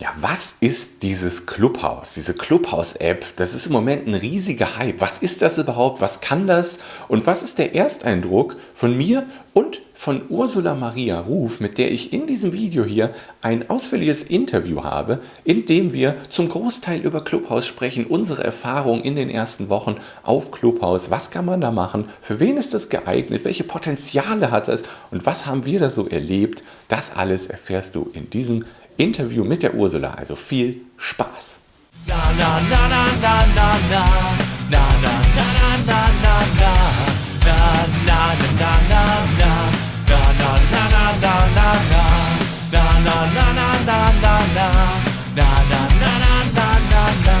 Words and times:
Ja, 0.00 0.10
was 0.20 0.54
ist 0.60 1.02
dieses 1.02 1.46
Clubhouse, 1.46 2.14
diese 2.14 2.32
Clubhouse-App? 2.34 3.34
Das 3.34 3.52
ist 3.52 3.66
im 3.66 3.72
Moment 3.72 4.06
ein 4.06 4.14
riesiger 4.14 4.76
Hype. 4.76 5.00
Was 5.00 5.18
ist 5.18 5.42
das 5.42 5.58
überhaupt? 5.58 6.00
Was 6.00 6.20
kann 6.20 6.46
das? 6.46 6.78
Und 7.08 7.26
was 7.26 7.42
ist 7.42 7.58
der 7.58 7.74
Ersteindruck 7.74 8.54
von 8.74 8.96
mir 8.96 9.26
und 9.54 9.80
von 9.94 10.22
Ursula 10.28 10.76
Maria 10.76 11.18
Ruf, 11.18 11.58
mit 11.58 11.78
der 11.78 11.90
ich 11.90 12.12
in 12.12 12.28
diesem 12.28 12.52
Video 12.52 12.84
hier 12.84 13.12
ein 13.42 13.68
ausführliches 13.68 14.22
Interview 14.22 14.84
habe, 14.84 15.18
in 15.42 15.66
dem 15.66 15.92
wir 15.92 16.14
zum 16.30 16.48
Großteil 16.48 17.00
über 17.00 17.24
Clubhouse 17.24 17.66
sprechen, 17.66 18.06
unsere 18.06 18.44
Erfahrungen 18.44 19.02
in 19.02 19.16
den 19.16 19.28
ersten 19.28 19.68
Wochen 19.68 19.96
auf 20.22 20.52
Clubhouse. 20.52 21.10
Was 21.10 21.32
kann 21.32 21.44
man 21.44 21.60
da 21.60 21.72
machen? 21.72 22.04
Für 22.22 22.38
wen 22.38 22.56
ist 22.56 22.72
das 22.72 22.88
geeignet? 22.88 23.44
Welche 23.44 23.64
Potenziale 23.64 24.52
hat 24.52 24.68
es? 24.68 24.84
Und 25.10 25.26
was 25.26 25.46
haben 25.46 25.66
wir 25.66 25.80
da 25.80 25.90
so 25.90 26.06
erlebt? 26.06 26.62
Das 26.86 27.16
alles 27.16 27.48
erfährst 27.48 27.96
du 27.96 28.08
in 28.12 28.30
diesem 28.30 28.64
Interview 28.98 29.44
mit 29.44 29.62
der 29.62 29.74
Ursula. 29.76 30.14
Also 30.14 30.34
viel 30.34 30.80
Spaß. 30.96 31.60
Na, 32.08 32.16
na, 32.36 32.60
na, 32.68 32.88
na, 32.90 33.04
na, 33.22 33.36
na, 33.54 33.68
na. 33.90 34.04
Na, 34.70 34.84
na, 35.04 35.14
na, 35.36 35.46
na, 35.86 36.00
na, 36.02 36.02
na, 36.22 36.34
na. 36.58 36.72
Na, 37.46 37.58
na, 38.06 38.20
na, 38.58 38.58
na, 38.58 38.72
na, 38.90 39.02
na. 39.38 39.52
Na, 40.08 40.20
na, 40.40 40.50
na, 40.72 40.82
na, 40.90 41.04
na, 41.22 41.34
na, 41.54 41.68
na. 41.92 42.04
Na, 42.72 42.84
na, 43.06 43.16
na, 43.36 43.46
na, 43.54 43.68
na, 43.86 43.98
na, 44.22 44.34
na. 44.56 44.66
Na, 45.36 45.48
na, 45.70 45.80
na, 46.00 46.12
na, 46.90 47.04
na. 47.26 47.38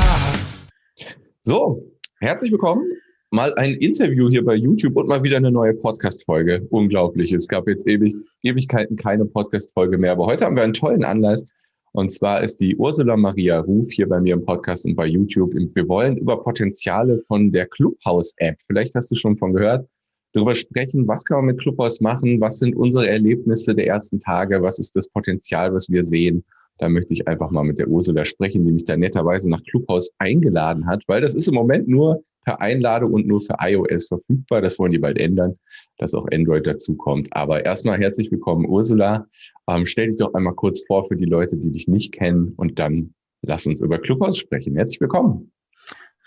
So, 1.42 1.82
herzlich 2.20 2.52
willkommen 2.52 2.84
mal 3.30 3.52
ein 3.56 3.74
Interview 3.74 4.30
hier 4.30 4.44
bei 4.44 4.54
YouTube 4.54 4.96
und 4.96 5.08
mal 5.08 5.22
wieder 5.22 5.36
eine 5.36 5.50
neue 5.50 5.74
Podcast-Folge. 5.74 6.66
Unglaublich. 6.70 7.32
Es 7.32 7.46
gab 7.46 7.68
jetzt 7.68 7.86
ewig, 7.86 8.14
Ewigkeiten 8.42 8.96
keine 8.96 9.26
Podcast-Folge 9.26 9.98
mehr, 9.98 10.12
aber 10.12 10.26
heute 10.26 10.46
haben 10.46 10.56
wir 10.56 10.62
einen 10.62 10.72
tollen 10.72 11.04
Anlass. 11.04 11.44
Und 11.92 12.10
zwar 12.10 12.42
ist 12.42 12.60
die 12.60 12.76
Ursula 12.76 13.16
Maria 13.16 13.60
Ruf 13.60 13.90
hier 13.90 14.08
bei 14.08 14.20
mir 14.20 14.34
im 14.34 14.44
Podcast 14.44 14.86
und 14.86 14.94
bei 14.94 15.06
YouTube. 15.06 15.52
Wir 15.54 15.88
wollen 15.88 16.16
über 16.16 16.42
Potenziale 16.42 17.22
von 17.28 17.52
der 17.52 17.66
Clubhouse-App, 17.66 18.56
vielleicht 18.66 18.94
hast 18.94 19.10
du 19.10 19.16
schon 19.16 19.36
von 19.36 19.52
gehört, 19.52 19.86
darüber 20.32 20.54
sprechen, 20.54 21.06
was 21.06 21.24
kann 21.24 21.38
man 21.38 21.46
mit 21.46 21.60
Clubhouse 21.60 22.00
machen, 22.00 22.40
was 22.40 22.58
sind 22.58 22.76
unsere 22.76 23.08
Erlebnisse 23.08 23.74
der 23.74 23.86
ersten 23.86 24.20
Tage, 24.20 24.62
was 24.62 24.78
ist 24.78 24.96
das 24.96 25.08
Potenzial, 25.08 25.74
was 25.74 25.88
wir 25.90 26.04
sehen. 26.04 26.44
Da 26.78 26.88
möchte 26.88 27.12
ich 27.12 27.26
einfach 27.26 27.50
mal 27.50 27.64
mit 27.64 27.78
der 27.78 27.88
Ursula 27.88 28.24
sprechen, 28.24 28.64
die 28.64 28.72
mich 28.72 28.84
da 28.84 28.96
netterweise 28.96 29.50
nach 29.50 29.62
Clubhouse 29.64 30.12
eingeladen 30.18 30.86
hat, 30.86 31.02
weil 31.08 31.20
das 31.20 31.34
ist 31.34 31.48
im 31.48 31.54
Moment 31.54 31.88
nur 31.88 32.22
per 32.48 32.62
Einladung 32.62 33.12
und 33.12 33.26
nur 33.26 33.40
für 33.40 33.56
iOS 33.60 34.08
verfügbar. 34.08 34.62
Das 34.62 34.78
wollen 34.78 34.92
die 34.92 34.98
bald 34.98 35.20
ändern, 35.20 35.58
dass 35.98 36.14
auch 36.14 36.26
Android 36.32 36.66
dazu 36.66 36.96
kommt. 36.96 37.28
Aber 37.32 37.66
erstmal 37.66 37.98
herzlich 37.98 38.30
willkommen, 38.32 38.64
Ursula. 38.66 39.26
Ähm, 39.68 39.84
stell 39.84 40.06
dich 40.06 40.16
doch 40.16 40.32
einmal 40.32 40.54
kurz 40.54 40.82
vor 40.86 41.06
für 41.08 41.16
die 41.16 41.26
Leute, 41.26 41.58
die 41.58 41.70
dich 41.70 41.88
nicht 41.88 42.12
kennen 42.12 42.54
und 42.56 42.78
dann 42.78 43.12
lass 43.42 43.66
uns 43.66 43.82
über 43.82 43.98
Clubhouse 43.98 44.38
sprechen. 44.38 44.76
Herzlich 44.76 44.98
willkommen. 44.98 45.52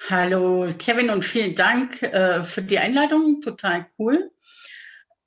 Hallo 0.09 0.67
Kevin 0.77 1.09
und 1.09 1.25
vielen 1.25 1.55
Dank 1.55 2.03
äh, 2.03 2.43
für 2.43 2.61
die 2.61 2.77
Einladung. 2.77 3.41
Total 3.41 3.87
cool. 3.97 4.29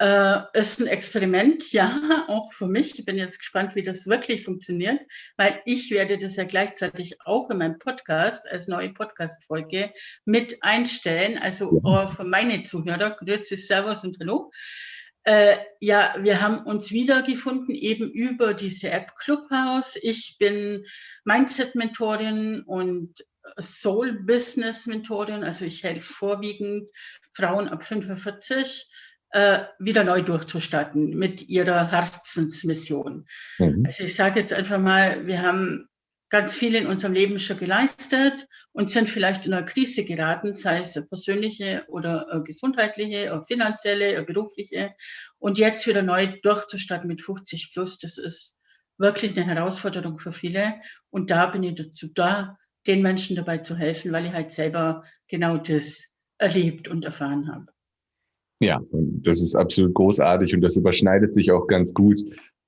Äh, 0.05 0.42
ist 0.52 0.80
ein 0.80 0.86
Experiment, 0.86 1.72
ja, 1.72 2.27
auch 2.28 2.52
für 2.52 2.66
mich. 2.66 2.98
Ich 2.98 3.06
bin 3.06 3.16
jetzt 3.16 3.38
gespannt, 3.38 3.74
wie 3.74 3.83
das 3.83 4.06
wirklich 4.06 4.44
funktioniert, 4.44 5.00
weil 5.38 5.62
ich 5.64 5.91
werde 5.91 6.19
das 6.19 6.36
ja 6.36 6.44
gleichzeitig 6.44 7.16
auch 7.24 7.48
in 7.48 7.56
meinem 7.56 7.78
Podcast 7.78 8.47
als 8.50 8.69
neue 8.69 8.92
Podcast-Folge 8.92 9.94
mit 10.27 10.62
einstellen. 10.62 11.38
Also 11.38 11.80
ja. 11.82 12.08
für 12.08 12.25
meine 12.25 12.64
Zuhörer, 12.64 13.12
grüezi, 13.12 13.56
servus 13.56 14.05
und 14.05 14.19
hallo. 14.20 14.52
Äh, 15.22 15.56
ja, 15.80 16.14
wir 16.20 16.42
haben 16.42 16.66
uns 16.66 16.91
wiedergefunden 16.91 17.75
eben 17.75 18.10
über 18.10 18.52
diese 18.52 18.91
App 18.91 19.16
Clubhouse. 19.16 19.97
Ich 20.02 20.36
bin 20.38 20.84
Mindset-Mentorin 21.25 22.62
und 22.66 23.25
Soul-Business-Mentorin. 23.58 25.44
Also 25.44 25.64
ich 25.64 25.82
helfe 25.82 26.12
vorwiegend 26.12 26.91
Frauen 27.32 27.69
ab 27.69 27.84
45 27.84 28.87
äh, 28.87 28.94
wieder 29.78 30.05
neu 30.05 30.22
durchzustarten 30.22 31.19
mit 31.19 31.49
ihrer 31.49 31.91
Herzensmission. 31.91 33.27
Mhm. 33.59 33.83
Also 33.84 34.05
ich 34.05 34.15
sage 34.15 34.39
jetzt 34.39 34.53
einfach 34.53 34.78
mal, 34.78 35.27
wir 35.27 35.43
haben 35.43 35.89
ganz 36.31 36.55
viel 36.55 36.75
in 36.75 36.87
unserem 36.87 37.15
Leben 37.15 37.39
schon 37.39 37.59
geleistet 37.59 38.49
und 38.73 38.91
sind 38.91 39.09
vielleicht 39.09 39.47
in 39.47 39.53
einer 39.53 39.67
Krise 39.67 40.05
geraten, 40.05 40.55
sei 40.55 40.81
es 40.81 40.94
persönliche 41.09 41.84
oder 41.89 42.43
gesundheitliche, 42.44 43.33
oder 43.33 43.44
finanzielle, 43.47 44.12
oder 44.15 44.25
berufliche. 44.25 44.94
Und 45.39 45.59
jetzt 45.59 45.87
wieder 45.87 46.03
neu 46.03 46.39
durchzustarten 46.43 47.09
mit 47.09 47.23
50 47.23 47.73
plus, 47.73 47.99
das 47.99 48.19
ist 48.19 48.59
wirklich 48.99 49.37
eine 49.37 49.47
Herausforderung 49.47 50.19
für 50.19 50.33
viele. 50.33 50.81
Und 51.11 51.31
da 51.31 51.47
bin 51.47 51.62
ich 51.62 51.75
dazu 51.75 52.09
da, 52.15 52.56
den 52.87 53.03
Menschen 53.03 53.37
dabei 53.37 53.59
zu 53.59 53.77
helfen, 53.77 54.12
weil 54.12 54.27
ich 54.27 54.33
halt 54.33 54.50
selber 54.50 55.05
genau 55.28 55.56
das 55.56 56.12
erlebt 56.39 56.89
und 56.89 57.05
erfahren 57.05 57.49
habe. 57.53 57.74
Ja, 58.60 58.81
und 58.91 59.22
das 59.26 59.41
ist 59.41 59.54
absolut 59.54 59.94
großartig 59.94 60.54
und 60.54 60.60
das 60.60 60.76
überschneidet 60.76 61.34
sich 61.34 61.50
auch 61.50 61.66
ganz 61.66 61.92
gut. 61.92 62.22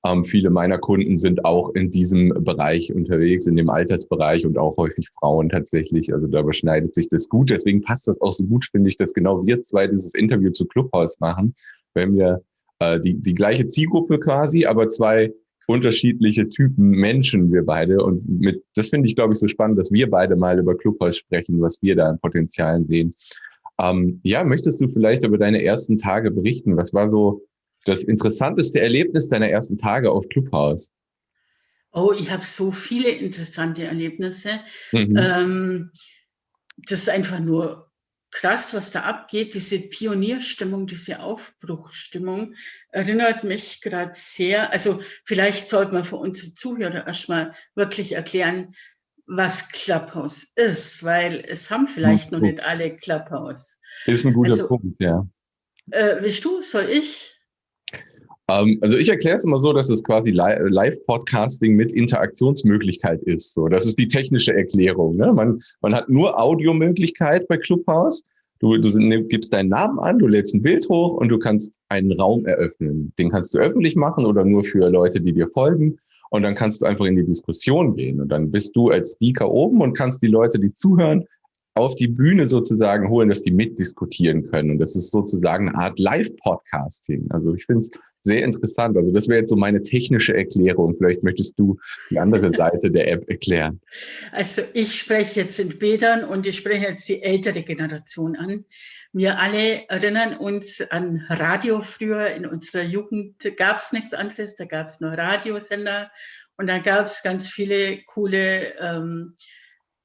Ähm, 0.05 0.23
viele 0.23 0.49
meiner 0.49 0.77
Kunden 0.77 1.17
sind 1.17 1.43
auch 1.43 1.73
in 1.73 1.89
diesem 1.89 2.29
Bereich 2.43 2.93
unterwegs, 2.93 3.47
in 3.47 3.55
dem 3.55 3.69
Altersbereich 3.69 4.45
und 4.45 4.57
auch 4.57 4.77
häufig 4.77 5.09
Frauen 5.19 5.49
tatsächlich. 5.49 6.13
Also 6.13 6.27
da 6.27 6.41
überschneidet 6.41 6.93
sich 6.93 7.09
das 7.09 7.29
gut. 7.29 7.49
Deswegen 7.49 7.81
passt 7.81 8.07
das 8.07 8.21
auch 8.21 8.33
so 8.33 8.45
gut, 8.45 8.65
finde 8.65 8.89
ich, 8.89 8.97
dass 8.97 9.13
genau 9.13 9.45
wir 9.45 9.61
zwei 9.63 9.87
dieses 9.87 10.13
Interview 10.13 10.51
zu 10.51 10.65
Clubhouse 10.65 11.19
machen, 11.19 11.55
wenn 11.93 12.15
wir 12.15 12.41
äh, 12.79 12.99
die, 12.99 13.19
die 13.19 13.33
gleiche 13.33 13.67
Zielgruppe 13.67 14.19
quasi, 14.19 14.65
aber 14.65 14.87
zwei 14.87 15.33
unterschiedliche 15.67 16.47
Typen 16.47 16.89
Menschen, 16.89 17.51
wir 17.51 17.65
beide. 17.65 18.03
Und 18.03 18.27
mit, 18.27 18.63
das 18.75 18.89
finde 18.89 19.07
ich, 19.07 19.15
glaube 19.15 19.33
ich, 19.33 19.39
so 19.39 19.47
spannend, 19.47 19.77
dass 19.77 19.91
wir 19.91 20.09
beide 20.09 20.35
mal 20.35 20.57
über 20.57 20.77
Clubhouse 20.77 21.17
sprechen, 21.17 21.59
was 21.59 21.81
wir 21.81 21.95
da 21.95 22.09
an 22.09 22.19
Potenzialen 22.19 22.87
sehen. 22.87 23.13
Ähm, 23.79 24.19
ja, 24.23 24.43
möchtest 24.43 24.81
du 24.81 24.87
vielleicht 24.87 25.23
über 25.23 25.37
deine 25.37 25.63
ersten 25.63 25.97
Tage 25.97 26.31
berichten? 26.31 26.77
Was 26.77 26.93
war 26.93 27.09
so 27.09 27.47
das 27.85 28.03
interessanteste 28.03 28.79
Erlebnis 28.79 29.29
deiner 29.29 29.49
ersten 29.49 29.77
Tage 29.77 30.11
auf 30.11 30.27
Clubhouse? 30.29 30.91
Oh, 31.91 32.11
ich 32.11 32.29
habe 32.31 32.43
so 32.43 32.71
viele 32.71 33.09
interessante 33.09 33.85
Erlebnisse. 33.85 34.59
Mhm. 34.91 35.17
Ähm, 35.17 35.91
das 36.77 37.01
ist 37.01 37.09
einfach 37.09 37.39
nur 37.39 37.91
krass, 38.29 38.73
was 38.73 38.91
da 38.91 39.01
abgeht. 39.01 39.53
Diese 39.53 39.79
Pionierstimmung, 39.79 40.85
diese 40.85 41.21
Aufbruchstimmung 41.21 42.55
erinnert 42.89 43.43
mich 43.43 43.81
gerade 43.81 44.11
sehr. 44.13 44.71
Also 44.71 44.99
vielleicht 45.25 45.69
sollte 45.69 45.93
man 45.93 46.03
für 46.03 46.17
unsere 46.17 46.53
Zuhörer 46.53 47.07
erstmal 47.07 47.51
wirklich 47.73 48.11
erklären, 48.11 48.75
was 49.27 49.69
Clubhouse 49.69 50.47
ist, 50.55 51.03
weil 51.03 51.43
es 51.47 51.69
haben 51.69 51.87
vielleicht 51.87 52.31
noch 52.31 52.39
nicht 52.39 52.61
alle 52.61 52.95
Clubhouse. 52.95 53.77
Ist 54.05 54.25
ein 54.25 54.33
guter 54.33 54.53
also, 54.53 54.67
Punkt, 54.67 55.01
ja. 55.01 55.27
Äh, 55.91 56.15
willst 56.21 56.43
du, 56.43 56.61
soll 56.61 56.85
ich? 56.89 57.33
Ähm, 58.49 58.79
also 58.81 58.97
ich 58.97 59.09
erkläre 59.09 59.35
es 59.35 59.43
immer 59.43 59.57
so, 59.57 59.73
dass 59.73 59.89
es 59.89 60.03
quasi 60.03 60.31
Live-Podcasting 60.31 61.75
mit 61.75 61.91
Interaktionsmöglichkeit 61.91 63.21
ist. 63.23 63.53
So, 63.53 63.67
das 63.67 63.85
ist 63.85 63.99
die 63.99 64.07
technische 64.07 64.53
Erklärung. 64.53 65.17
Ne? 65.17 65.33
Man, 65.33 65.59
man 65.81 65.93
hat 65.93 66.09
nur 66.09 66.39
Audiomöglichkeit 66.39 67.47
bei 67.47 67.57
Clubhouse. 67.57 68.23
Du, 68.59 68.75
du 68.77 68.99
ne, 68.99 69.23
gibst 69.23 69.53
deinen 69.53 69.69
Namen 69.69 69.99
an, 69.99 70.17
du 70.17 70.27
lädst 70.27 70.55
ein 70.55 70.63
Bild 70.63 70.87
hoch 70.89 71.17
und 71.17 71.29
du 71.29 71.37
kannst 71.37 71.71
einen 71.89 72.11
Raum 72.13 72.45
eröffnen. 72.45 73.13
Den 73.19 73.29
kannst 73.29 73.53
du 73.53 73.59
öffentlich 73.59 73.95
machen 73.95 74.25
oder 74.25 74.43
nur 74.45 74.63
für 74.63 74.89
Leute, 74.89 75.21
die 75.21 75.33
dir 75.33 75.47
folgen. 75.47 75.99
Und 76.29 76.43
dann 76.43 76.55
kannst 76.55 76.81
du 76.81 76.85
einfach 76.85 77.05
in 77.05 77.15
die 77.15 77.25
Diskussion 77.25 77.95
gehen. 77.95 78.21
Und 78.21 78.29
dann 78.29 78.51
bist 78.51 78.75
du 78.75 78.89
als 78.89 79.13
Speaker 79.13 79.49
oben 79.49 79.81
und 79.81 79.97
kannst 79.97 80.21
die 80.21 80.27
Leute, 80.27 80.59
die 80.59 80.73
zuhören, 80.73 81.25
auf 81.77 81.95
die 81.95 82.07
Bühne 82.07 82.47
sozusagen 82.47 83.09
holen, 83.09 83.29
dass 83.29 83.43
die 83.43 83.51
mitdiskutieren 83.51 84.43
können. 84.43 84.71
Und 84.71 84.79
das 84.79 84.95
ist 84.95 85.11
sozusagen 85.11 85.69
eine 85.69 85.77
Art 85.77 85.99
Live-Podcasting. 85.99 87.27
Also 87.29 87.53
ich 87.53 87.65
finde 87.65 87.81
es 87.81 87.91
sehr 88.21 88.43
interessant. 88.43 88.97
Also 88.97 89.11
das 89.11 89.27
wäre 89.27 89.39
jetzt 89.39 89.49
so 89.49 89.55
meine 89.55 89.81
technische 89.81 90.35
Erklärung. 90.35 90.95
Vielleicht 90.97 91.23
möchtest 91.23 91.57
du 91.57 91.77
die 92.09 92.19
andere 92.19 92.49
Seite 92.51 92.91
der 92.91 93.11
App 93.11 93.29
erklären. 93.29 93.79
Also 94.31 94.63
ich 94.73 94.95
spreche 94.99 95.41
jetzt 95.41 95.59
in 95.59 95.69
Bildern 95.69 96.23
und 96.25 96.45
ich 96.45 96.57
spreche 96.57 96.87
jetzt 96.87 97.07
die 97.07 97.21
ältere 97.21 97.63
Generation 97.63 98.35
an. 98.35 98.65
Wir 99.13 99.39
alle 99.39 99.87
erinnern 99.89 100.37
uns 100.37 100.81
an 100.81 101.25
Radio 101.29 101.81
früher. 101.81 102.31
In 102.31 102.45
unserer 102.45 102.83
Jugend 102.83 103.55
gab 103.57 103.79
es 103.79 103.91
nichts 103.91 104.13
anderes. 104.13 104.55
Da 104.55 104.65
gab 104.65 104.87
es 104.87 104.99
nur 104.99 105.11
Radiosender 105.11 106.11
und 106.57 106.67
da 106.67 106.79
gab 106.79 107.05
es 107.05 107.23
ganz 107.23 107.47
viele 107.47 108.03
coole 108.03 108.73
ähm, 108.79 109.35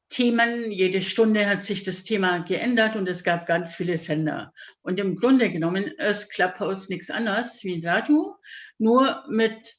Themen. 0.08 0.70
Jede 0.70 1.02
Stunde 1.02 1.48
hat 1.48 1.64
sich 1.64 1.82
das 1.82 2.04
Thema 2.04 2.40
geändert 2.40 2.96
und 2.96 3.08
es 3.08 3.24
gab 3.24 3.46
ganz 3.46 3.74
viele 3.74 3.96
Sender. 3.98 4.52
Und 4.82 5.00
im 5.00 5.16
Grunde 5.16 5.50
genommen 5.50 5.84
ist 5.84 6.30
Clubhouse 6.30 6.88
nichts 6.88 7.10
anderes 7.10 7.64
wie 7.64 7.74
ein 7.74 7.86
Radio, 7.86 8.36
nur 8.78 9.24
mit 9.28 9.74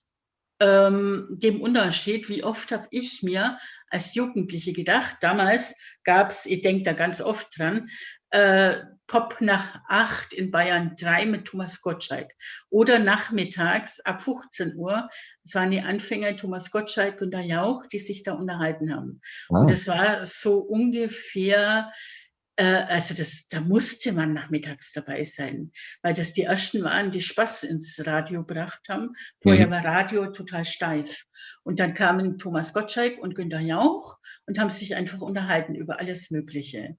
ähm, 0.60 1.28
dem 1.30 1.62
Unterschied, 1.62 2.30
wie 2.30 2.44
oft 2.44 2.72
habe 2.72 2.88
ich 2.90 3.22
mir 3.22 3.58
als 3.90 4.16
Jugendliche 4.16 4.74
gedacht, 4.74 5.18
damals 5.22 5.76
gab 6.04 6.32
es, 6.32 6.46
ich 6.46 6.62
denke 6.62 6.84
da 6.84 6.94
ganz 6.94 7.22
oft 7.22 7.58
dran, 7.58 7.90
äh, 8.32 8.78
Pop 9.08 9.38
nach 9.42 9.82
acht 9.88 10.34
in 10.34 10.52
Bayern 10.52 10.96
3 11.00 11.26
mit 11.26 11.46
Thomas 11.46 11.82
Gottschalk. 11.82 12.32
Oder 12.70 13.00
nachmittags 13.00 14.00
ab 14.00 14.22
15 14.22 14.76
Uhr, 14.76 15.10
das 15.44 15.56
waren 15.56 15.72
die 15.72 15.82
Anfänger 15.82 16.38
Thomas 16.38 16.72
Gottschalk, 16.72 17.14
und 17.14 17.32
Günter 17.32 17.42
Jauch, 17.42 17.86
die 17.88 18.00
sich 18.00 18.24
da 18.24 18.34
unterhalten 18.34 18.94
haben. 18.94 19.22
Ah. 19.50 19.60
Und 19.60 19.72
das 19.72 19.88
war 19.88 20.26
so 20.26 20.60
ungefähr 20.60 21.92
äh, 21.92 22.23
also 22.62 23.16
das, 23.16 23.48
da 23.48 23.62
musste 23.62 24.12
man 24.12 24.34
nachmittags 24.34 24.92
dabei 24.94 25.24
sein, 25.24 25.72
weil 26.04 26.14
das 26.14 26.34
die 26.34 26.44
ersten 26.44 26.84
waren, 26.84 27.10
die 27.10 27.22
Spaß 27.22 27.64
ins 27.64 28.06
Radio 28.06 28.46
gebracht 28.46 28.82
haben. 28.90 29.16
Vorher 29.42 29.68
mhm. 29.68 29.72
war 29.72 29.86
Radio 29.86 30.32
total 30.32 30.64
steif. 30.64 31.24
Und 31.64 31.80
dann 31.80 31.94
kamen 31.94 32.38
Thomas 32.38 32.74
Gottschalk 32.74 33.18
und 33.18 33.34
Günter 33.34 33.60
Jauch 33.60 34.18
und 34.46 34.60
haben 34.60 34.70
sich 34.70 34.96
einfach 34.96 35.22
unterhalten 35.22 35.74
über 35.74 36.00
alles 36.00 36.30
Mögliche. 36.30 36.98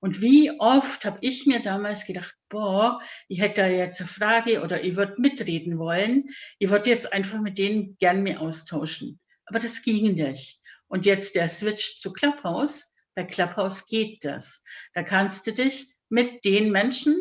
Und 0.00 0.20
wie 0.20 0.50
oft 0.58 1.04
habe 1.04 1.18
ich 1.20 1.46
mir 1.46 1.60
damals 1.60 2.04
gedacht, 2.04 2.34
boah, 2.48 3.00
ich 3.28 3.40
hätte 3.40 3.60
da 3.60 3.66
jetzt 3.68 4.00
eine 4.00 4.08
Frage 4.08 4.62
oder 4.62 4.82
ich 4.82 4.96
würde 4.96 5.14
mitreden 5.18 5.78
wollen. 5.78 6.24
Ich 6.58 6.70
würde 6.70 6.90
jetzt 6.90 7.12
einfach 7.12 7.40
mit 7.40 7.58
denen 7.58 7.96
gern 7.98 8.22
mehr 8.22 8.40
austauschen. 8.40 9.20
Aber 9.46 9.60
das 9.60 9.82
ging 9.82 10.14
nicht. 10.14 10.60
Und 10.88 11.06
jetzt 11.06 11.34
der 11.34 11.48
Switch 11.48 12.00
zu 12.00 12.12
Clubhouse 12.12 12.92
bei 13.16 13.24
Clubhouse 13.24 13.86
geht 13.86 14.24
das. 14.24 14.62
Da 14.94 15.02
kannst 15.02 15.46
du 15.46 15.52
dich 15.52 15.92
mit 16.08 16.44
den 16.44 16.70
Menschen, 16.70 17.16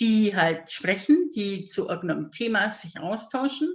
die 0.00 0.34
halt 0.34 0.72
sprechen, 0.72 1.30
die 1.36 1.66
zu 1.66 1.88
irgendeinem 1.88 2.32
Thema 2.32 2.70
sich 2.70 2.98
austauschen, 2.98 3.68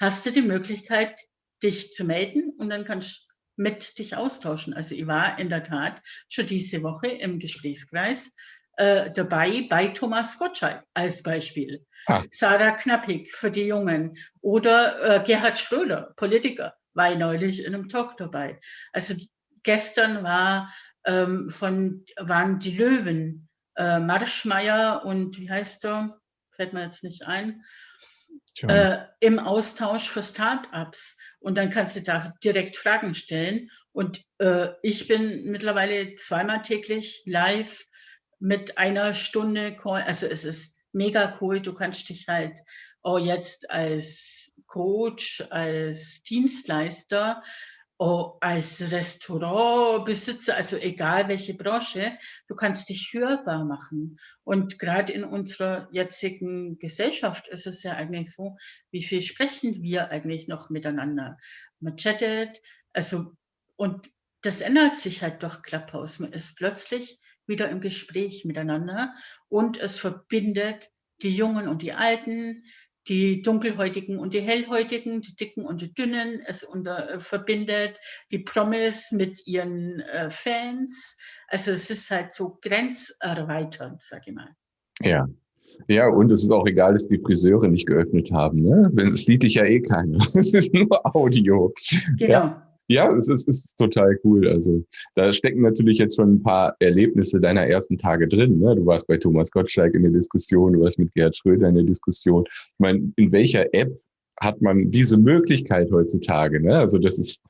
hast 0.00 0.26
du 0.26 0.32
die 0.32 0.42
Möglichkeit, 0.42 1.14
dich 1.62 1.92
zu 1.92 2.04
melden 2.04 2.50
und 2.58 2.70
dann 2.70 2.84
kannst 2.84 3.10
du 3.18 3.30
mit 3.56 3.98
dich 3.98 4.16
austauschen. 4.16 4.74
Also 4.74 4.94
ich 4.94 5.06
war 5.06 5.38
in 5.38 5.50
der 5.50 5.62
Tat 5.62 6.00
schon 6.28 6.46
diese 6.46 6.82
Woche 6.82 7.08
im 7.08 7.38
Gesprächskreis 7.38 8.32
äh, 8.78 9.12
dabei 9.12 9.66
bei 9.68 9.88
Thomas 9.88 10.38
Gottschalk 10.38 10.82
als 10.94 11.22
Beispiel. 11.22 11.84
Ah. 12.06 12.24
Sarah 12.30 12.72
Knappig 12.72 13.30
für 13.30 13.50
die 13.50 13.66
Jungen 13.66 14.16
oder 14.40 15.20
äh, 15.20 15.24
Gerhard 15.24 15.58
Schröder, 15.58 16.14
Politiker, 16.16 16.74
war 16.94 17.14
neulich 17.14 17.62
in 17.62 17.74
einem 17.74 17.88
Talk 17.88 18.16
dabei. 18.16 18.58
Also 18.92 19.14
gestern 19.62 20.24
war 20.24 20.72
ähm, 21.04 21.48
von, 21.50 22.04
waren 22.16 22.58
die 22.58 22.76
Löwen, 22.76 23.48
äh, 23.76 23.98
Marschmeier 23.98 25.04
und 25.04 25.38
wie 25.38 25.50
heißt 25.50 25.84
er, 25.84 26.20
fällt 26.50 26.72
mir 26.72 26.84
jetzt 26.84 27.02
nicht 27.02 27.26
ein, 27.26 27.64
äh, 28.62 28.98
im 29.20 29.38
Austausch 29.38 30.08
für 30.08 30.22
Startups. 30.22 31.16
Und 31.38 31.56
dann 31.56 31.70
kannst 31.70 31.96
du 31.96 32.02
da 32.02 32.34
direkt 32.44 32.76
Fragen 32.76 33.14
stellen. 33.14 33.70
Und 33.92 34.22
äh, 34.38 34.68
ich 34.82 35.08
bin 35.08 35.50
mittlerweile 35.50 36.14
zweimal 36.14 36.62
täglich 36.62 37.22
live 37.24 37.84
mit 38.38 38.78
einer 38.78 39.14
Stunde 39.14 39.76
Call. 39.76 40.02
Also 40.02 40.26
es 40.26 40.44
ist 40.44 40.76
mega 40.92 41.38
cool. 41.40 41.60
Du 41.60 41.72
kannst 41.72 42.08
dich 42.08 42.28
halt 42.28 42.60
auch 43.02 43.18
jetzt 43.18 43.70
als 43.70 44.60
Coach, 44.66 45.42
als 45.50 46.22
Dienstleister 46.22 47.42
oh, 48.00 48.38
als 48.40 48.90
Restaurantbesitzer, 48.90 50.56
also 50.56 50.76
egal 50.76 51.28
welche 51.28 51.52
Branche, 51.52 52.16
du 52.48 52.54
kannst 52.54 52.88
dich 52.88 53.10
hörbar 53.12 53.66
machen. 53.66 54.18
Und 54.42 54.78
gerade 54.78 55.12
in 55.12 55.22
unserer 55.22 55.86
jetzigen 55.92 56.78
Gesellschaft 56.78 57.46
ist 57.48 57.66
es 57.66 57.82
ja 57.82 57.92
eigentlich 57.92 58.34
so, 58.34 58.56
wie 58.90 59.02
viel 59.02 59.20
sprechen 59.20 59.82
wir 59.82 60.10
eigentlich 60.10 60.48
noch 60.48 60.70
miteinander? 60.70 61.36
Man 61.78 61.98
chattet, 61.98 62.62
also, 62.94 63.36
und 63.76 64.10
das 64.40 64.62
ändert 64.62 64.96
sich 64.96 65.22
halt 65.22 65.42
durch 65.42 65.60
Clubhouse. 65.60 66.20
Man 66.20 66.32
ist 66.32 66.56
plötzlich 66.56 67.20
wieder 67.46 67.68
im 67.68 67.82
Gespräch 67.82 68.46
miteinander 68.46 69.12
und 69.50 69.76
es 69.76 69.98
verbindet 69.98 70.90
die 71.20 71.36
Jungen 71.36 71.68
und 71.68 71.82
die 71.82 71.92
Alten, 71.92 72.64
die 73.10 73.42
Dunkelhäutigen 73.42 74.18
und 74.18 74.32
die 74.32 74.40
Hellhäutigen, 74.40 75.20
die 75.20 75.34
Dicken 75.34 75.66
und 75.66 75.82
die 75.82 75.92
Dünnen. 75.92 76.40
Es 76.46 76.62
unter, 76.62 77.10
äh, 77.10 77.18
verbindet 77.18 77.98
die 78.30 78.38
Promis 78.38 79.10
mit 79.10 79.46
ihren 79.46 80.00
äh, 80.00 80.30
Fans. 80.30 81.18
Also 81.48 81.72
es 81.72 81.90
ist 81.90 82.10
halt 82.10 82.32
so 82.32 82.58
grenzerweiternd, 82.62 84.00
sage 84.00 84.22
ich 84.26 84.34
mal. 84.34 84.50
Ja. 85.02 85.28
Ja, 85.88 86.08
und 86.08 86.30
es 86.32 86.42
ist 86.42 86.50
auch 86.50 86.66
egal, 86.66 86.92
dass 86.94 87.08
die 87.08 87.18
Friseure 87.18 87.68
nicht 87.68 87.86
geöffnet 87.86 88.30
haben. 88.32 88.60
Ne? 88.60 88.90
Es 89.12 89.24
sieht 89.24 89.42
dich 89.42 89.54
ja 89.54 89.64
eh 89.64 89.80
keiner. 89.80 90.18
Es 90.34 90.54
ist 90.54 90.72
nur 90.72 90.88
Audio. 91.14 91.72
Genau. 92.16 92.32
Ja. 92.32 92.69
Ja, 92.90 93.12
es 93.12 93.28
ist, 93.28 93.46
ist 93.46 93.78
total 93.78 94.18
cool. 94.24 94.48
Also 94.48 94.84
da 95.14 95.32
stecken 95.32 95.62
natürlich 95.62 95.98
jetzt 95.98 96.16
schon 96.16 96.34
ein 96.34 96.42
paar 96.42 96.74
Erlebnisse 96.80 97.40
deiner 97.40 97.64
ersten 97.64 97.96
Tage 97.96 98.26
drin. 98.26 98.58
Ne? 98.58 98.74
Du 98.74 98.84
warst 98.84 99.06
bei 99.06 99.16
Thomas 99.16 99.52
Gottschalk 99.52 99.94
in 99.94 100.02
der 100.02 100.10
Diskussion, 100.10 100.72
du 100.72 100.80
warst 100.80 100.98
mit 100.98 101.14
Gerhard 101.14 101.36
Schröder 101.36 101.68
in 101.68 101.76
der 101.76 101.84
Diskussion. 101.84 102.44
Ich 102.48 102.78
meine, 102.78 103.12
in 103.14 103.30
welcher 103.30 103.72
App 103.72 103.96
hat 104.40 104.60
man 104.60 104.90
diese 104.90 105.18
Möglichkeit 105.18 105.92
heutzutage? 105.92 106.60
Ne? 106.60 106.76
Also 106.76 106.98
das 106.98 107.20
ist 107.20 107.40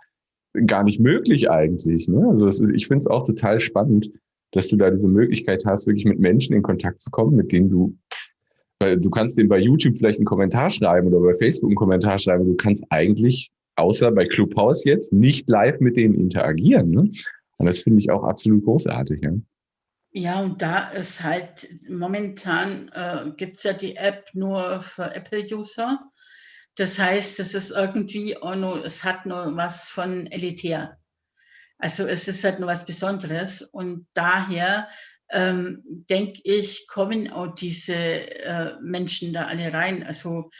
gar 0.66 0.84
nicht 0.84 1.00
möglich 1.00 1.50
eigentlich. 1.50 2.06
Ne? 2.06 2.28
Also 2.28 2.46
ist, 2.46 2.60
ich 2.60 2.88
finde 2.88 2.98
es 2.98 3.06
auch 3.06 3.25
total 3.25 3.60
spannend, 3.60 4.10
dass 4.50 4.69
du 4.69 4.76
da 4.76 4.90
diese 4.90 5.08
Möglichkeit 5.08 5.64
hast, 5.64 5.87
wirklich 5.87 6.04
mit 6.04 6.20
Menschen 6.20 6.54
in 6.54 6.62
Kontakt 6.62 7.00
zu 7.00 7.10
kommen, 7.10 7.34
mit 7.34 7.50
denen 7.50 7.70
du 7.70 7.96
weil 8.82 8.98
du 8.98 9.10
kannst 9.10 9.37
denen 9.37 9.50
bei 9.50 9.58
YouTube 9.58 9.96
vielleicht 9.96 10.19
einen 10.19 10.26
Kommentar 10.26 10.70
schreiben 10.70 11.08
oder 11.08 11.20
bei 11.20 11.34
Facebook 11.34 11.69
einen 11.69 11.76
Kommentar 11.76 12.19
schreiben. 12.19 12.46
Du 12.46 12.56
kannst 12.56 12.82
eigentlich 12.88 13.52
außer 13.81 14.11
bei 14.12 14.27
Clubhouse 14.27 14.85
jetzt, 14.85 15.12
nicht 15.12 15.49
live 15.49 15.81
mit 15.81 15.97
denen 15.97 16.15
interagieren. 16.15 16.91
Ne? 16.91 17.11
Und 17.59 17.69
das 17.69 17.82
finde 17.82 18.00
ich 18.00 18.11
auch 18.11 18.25
absolut 18.25 18.65
großartig. 18.65 19.21
Ja? 19.23 19.32
Ja, 20.12 20.41
und 20.41 20.61
da 20.61 20.91
ist 20.91 21.23
halt 21.23 21.69
momentan 21.88 22.91
äh, 22.93 23.31
gibt 23.37 23.59
es 23.59 23.62
ja 23.62 23.73
die 23.73 23.97
App 23.97 24.27
nur 24.32 24.82
für 24.82 25.15
Apple-User. 25.15 26.00
Das 26.75 26.99
heißt, 26.99 27.38
es 27.41 27.55
ist 27.55 27.71
irgendwie 27.71 28.37
auch 28.37 28.56
nur, 28.56 28.85
es 28.85 29.05
hat 29.05 29.27
nur 29.27 29.56
was 29.56 29.88
von 29.88 30.26
elitär. 30.26 30.99
Also 31.79 32.06
es 32.06 32.29
ist 32.29 32.43
halt 32.44 32.59
nur 32.59 32.69
was 32.69 32.85
Besonderes. 32.85 33.62
Und 33.62 34.06
daher 34.15 34.88
ähm, 35.31 35.83
denke 35.85 36.41
ich, 36.44 36.87
kommen 36.88 37.31
auch 37.31 37.55
diese 37.55 37.94
äh, 37.94 38.75
Menschen 38.81 39.33
da 39.33 39.47
alle 39.47 39.73
rein. 39.73 40.03
Also 40.03 40.50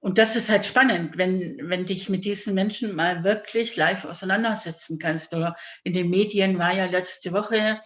und 0.00 0.16
das 0.16 0.34
ist 0.34 0.48
halt 0.48 0.64
spannend, 0.64 1.18
wenn, 1.18 1.58
wenn 1.68 1.84
dich 1.84 2.08
mit 2.08 2.24
diesen 2.24 2.54
Menschen 2.54 2.96
mal 2.96 3.22
wirklich 3.22 3.76
live 3.76 4.06
auseinandersetzen 4.06 4.98
kannst. 4.98 5.34
Oder 5.34 5.56
in 5.84 5.92
den 5.92 6.08
Medien 6.08 6.58
war 6.58 6.74
ja 6.74 6.86
letzte 6.86 7.32
Woche 7.32 7.80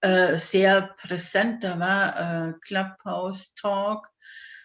äh, 0.00 0.36
sehr 0.36 0.94
präsent, 1.02 1.64
da 1.64 1.80
war 1.80 2.50
äh, 2.50 2.52
Clubhouse 2.62 3.54
Talk 3.54 4.08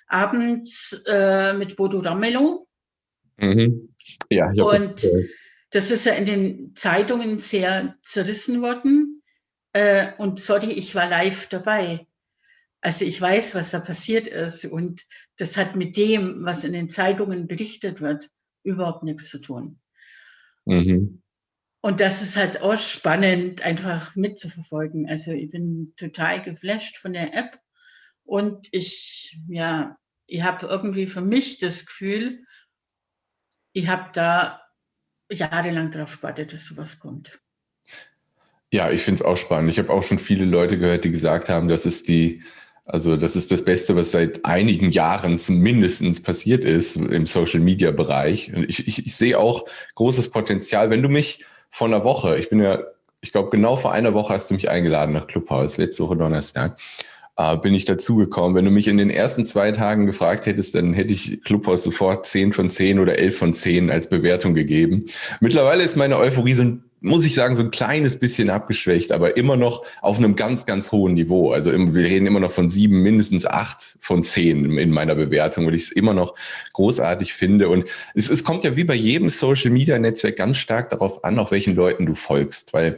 abends 0.06 1.02
äh, 1.08 1.54
mit 1.54 1.76
Bodo 1.76 2.00
Ramelow. 2.00 2.68
Mhm. 3.38 3.96
Ja, 4.30 4.52
ich 4.52 4.62
Und 4.62 5.08
das 5.72 5.90
ist 5.90 6.06
ja 6.06 6.14
in 6.14 6.26
den 6.26 6.76
Zeitungen 6.76 7.40
sehr 7.40 7.96
zerrissen 8.04 8.62
worden. 8.62 9.24
Äh, 9.74 10.12
und 10.18 10.40
sorry, 10.40 10.72
ich 10.72 10.94
war 10.94 11.10
live 11.10 11.48
dabei. 11.48 12.06
Also 12.82 13.06
ich 13.06 13.22
weiß, 13.22 13.54
was 13.54 13.72
da 13.72 13.80
passiert 13.80 14.28
ist 14.28 14.66
und 14.66 15.06
das 15.38 15.56
hat 15.56 15.76
mit 15.76 15.96
dem, 15.98 16.44
was 16.44 16.64
in 16.64 16.74
den 16.74 16.90
Zeitungen 16.90 17.48
berichtet 17.48 18.02
wird, 18.02 18.30
überhaupt 18.64 19.04
nichts 19.04 19.30
zu 19.30 19.40
tun. 19.40 19.80
Mhm. 20.66 21.22
Und 21.82 22.00
das 22.00 22.22
ist 22.22 22.38
halt 22.38 22.62
auch 22.62 22.78
spannend, 22.78 23.64
einfach 23.64 24.16
mitzuverfolgen. 24.16 25.08
Also 25.08 25.32
ich 25.32 25.50
bin 25.50 25.94
total 25.96 26.42
geflasht 26.42 26.98
von 26.98 27.14
der 27.14 27.36
App 27.36 27.60
und 28.24 28.68
ich, 28.72 29.40
ja, 29.48 29.98
ich 30.28 30.44
habe 30.44 30.68
irgendwie 30.68 31.08
für 31.08 31.22
mich 31.22 31.60
das 31.60 31.86
Gefühl, 31.86 32.46
ich 33.74 33.88
habe 33.88 34.10
da 34.14 34.62
jahrelang 35.32 35.92
darauf 35.92 36.18
gewartet, 36.18 36.54
dass 36.54 36.66
sowas 36.66 37.00
kommt. 37.00 37.40
Ja, 38.72 38.90
ich 38.90 39.02
finde 39.02 39.22
es 39.22 39.26
auch 39.26 39.38
spannend. 39.38 39.70
Ich 39.72 39.80
habe 39.80 39.90
auch 39.90 40.04
schon 40.04 40.20
viele 40.20 40.46
Leute 40.46 40.78
gehört, 40.78 41.04
die 41.04 41.12
gesagt 41.12 41.50
haben, 41.50 41.68
das 41.68 41.86
ist 41.86 42.08
die 42.08 42.44
also 42.86 43.16
das 43.16 43.36
ist 43.36 43.52
das 43.52 43.64
Beste, 43.64 43.96
was 43.96 44.12
seit 44.12 44.44
einigen 44.44 44.92
Jahren 44.92 45.40
mindestens 45.50 46.22
passiert 46.22 46.66
ist 46.66 46.98
im 46.98 47.26
Social-Media-Bereich. 47.26 48.54
Und 48.54 48.70
ich, 48.70 48.88
ich, 48.88 49.06
ich 49.06 49.16
sehe 49.16 49.38
auch 49.38 49.66
großes 49.96 50.32
Potenzial. 50.32 50.90
Wenn 50.90 51.04
du 51.04 51.10
mich 51.10 51.46
vor 51.70 51.88
einer 51.88 52.04
Woche, 52.04 52.38
ich 52.38 52.50
bin 52.50 52.60
ja, 52.60 52.80
ich 53.22 53.32
glaube 53.32 53.50
genau 53.52 53.78
vor 53.78 53.92
einer 53.92 54.14
Woche 54.14 54.34
hast 54.34 54.50
du 54.50 54.56
mich 54.56 54.70
eingeladen 54.70 55.14
nach 55.14 55.28
Clubhouse, 55.28 55.78
letzte 55.78 56.04
Woche 56.04 56.18
Donnerstag, 56.18 56.78
äh, 57.38 57.56
bin 57.58 57.76
ich 57.76 57.86
dazugekommen. 57.86 58.56
Wenn 58.56 58.66
du 58.66 58.72
mich 58.72 58.88
in 58.88 58.98
den 58.98 59.12
ersten 59.12 59.46
zwei 59.46 59.72
Tagen 59.72 60.08
gefragt 60.08 60.48
hättest, 60.48 60.74
dann 60.74 60.94
hätte 60.94 61.14
ich 61.14 61.42
Clubhouse 61.44 61.84
sofort 61.84 62.26
10 62.26 62.52
von 62.52 62.70
10 62.70 63.00
oder 63.00 63.20
11 63.20 63.38
von 63.38 63.54
10 63.54 63.92
als 63.92 64.10
Bewertung 64.10 64.56
gegeben. 64.56 65.06
Mittlerweile 65.40 65.84
ist 65.84 65.96
meine 65.96 66.18
Euphorie 66.18 66.54
so 66.54 66.64
ein 66.64 66.91
muss 67.04 67.26
ich 67.26 67.34
sagen, 67.34 67.56
so 67.56 67.64
ein 67.64 67.72
kleines 67.72 68.20
bisschen 68.20 68.52
abgeschwächt, 68.52 69.12
aber 69.12 69.36
immer 69.36 69.58
noch 69.58 69.84
auf 70.02 70.18
einem 70.18 70.36
ganz, 70.36 70.66
ganz 70.68 70.92
hohen 70.92 71.16
Niveau. 71.16 71.52
Also 71.52 71.72
wir 71.72 72.04
reden 72.04 72.28
immer 72.28 72.40
noch 72.40 72.52
von 72.52 72.70
sieben, 72.70 73.02
mindestens 73.02 73.48
acht 73.48 73.98
von 74.00 74.22
zehn 74.22 74.78
in 74.78 74.92
meiner 74.92 75.16
Bewertung, 75.16 75.66
weil 75.66 75.74
ich 75.74 75.84
es 75.84 75.92
immer 75.92 76.14
noch 76.14 76.36
großartig 76.74 77.34
finde. 77.34 77.70
Und 77.70 77.86
es, 78.14 78.30
es 78.30 78.44
kommt 78.44 78.64
ja 78.64 78.76
wie 78.76 78.84
bei 78.84 78.94
jedem 78.94 79.30
Social-Media-Netzwerk 79.30 80.36
ganz 80.36 80.58
stark 80.58 80.90
darauf 80.90 81.24
an, 81.24 81.40
auf 81.40 81.52
welchen 81.52 81.76
Leuten 81.76 82.06
du 82.06 82.14
folgst, 82.14 82.72
weil 82.72 82.96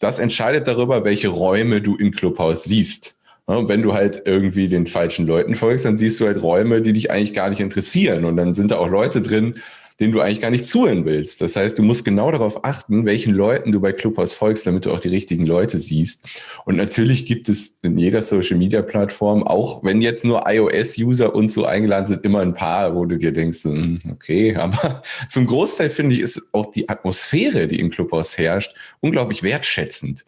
das 0.00 0.18
entscheidet 0.18 0.66
darüber, 0.66 1.04
welche 1.04 1.28
Räume 1.28 1.80
du 1.80 1.96
in 1.96 2.10
Clubhouse 2.10 2.64
siehst. 2.64 3.14
Wenn 3.46 3.82
du 3.82 3.92
halt 3.92 4.22
irgendwie 4.24 4.68
den 4.68 4.86
falschen 4.86 5.26
Leuten 5.26 5.54
folgst, 5.54 5.84
dann 5.84 5.98
siehst 5.98 6.18
du 6.18 6.26
halt 6.26 6.42
Räume, 6.42 6.80
die 6.82 6.94
dich 6.94 7.10
eigentlich 7.10 7.34
gar 7.34 7.50
nicht 7.50 7.60
interessieren. 7.60 8.24
Und 8.24 8.36
dann 8.36 8.54
sind 8.54 8.70
da 8.70 8.78
auch 8.78 8.88
Leute 8.88 9.20
drin, 9.20 9.56
denen 10.00 10.12
du 10.12 10.20
eigentlich 10.20 10.40
gar 10.40 10.50
nicht 10.50 10.66
zuhören 10.66 11.04
willst. 11.04 11.40
Das 11.40 11.54
heißt, 11.54 11.78
du 11.78 11.82
musst 11.82 12.04
genau 12.04 12.30
darauf 12.32 12.64
achten, 12.64 13.06
welchen 13.06 13.32
Leuten 13.32 13.70
du 13.70 13.80
bei 13.80 13.92
Clubhouse 13.92 14.32
folgst, 14.32 14.66
damit 14.66 14.86
du 14.86 14.92
auch 14.92 14.98
die 14.98 15.08
richtigen 15.08 15.46
Leute 15.46 15.78
siehst. 15.78 16.42
Und 16.64 16.76
natürlich 16.76 17.26
gibt 17.26 17.48
es 17.48 17.76
in 17.82 17.96
jeder 17.96 18.20
Social 18.20 18.58
Media 18.58 18.82
Plattform, 18.82 19.44
auch 19.44 19.84
wenn 19.84 20.00
jetzt 20.00 20.24
nur 20.24 20.44
iOS-User 20.48 21.34
und 21.34 21.52
so 21.52 21.64
eingeladen 21.64 22.08
sind, 22.08 22.24
immer 22.24 22.40
ein 22.40 22.54
paar, 22.54 22.96
wo 22.96 23.04
du 23.04 23.18
dir 23.18 23.32
denkst, 23.32 23.64
hm, 23.64 24.00
okay, 24.10 24.56
aber 24.56 25.02
zum 25.28 25.46
Großteil 25.46 25.90
finde 25.90 26.16
ich, 26.16 26.20
ist 26.20 26.42
auch 26.52 26.66
die 26.72 26.88
Atmosphäre, 26.88 27.68
die 27.68 27.78
im 27.78 27.90
Clubhouse 27.90 28.36
herrscht, 28.36 28.74
unglaublich 29.00 29.44
wertschätzend. 29.44 30.24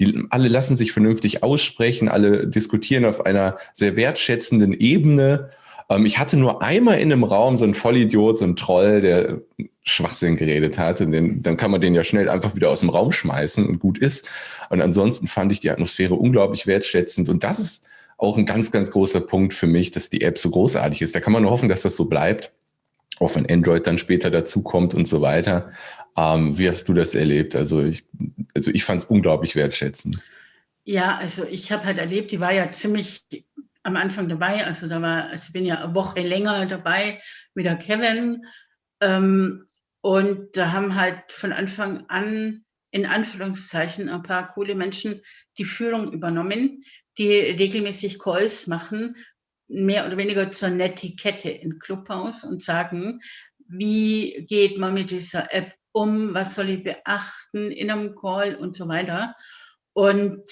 Die 0.00 0.26
alle 0.30 0.48
lassen 0.48 0.76
sich 0.76 0.90
vernünftig 0.90 1.44
aussprechen, 1.44 2.08
alle 2.08 2.48
diskutieren 2.48 3.04
auf 3.04 3.24
einer 3.26 3.58
sehr 3.72 3.94
wertschätzenden 3.94 4.72
Ebene 4.72 5.50
ähm, 5.88 6.06
ich 6.06 6.18
hatte 6.18 6.36
nur 6.36 6.62
einmal 6.62 6.98
in 6.98 7.12
einem 7.12 7.24
Raum 7.24 7.58
so 7.58 7.64
einen 7.64 7.74
Vollidiot, 7.74 8.38
so 8.38 8.44
einen 8.44 8.56
Troll, 8.56 9.00
der 9.00 9.40
Schwachsinn 9.82 10.36
geredet 10.36 10.78
hat. 10.78 11.00
Und 11.00 11.12
den, 11.12 11.42
dann 11.42 11.56
kann 11.56 11.70
man 11.70 11.80
den 11.80 11.94
ja 11.94 12.04
schnell 12.04 12.28
einfach 12.28 12.54
wieder 12.54 12.70
aus 12.70 12.80
dem 12.80 12.90
Raum 12.90 13.12
schmeißen 13.12 13.66
und 13.66 13.78
gut 13.78 13.98
ist. 13.98 14.28
Und 14.70 14.80
ansonsten 14.80 15.26
fand 15.26 15.52
ich 15.52 15.60
die 15.60 15.70
Atmosphäre 15.70 16.14
unglaublich 16.14 16.66
wertschätzend. 16.66 17.28
Und 17.28 17.44
das 17.44 17.58
ist 17.58 17.86
auch 18.16 18.38
ein 18.38 18.46
ganz, 18.46 18.70
ganz 18.70 18.90
großer 18.90 19.20
Punkt 19.20 19.54
für 19.54 19.66
mich, 19.66 19.90
dass 19.90 20.08
die 20.08 20.22
App 20.22 20.38
so 20.38 20.50
großartig 20.50 21.02
ist. 21.02 21.14
Da 21.14 21.20
kann 21.20 21.32
man 21.32 21.42
nur 21.42 21.50
hoffen, 21.50 21.68
dass 21.68 21.82
das 21.82 21.96
so 21.96 22.06
bleibt. 22.06 22.52
Auch 23.20 23.34
wenn 23.36 23.48
Android 23.48 23.86
dann 23.86 23.98
später 23.98 24.30
dazukommt 24.30 24.94
und 24.94 25.06
so 25.06 25.20
weiter. 25.20 25.70
Ähm, 26.16 26.58
wie 26.58 26.68
hast 26.68 26.88
du 26.88 26.94
das 26.94 27.14
erlebt? 27.14 27.54
Also 27.54 27.82
ich, 27.82 28.04
also 28.54 28.70
ich 28.70 28.84
fand 28.84 29.02
es 29.02 29.06
unglaublich 29.06 29.54
wertschätzend. 29.54 30.24
Ja, 30.84 31.16
also 31.16 31.44
ich 31.44 31.72
habe 31.72 31.84
halt 31.84 31.98
erlebt, 31.98 32.30
die 32.30 32.40
war 32.40 32.52
ja 32.52 32.70
ziemlich 32.70 33.24
am 33.84 33.96
Anfang 33.96 34.28
dabei. 34.28 34.66
Also 34.66 34.88
da 34.88 35.00
war, 35.00 35.28
also 35.28 35.44
ich 35.46 35.52
bin 35.52 35.64
ja 35.64 35.82
eine 35.82 35.94
Woche 35.94 36.20
länger 36.20 36.66
dabei 36.66 37.20
mit 37.54 37.66
der 37.66 37.76
Kevin. 37.76 38.44
Ähm, 39.00 39.68
und 40.00 40.56
da 40.56 40.72
haben 40.72 40.96
halt 40.96 41.32
von 41.32 41.52
Anfang 41.52 42.06
an 42.08 42.64
in 42.90 43.06
Anführungszeichen 43.06 44.08
ein 44.08 44.22
paar 44.22 44.52
coole 44.52 44.74
Menschen 44.74 45.20
die 45.58 45.64
Führung 45.64 46.12
übernommen, 46.12 46.84
die 47.18 47.32
regelmäßig 47.32 48.18
Calls 48.18 48.66
machen, 48.66 49.16
mehr 49.68 50.06
oder 50.06 50.16
weniger 50.16 50.50
zur 50.50 50.70
Netiquette 50.70 51.50
in 51.50 51.78
Clubhaus 51.78 52.44
und 52.44 52.62
sagen, 52.62 53.20
wie 53.66 54.46
geht 54.48 54.78
man 54.78 54.94
mit 54.94 55.10
dieser 55.10 55.52
App 55.52 55.72
um, 55.92 56.34
was 56.34 56.54
soll 56.54 56.68
ich 56.68 56.84
beachten 56.84 57.70
in 57.70 57.90
einem 57.90 58.14
Call 58.14 58.56
und 58.56 58.76
so 58.76 58.88
weiter. 58.88 59.34
Und 59.92 60.44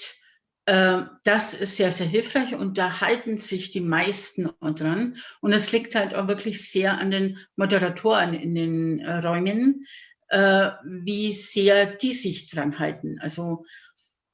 das 0.65 1.53
ist 1.53 1.75
sehr, 1.75 1.91
sehr 1.91 2.07
hilfreich 2.07 2.55
und 2.55 2.77
da 2.77 3.01
halten 3.01 3.37
sich 3.37 3.71
die 3.71 3.81
meisten 3.81 4.49
dran. 4.61 5.17
Und 5.41 5.51
es 5.51 5.71
liegt 5.73 5.95
halt 5.95 6.15
auch 6.15 6.27
wirklich 6.27 6.69
sehr 6.69 6.97
an 6.97 7.11
den 7.11 7.37
Moderatoren 7.57 8.33
in 8.33 8.55
den 8.55 8.99
äh, 8.99 9.17
Räumen, 9.17 9.85
äh, 10.29 10.71
wie 10.85 11.33
sehr 11.33 11.85
die 11.85 12.13
sich 12.13 12.49
dran 12.49 12.79
halten. 12.79 13.19
Also 13.19 13.65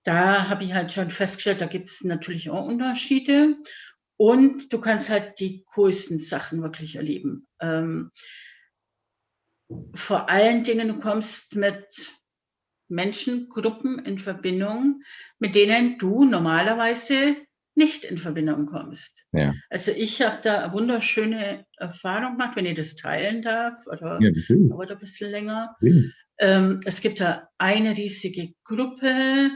da 0.04 0.50
habe 0.50 0.64
ich 0.64 0.74
halt 0.74 0.94
schon 0.94 1.10
festgestellt, 1.10 1.62
da 1.62 1.66
gibt 1.66 1.90
es 1.90 2.04
natürlich 2.04 2.50
auch 2.50 2.66
Unterschiede. 2.66 3.58
Und 4.16 4.72
du 4.74 4.80
kannst 4.80 5.10
halt 5.10 5.40
die 5.40 5.64
coolsten 5.74 6.20
Sachen 6.20 6.62
wirklich 6.62 6.98
erleben. 6.98 7.48
Ähm, 7.60 8.12
vor 9.96 10.30
allen 10.30 10.64
Dingen, 10.64 10.90
du 10.90 11.00
kommst 11.00 11.56
mit 11.56 11.86
Menschengruppen 12.90 14.00
in 14.00 14.20
Verbindung, 14.20 15.02
mit 15.40 15.56
denen 15.56 15.98
du 15.98 16.26
normalerweise 16.26 17.36
nicht 17.76 18.04
in 18.04 18.18
Verbindung 18.18 18.66
kommst. 18.66 19.26
Ja. 19.32 19.54
Also 19.70 19.92
ich 19.92 20.22
habe 20.22 20.40
da 20.44 20.64
eine 20.64 20.74
wunderschöne 20.74 21.66
Erfahrung 21.78 22.34
gemacht, 22.34 22.56
wenn 22.56 22.66
ich 22.66 22.76
das 22.76 22.96
teilen 22.96 23.42
darf, 23.42 23.88
oder 23.88 24.20
ja, 24.22 24.32
dauert 24.50 24.92
ein 24.92 25.00
bisschen 25.00 25.32
länger. 25.32 25.76
Ähm, 26.40 26.82
es 26.86 27.02
gibt 27.02 27.20
da 27.20 27.50
eine 27.58 27.96
riesige 27.96 28.54
Gruppe, 28.64 29.50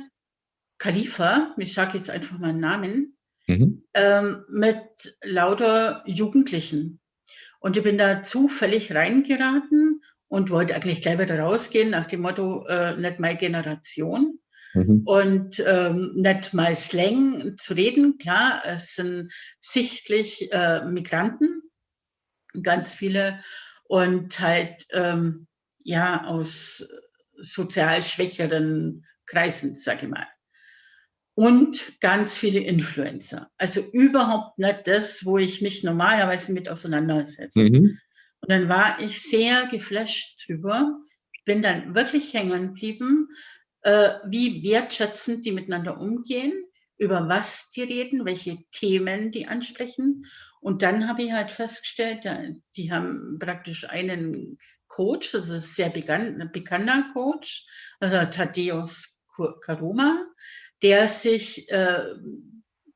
Khalifa, 0.78 1.54
ich 1.58 1.74
sage 1.74 1.98
jetzt 1.98 2.10
einfach 2.10 2.40
mal 2.40 2.50
einen 2.50 2.60
Namen, 2.60 3.18
mhm. 3.48 3.84
ähm, 3.94 4.46
mit 4.50 5.18
lauter 5.24 6.04
Jugendlichen. 6.06 7.00
Und 7.60 7.78
ich 7.78 7.84
bin 7.84 7.98
da 7.98 8.22
zufällig 8.22 8.94
reingeraten 8.94 10.02
und 10.34 10.50
wollte 10.50 10.74
eigentlich 10.74 11.04
gleich 11.04 11.20
wieder 11.20 11.38
rausgehen 11.38 11.92
nach 11.92 12.08
dem 12.08 12.22
Motto, 12.22 12.66
äh, 12.66 12.98
nicht 12.98 13.20
meine 13.20 13.38
Generation. 13.38 14.40
Mhm. 14.74 15.04
Und 15.06 15.64
ähm, 15.64 16.14
nicht 16.16 16.56
mal 16.56 16.76
Slang 16.76 17.56
zu 17.58 17.76
reden, 17.76 18.18
klar, 18.18 18.64
es 18.66 18.96
sind 18.96 19.32
sichtlich 19.60 20.52
äh, 20.52 20.84
Migranten, 20.86 21.62
ganz 22.64 22.96
viele, 22.96 23.42
und 23.84 24.40
halt 24.40 24.88
ähm, 24.90 25.46
ja 25.84 26.26
aus 26.26 26.84
sozial 27.40 28.02
schwächeren 28.02 29.06
Kreisen, 29.28 29.76
sage 29.78 30.08
ich 30.08 30.12
mal. 30.12 30.26
Und 31.36 32.00
ganz 32.02 32.36
viele 32.36 32.62
Influencer. 32.62 33.52
Also 33.60 33.82
überhaupt 33.82 34.58
nicht 34.58 34.88
das, 34.88 35.26
wo 35.26 35.38
ich 35.38 35.62
mich 35.62 35.84
normalerweise 35.84 36.54
mit 36.54 36.70
auseinandersetze. 36.70 37.60
Mhm. 37.60 38.00
Und 38.44 38.52
dann 38.52 38.68
war 38.68 39.00
ich 39.00 39.22
sehr 39.22 39.68
geflasht 39.68 40.46
drüber, 40.46 41.00
bin 41.46 41.62
dann 41.62 41.96
wirklich 41.96 42.34
hängen 42.34 42.68
geblieben, 42.68 43.30
äh, 43.84 44.16
wie 44.26 44.62
wertschätzend 44.70 45.46
die 45.46 45.54
miteinander 45.54 45.98
umgehen, 45.98 46.52
über 46.98 47.30
was 47.30 47.72
die 47.72 47.84
reden, 47.84 48.26
welche 48.26 48.58
Themen 48.72 49.32
die 49.32 49.48
ansprechen. 49.48 50.26
Und 50.60 50.82
dann 50.82 51.08
habe 51.08 51.24
ich 51.24 51.32
halt 51.32 51.52
festgestellt, 51.52 52.28
die 52.76 52.92
haben 52.92 53.38
praktisch 53.40 53.90
einen 53.90 54.58
Coach, 54.90 55.32
das 55.32 55.46
ist 55.46 55.52
ein 55.52 55.62
sehr 55.62 55.90
bekannt, 55.90 56.52
bekannter 56.52 57.12
Coach, 57.14 57.66
also 58.02 58.30
Thaddeus 58.30 59.22
Karoma, 59.62 60.26
der 60.82 61.08
sich 61.08 61.72
äh, 61.72 62.14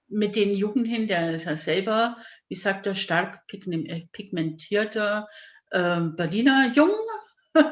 mit 0.07 0.35
den 0.35 0.53
Jugendlichen, 0.53 1.07
der 1.07 1.31
ist 1.31 1.45
ja 1.45 1.57
selber, 1.57 2.17
wie 2.47 2.55
sagt 2.55 2.87
er, 2.87 2.95
stark 2.95 3.43
äh, 3.51 4.07
pigmentierter 4.11 5.27
äh, 5.71 6.01
Berliner 6.01 6.71
Jung. 6.73 6.91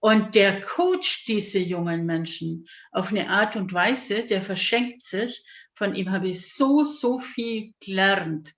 Und 0.00 0.34
der 0.34 0.60
coacht 0.60 1.26
diese 1.28 1.58
jungen 1.58 2.04
Menschen 2.04 2.66
auf 2.92 3.10
eine 3.10 3.30
Art 3.30 3.56
und 3.56 3.72
Weise, 3.72 4.26
der 4.26 4.42
verschenkt 4.42 5.02
sich. 5.02 5.42
Von 5.74 5.94
ihm 5.94 6.12
habe 6.12 6.28
ich 6.28 6.52
so, 6.52 6.84
so 6.84 7.20
viel 7.20 7.72
gelernt. 7.80 8.54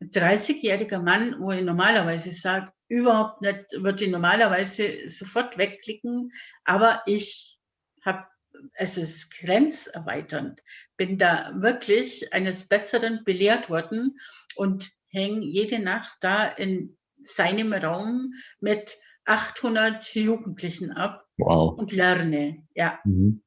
Ein 0.00 0.10
30-jähriger 0.10 1.02
Mann, 1.02 1.36
wo 1.38 1.52
ich 1.52 1.62
normalerweise 1.62 2.32
sage, 2.32 2.72
überhaupt 2.88 3.42
nicht, 3.42 3.64
würde 3.72 4.04
ich 4.04 4.10
normalerweise 4.10 5.10
sofort 5.10 5.58
wegklicken, 5.58 6.32
aber 6.64 7.02
ich 7.06 7.58
habe 8.04 8.26
es 8.74 8.96
ist 8.96 9.30
grenzerweiternd. 9.38 10.62
Bin 10.96 11.18
da 11.18 11.52
wirklich 11.56 12.32
eines 12.32 12.64
Besseren 12.64 13.22
belehrt 13.24 13.70
worden 13.70 14.18
und 14.56 14.90
hänge 15.08 15.44
jede 15.44 15.78
Nacht 15.78 16.18
da 16.20 16.46
in 16.46 16.96
seinem 17.22 17.72
Raum 17.72 18.32
mit 18.60 18.98
800 19.24 20.14
Jugendlichen 20.14 20.92
ab 20.92 21.24
wow. 21.38 21.76
und 21.76 21.92
lerne. 21.92 22.64
Ja. 22.74 22.98
Mhm. 23.04 23.42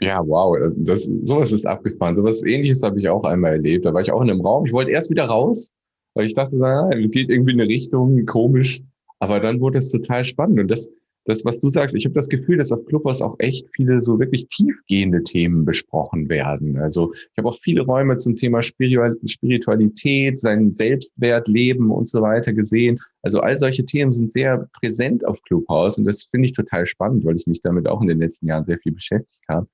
Ja, 0.00 0.20
wow, 0.26 0.58
das, 0.58 0.76
das, 0.78 1.10
sowas 1.24 1.52
ist 1.52 1.66
abgefahren. 1.66 2.16
Sowas 2.16 2.44
ähnliches 2.44 2.82
habe 2.82 3.00
ich 3.00 3.08
auch 3.08 3.24
einmal 3.24 3.52
erlebt. 3.52 3.86
Da 3.86 3.94
war 3.94 4.02
ich 4.02 4.12
auch 4.12 4.20
in 4.20 4.30
einem 4.30 4.42
Raum. 4.42 4.66
Ich 4.66 4.72
wollte 4.72 4.90
erst 4.90 5.08
wieder 5.08 5.24
raus, 5.24 5.72
weil 6.14 6.26
ich 6.26 6.34
dachte, 6.34 6.58
na, 6.58 6.90
geht 6.90 7.30
irgendwie 7.30 7.52
in 7.52 7.60
eine 7.60 7.70
Richtung 7.70 8.26
komisch. 8.26 8.82
Aber 9.20 9.40
dann 9.40 9.60
wurde 9.60 9.78
es 9.78 9.90
total 9.90 10.26
spannend. 10.26 10.60
Und 10.60 10.70
das, 10.70 10.90
das, 11.26 11.44
was 11.44 11.60
du 11.60 11.68
sagst, 11.68 11.94
ich 11.94 12.04
habe 12.04 12.14
das 12.14 12.28
Gefühl, 12.28 12.56
dass 12.56 12.72
auf 12.72 12.84
Clubhouse 12.86 13.20
auch 13.20 13.34
echt 13.38 13.66
viele 13.74 14.00
so 14.00 14.18
wirklich 14.18 14.46
tiefgehende 14.46 15.22
Themen 15.24 15.64
besprochen 15.64 16.28
werden. 16.28 16.78
Also 16.78 17.12
ich 17.12 17.38
habe 17.38 17.48
auch 17.48 17.58
viele 17.58 17.82
Räume 17.82 18.16
zum 18.16 18.36
Thema 18.36 18.62
Spiritualität, 18.62 20.40
seinen 20.40 20.72
Selbstwert, 20.72 21.48
Leben 21.48 21.90
und 21.90 22.08
so 22.08 22.22
weiter 22.22 22.52
gesehen. 22.52 23.00
Also 23.22 23.40
all 23.40 23.58
solche 23.58 23.84
Themen 23.84 24.12
sind 24.12 24.32
sehr 24.32 24.68
präsent 24.72 25.26
auf 25.26 25.42
Clubhouse 25.42 25.98
und 25.98 26.04
das 26.04 26.24
finde 26.30 26.46
ich 26.46 26.52
total 26.52 26.86
spannend, 26.86 27.24
weil 27.24 27.36
ich 27.36 27.46
mich 27.46 27.60
damit 27.60 27.88
auch 27.88 28.00
in 28.00 28.08
den 28.08 28.20
letzten 28.20 28.46
Jahren 28.46 28.64
sehr 28.64 28.78
viel 28.78 28.92
beschäftigt 28.92 29.44
habe. 29.48 29.66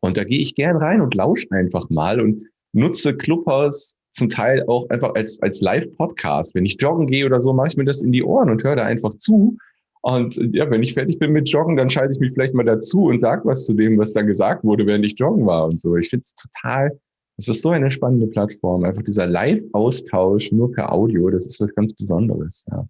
Und 0.00 0.16
da 0.16 0.24
gehe 0.24 0.40
ich 0.40 0.54
gern 0.54 0.76
rein 0.76 1.00
und 1.00 1.14
lausche 1.14 1.50
einfach 1.50 1.90
mal 1.90 2.20
und 2.20 2.46
nutze 2.72 3.16
Clubhouse 3.16 3.96
zum 4.14 4.30
Teil 4.30 4.64
auch 4.66 4.88
einfach 4.90 5.14
als, 5.14 5.40
als 5.42 5.60
Live-Podcast. 5.60 6.54
Wenn 6.54 6.66
ich 6.66 6.76
joggen 6.80 7.06
gehe 7.06 7.26
oder 7.26 7.40
so, 7.40 7.52
mache 7.52 7.68
ich 7.68 7.76
mir 7.76 7.84
das 7.84 8.02
in 8.02 8.12
die 8.12 8.22
Ohren 8.22 8.50
und 8.50 8.62
höre 8.62 8.76
da 8.76 8.84
einfach 8.84 9.14
zu 9.16 9.56
und 10.02 10.36
ja, 10.52 10.68
wenn 10.68 10.82
ich 10.82 10.94
fertig 10.94 11.18
bin 11.20 11.30
mit 11.30 11.48
Joggen, 11.48 11.76
dann 11.76 11.88
schalte 11.88 12.12
ich 12.12 12.18
mich 12.18 12.32
vielleicht 12.32 12.54
mal 12.54 12.64
dazu 12.64 13.04
und 13.04 13.20
sage 13.20 13.42
was 13.44 13.66
zu 13.66 13.74
dem, 13.74 13.98
was 13.98 14.12
da 14.12 14.22
gesagt 14.22 14.64
wurde, 14.64 14.84
während 14.84 15.04
ich 15.04 15.18
joggen 15.18 15.46
war 15.46 15.66
und 15.66 15.78
so. 15.78 15.96
Ich 15.96 16.10
finde 16.10 16.24
es 16.24 16.34
total, 16.34 17.00
es 17.38 17.48
ist 17.48 17.62
so 17.62 17.70
eine 17.70 17.90
spannende 17.90 18.26
Plattform. 18.26 18.82
Einfach 18.84 19.02
dieser 19.02 19.28
Live-Austausch 19.28 20.50
nur 20.50 20.72
per 20.72 20.92
Audio, 20.92 21.30
das 21.30 21.46
ist 21.46 21.60
was 21.60 21.72
ganz 21.76 21.94
Besonderes. 21.94 22.66
Ja. 22.70 22.88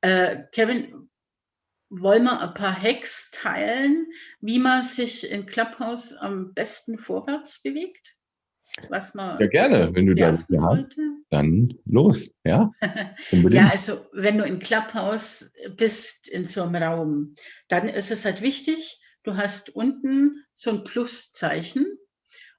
Äh, 0.00 0.44
Kevin, 0.52 1.08
wollen 1.90 2.24
wir 2.24 2.40
ein 2.40 2.54
paar 2.54 2.80
Hacks 2.80 3.30
teilen, 3.30 4.06
wie 4.40 4.58
man 4.58 4.84
sich 4.84 5.30
in 5.30 5.44
Clubhouse 5.44 6.14
am 6.14 6.54
besten 6.54 6.96
vorwärts 6.96 7.62
bewegt? 7.62 8.17
Was 8.88 9.14
man. 9.14 9.38
Ja, 9.40 9.46
gerne, 9.46 9.94
wenn 9.94 10.06
du 10.06 10.14
da 10.14 10.38
hast. 10.62 10.96
Dann 11.30 11.74
los, 11.84 12.30
ja. 12.44 12.72
ja, 13.30 13.68
also 13.68 14.06
wenn 14.12 14.38
du 14.38 14.44
in 14.44 14.60
Clubhouse 14.60 15.52
bist 15.76 16.28
in 16.28 16.48
so 16.48 16.62
einem 16.62 16.82
Raum, 16.82 17.34
dann 17.68 17.88
ist 17.88 18.10
es 18.10 18.24
halt 18.24 18.40
wichtig, 18.40 18.98
du 19.24 19.36
hast 19.36 19.70
unten 19.70 20.44
so 20.54 20.70
ein 20.70 20.84
Pluszeichen. 20.84 21.98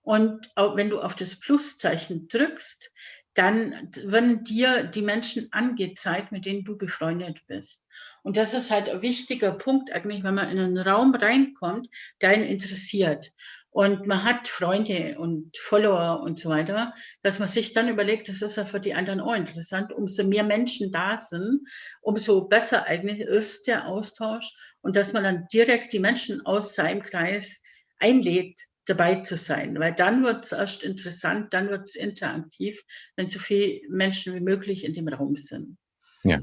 Und 0.02 0.50
auch 0.56 0.76
wenn 0.76 0.90
du 0.90 1.00
auf 1.00 1.16
das 1.16 1.40
Pluszeichen 1.40 2.28
drückst, 2.28 2.92
dann 3.34 3.90
werden 4.04 4.44
dir 4.44 4.84
die 4.84 5.02
Menschen 5.02 5.48
angezeigt, 5.52 6.32
mit 6.32 6.46
denen 6.46 6.64
du 6.64 6.78
befreundet 6.78 7.40
bist. 7.48 7.86
Und 8.24 8.38
das 8.38 8.54
ist 8.54 8.72
halt 8.72 8.90
ein 8.90 9.02
wichtiger 9.02 9.52
Punkt 9.52 9.92
eigentlich, 9.92 10.24
wenn 10.24 10.36
man 10.36 10.50
in 10.50 10.60
einen 10.60 10.78
Raum 10.78 11.16
reinkommt, 11.16 11.88
der 12.22 12.30
einen 12.30 12.44
interessiert. 12.44 13.32
Und 13.80 14.08
man 14.08 14.26
hat 14.26 14.50
Freunde 14.50 15.18
und 15.20 15.58
Follower 15.58 16.22
und 16.22 16.38
so 16.38 16.50
weiter, 16.50 16.94
dass 17.24 17.40
man 17.40 17.48
sich 17.48 17.72
dann 17.72 17.88
überlegt, 17.88 18.28
das 18.28 18.42
ist 18.42 18.58
ja 18.58 18.66
für 18.66 18.82
die 18.82 18.94
anderen 18.94 19.22
auch 19.22 19.34
interessant. 19.34 19.94
Umso 19.94 20.26
mehr 20.26 20.44
Menschen 20.44 20.92
da 20.92 21.18
sind, 21.18 21.62
umso 22.02 22.50
besser 22.50 22.88
eigentlich 22.88 23.22
ist 23.22 23.68
der 23.68 23.88
Austausch 23.88 24.52
und 24.82 24.98
dass 24.98 25.14
man 25.14 25.24
dann 25.24 25.48
direkt 25.54 25.94
die 25.94 26.00
Menschen 26.00 26.46
aus 26.46 26.76
seinem 26.76 27.02
Kreis 27.02 27.64
einlädt, 28.00 28.60
dabei 28.84 29.16
zu 29.22 29.38
sein, 29.38 29.80
weil 29.80 29.96
dann 29.96 30.26
wird 30.26 30.44
es 30.44 30.52
erst 30.52 30.84
interessant, 30.84 31.54
dann 31.54 31.70
wird 31.70 31.88
es 31.88 31.96
interaktiv, 31.96 32.84
wenn 33.16 33.30
so 33.30 33.40
viele 33.40 33.80
Menschen 33.88 34.36
wie 34.36 34.42
möglich 34.42 34.84
in 34.84 34.92
dem 34.92 35.08
Raum 35.08 35.38
sind. 35.38 35.78
Ja. 36.24 36.42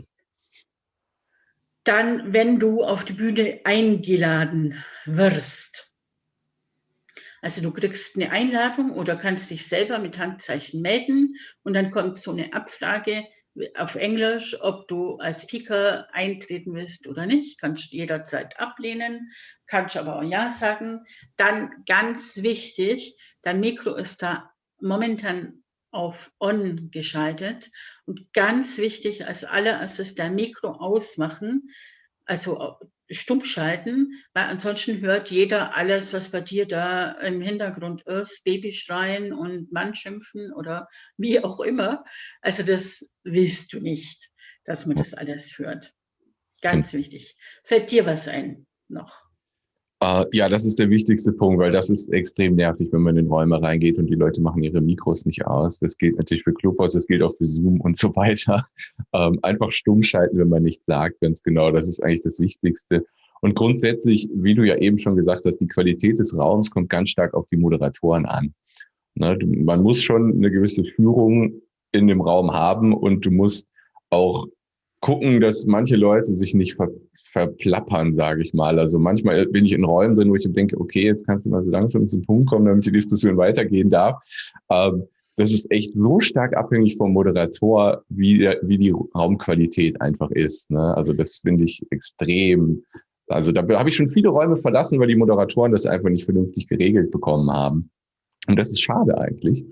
Dann, 1.85 2.33
wenn 2.33 2.59
du 2.59 2.83
auf 2.83 3.05
die 3.05 3.13
Bühne 3.13 3.61
eingeladen 3.65 4.83
wirst, 5.05 5.86
also 7.43 7.61
du 7.61 7.73
kriegst 7.73 8.17
eine 8.17 8.31
Einladung 8.31 8.91
oder 8.91 9.17
kannst 9.17 9.51
dich 9.51 9.67
selber 9.69 9.99
mit 9.99 10.19
Handzeichen 10.19 10.83
melden 10.83 11.37
und 11.63 11.75
dann 11.75 11.91
kommt 11.91 12.21
so 12.21 12.33
eine 12.33 12.53
Abfrage 12.53 13.25
auf 13.75 13.95
Englisch, 13.95 14.57
ob 14.61 14.89
du 14.89 15.17
als 15.17 15.43
Speaker 15.43 16.09
eintreten 16.13 16.75
willst 16.75 17.07
oder 17.07 17.27
nicht. 17.27 17.59
Kannst 17.59 17.93
du 17.93 17.97
jederzeit 17.97 18.59
ablehnen, 18.61 19.33
kannst 19.67 19.97
aber 19.97 20.17
auch 20.17 20.23
Ja 20.23 20.51
sagen. 20.51 21.05
Dann 21.37 21.71
ganz 21.87 22.37
wichtig, 22.43 23.17
dein 23.43 23.61
Mikro 23.61 23.95
ist 23.95 24.23
da 24.23 24.51
momentan 24.81 25.63
auf 25.91 26.31
On 26.39 26.91
geschaltet. 26.91 27.71
Und 28.05 28.33
ganz 28.35 28.79
wichtig 28.79 29.27
als 29.27 29.45
allererstes 29.45 30.15
dein 30.15 30.35
Mikro 30.35 30.73
ausmachen, 30.73 31.71
also 32.27 32.79
stumm 33.11 33.45
schalten, 33.45 34.13
weil 34.33 34.45
ansonsten 34.45 35.01
hört 35.01 35.31
jeder 35.31 35.77
alles, 35.77 36.13
was 36.13 36.31
bei 36.31 36.41
dir 36.41 36.67
da 36.67 37.13
im 37.13 37.41
Hintergrund 37.41 38.03
ist, 38.03 38.45
Babyschreien 38.45 39.33
und 39.33 39.73
Mann 39.73 39.95
schimpfen 39.95 40.53
oder 40.53 40.89
wie 41.17 41.43
auch 41.43 41.61
immer. 41.61 42.05
Also 42.41 42.63
das 42.63 43.09
willst 43.23 43.73
du 43.73 43.81
nicht, 43.81 44.31
dass 44.65 44.87
man 44.87 44.97
das 44.97 45.15
alles 45.15 45.59
hört. 45.59 45.93
Ganz 46.63 46.93
wichtig. 46.93 47.37
Fällt 47.65 47.91
dir 47.91 48.07
was 48.07 48.29
ein 48.29 48.67
noch? 48.89 49.26
Ja, 50.33 50.49
das 50.49 50.65
ist 50.65 50.79
der 50.79 50.91
wichtigste 50.91 51.33
Punkt, 51.33 51.59
weil 51.59 51.73
das 51.73 51.91
ist 51.91 52.13
extrem 52.13 52.55
nervig, 52.55 52.89
wenn 52.93 53.03
man 53.03 53.17
in 53.17 53.27
Räume 53.27 53.61
reingeht 53.61 53.99
und 53.99 54.07
die 54.07 54.15
Leute 54.15 54.41
machen 54.41 54.63
ihre 54.63 54.81
Mikros 54.81 55.27
nicht 55.27 55.47
aus. 55.47 55.79
Das 55.79 55.99
gilt 55.99 56.17
natürlich 56.17 56.45
für 56.45 56.53
Clubhouse, 56.53 56.93
das 56.93 57.07
gilt 57.07 57.23
auch 57.23 57.35
für 57.37 57.47
Zoom 57.47 57.81
und 57.81 57.97
so 57.97 58.15
weiter. 58.15 58.67
Ähm, 59.13 59.39
einfach 59.43 59.71
stumm 59.71 60.03
schalten, 60.03 60.39
wenn 60.39 60.49
man 60.49 60.63
nicht 60.63 60.83
sagt, 60.85 61.21
ganz 61.21 61.43
genau. 61.43 61.71
Das 61.71 61.89
ist 61.89 62.03
eigentlich 62.03 62.23
das 62.23 62.41
Wichtigste. 62.41 63.07
Und 63.41 63.55
grundsätzlich, 63.55 64.29
wie 64.35 64.55
du 64.55 64.65
ja 64.65 64.77
eben 64.77 64.99
schon 64.99 65.17
gesagt 65.17 65.45
hast, 65.47 65.59
die 65.59 65.69
Qualität 65.69 66.19
des 66.19 66.37
Raums 66.37 66.71
kommt 66.71 66.91
ganz 66.91 67.11
stark 67.11 67.35
auf 67.35 67.47
die 67.47 67.57
Moderatoren 67.57 68.27
an. 68.27 68.53
Ne, 69.15 69.39
man 69.47 69.83
muss 69.83 70.03
schon 70.03 70.35
eine 70.35 70.51
gewisse 70.51 70.85
Führung 70.85 71.63
in 71.93 72.07
dem 72.07 72.21
Raum 72.21 72.53
haben 72.53 72.93
und 72.93 73.25
du 73.25 73.31
musst 73.31 73.69
auch 74.11 74.47
gucken, 75.01 75.41
dass 75.41 75.67
manche 75.67 75.97
Leute 75.97 76.33
sich 76.33 76.55
nicht 76.55 76.77
ver 76.77 76.89
verplappern, 77.33 78.15
sage 78.15 78.43
ich 78.43 78.55
mal. 78.55 78.79
Also 78.79 78.99
manchmal 78.99 79.47
bin 79.47 79.65
ich 79.65 79.73
in 79.73 79.85
Räumen 79.85 80.17
drin, 80.17 80.31
wo 80.31 80.37
ich 80.37 80.47
denke, 80.53 80.79
okay, 80.81 81.05
jetzt 81.05 81.27
kannst 81.27 81.47
du 81.47 81.51
mal 81.51 81.65
so 81.65 81.71
langsam 81.71 82.07
zum 82.07 82.23
Punkt 82.23 82.49
kommen, 82.49 82.67
damit 82.67 82.85
die 82.87 82.93
Diskussion 82.93 83.37
weitergehen 83.37 83.91
darf. 83.91 84.21
Ähm, 84.71 85.05
das 85.37 85.53
ist 85.53 85.71
echt 85.71 85.93
so 85.95 86.19
stark 86.21 86.57
abhängig 86.57 86.97
vom 86.97 87.13
Moderator, 87.13 88.03
wie, 88.09 88.39
der, 88.39 88.59
wie 88.63 88.79
die 88.79 88.95
Raumqualität 89.15 90.01
einfach 90.01 90.31
ist. 90.31 90.71
Ne? 90.71 90.97
Also 90.97 91.13
das 91.13 91.37
finde 91.37 91.65
ich 91.65 91.87
extrem. 91.91 92.83
Also 93.29 93.53
da 93.53 93.67
habe 93.69 93.89
ich 93.89 93.97
schon 93.97 94.11
viele 94.11 94.31
Räume 94.31 94.57
verlassen, 94.57 94.99
weil 94.99 95.09
die 95.09 95.17
Moderatoren 95.17 95.73
das 95.73 95.85
einfach 95.85 96.09
nicht 96.09 96.25
vernünftig 96.25 96.69
geregelt 96.69 97.11
bekommen 97.11 97.51
haben. 97.51 97.91
Und 98.49 98.59
das 98.59 98.71
ist 98.71 98.81
schade 98.81 99.19
eigentlich. 99.19 99.65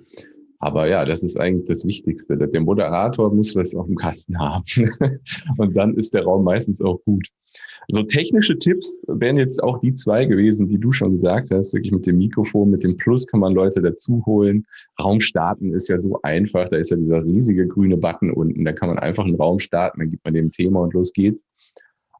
Aber 0.64 0.88
ja, 0.88 1.04
das 1.04 1.22
ist 1.22 1.38
eigentlich 1.38 1.66
das 1.66 1.86
Wichtigste. 1.86 2.38
Der 2.38 2.60
Moderator 2.62 3.30
muss 3.30 3.54
was 3.54 3.74
auf 3.74 3.86
dem 3.86 3.96
Kasten 3.96 4.38
haben. 4.38 4.64
und 5.58 5.76
dann 5.76 5.94
ist 5.94 6.14
der 6.14 6.24
Raum 6.24 6.42
meistens 6.42 6.80
auch 6.80 7.02
gut. 7.04 7.28
So 7.88 8.02
technische 8.02 8.58
Tipps 8.58 8.98
wären 9.06 9.36
jetzt 9.36 9.62
auch 9.62 9.78
die 9.80 9.94
zwei 9.94 10.24
gewesen, 10.24 10.66
die 10.66 10.78
du 10.78 10.90
schon 10.90 11.12
gesagt 11.12 11.50
hast. 11.50 11.74
Wirklich 11.74 11.92
mit 11.92 12.06
dem 12.06 12.16
Mikrofon, 12.16 12.70
mit 12.70 12.82
dem 12.82 12.96
Plus 12.96 13.26
kann 13.26 13.40
man 13.40 13.52
Leute 13.52 13.82
dazu 13.82 14.24
holen. 14.24 14.64
Raum 14.98 15.20
starten 15.20 15.74
ist 15.74 15.90
ja 15.90 16.00
so 16.00 16.18
einfach. 16.22 16.70
Da 16.70 16.78
ist 16.78 16.90
ja 16.90 16.96
dieser 16.96 17.22
riesige 17.22 17.68
grüne 17.68 17.98
Button 17.98 18.30
unten. 18.30 18.64
Da 18.64 18.72
kann 18.72 18.88
man 18.88 18.98
einfach 18.98 19.26
einen 19.26 19.36
Raum 19.36 19.58
starten, 19.58 20.00
dann 20.00 20.08
gibt 20.08 20.24
man 20.24 20.32
dem 20.32 20.50
Thema 20.50 20.80
und 20.80 20.94
los 20.94 21.12
geht's. 21.12 21.42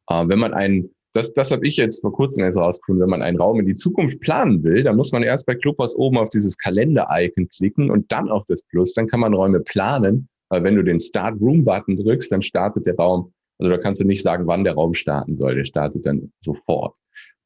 Äh, 0.07 0.27
wenn 0.27 0.37
man 0.37 0.53
einen 0.53 0.91
das, 1.15 1.33
das 1.33 1.51
habe 1.51 1.65
ich 1.65 1.77
jetzt 1.77 2.01
vor 2.01 2.11
kurzem 2.11 2.43
erst 2.43 2.57
rausgefunden, 2.57 3.01
wenn 3.01 3.09
man 3.09 3.21
einen 3.21 3.37
Raum 3.37 3.61
in 3.61 3.65
die 3.65 3.75
Zukunft 3.75 4.19
planen 4.19 4.63
will, 4.63 4.83
dann 4.83 4.97
muss 4.97 5.13
man 5.13 5.23
erst 5.23 5.45
bei 5.45 5.55
Clubhouse 5.55 5.95
oben 5.95 6.17
auf 6.17 6.29
dieses 6.29 6.57
Kalender-Icon 6.57 7.47
klicken 7.47 7.89
und 7.89 8.11
dann 8.11 8.29
auf 8.29 8.45
das 8.47 8.63
Plus. 8.63 8.93
Dann 8.93 9.07
kann 9.07 9.21
man 9.21 9.33
Räume 9.33 9.61
planen, 9.61 10.27
weil 10.49 10.63
wenn 10.65 10.75
du 10.75 10.83
den 10.83 10.99
Start 10.99 11.39
Room 11.39 11.63
Button 11.63 11.95
drückst, 11.95 12.33
dann 12.33 12.41
startet 12.41 12.85
der 12.85 12.97
Raum. 12.97 13.31
Also 13.59 13.71
da 13.71 13.77
kannst 13.77 14.01
du 14.01 14.05
nicht 14.05 14.21
sagen, 14.21 14.45
wann 14.45 14.65
der 14.65 14.73
Raum 14.73 14.93
starten 14.93 15.35
soll. 15.35 15.55
Der 15.55 15.63
startet 15.63 16.05
dann 16.05 16.33
sofort. 16.41 16.97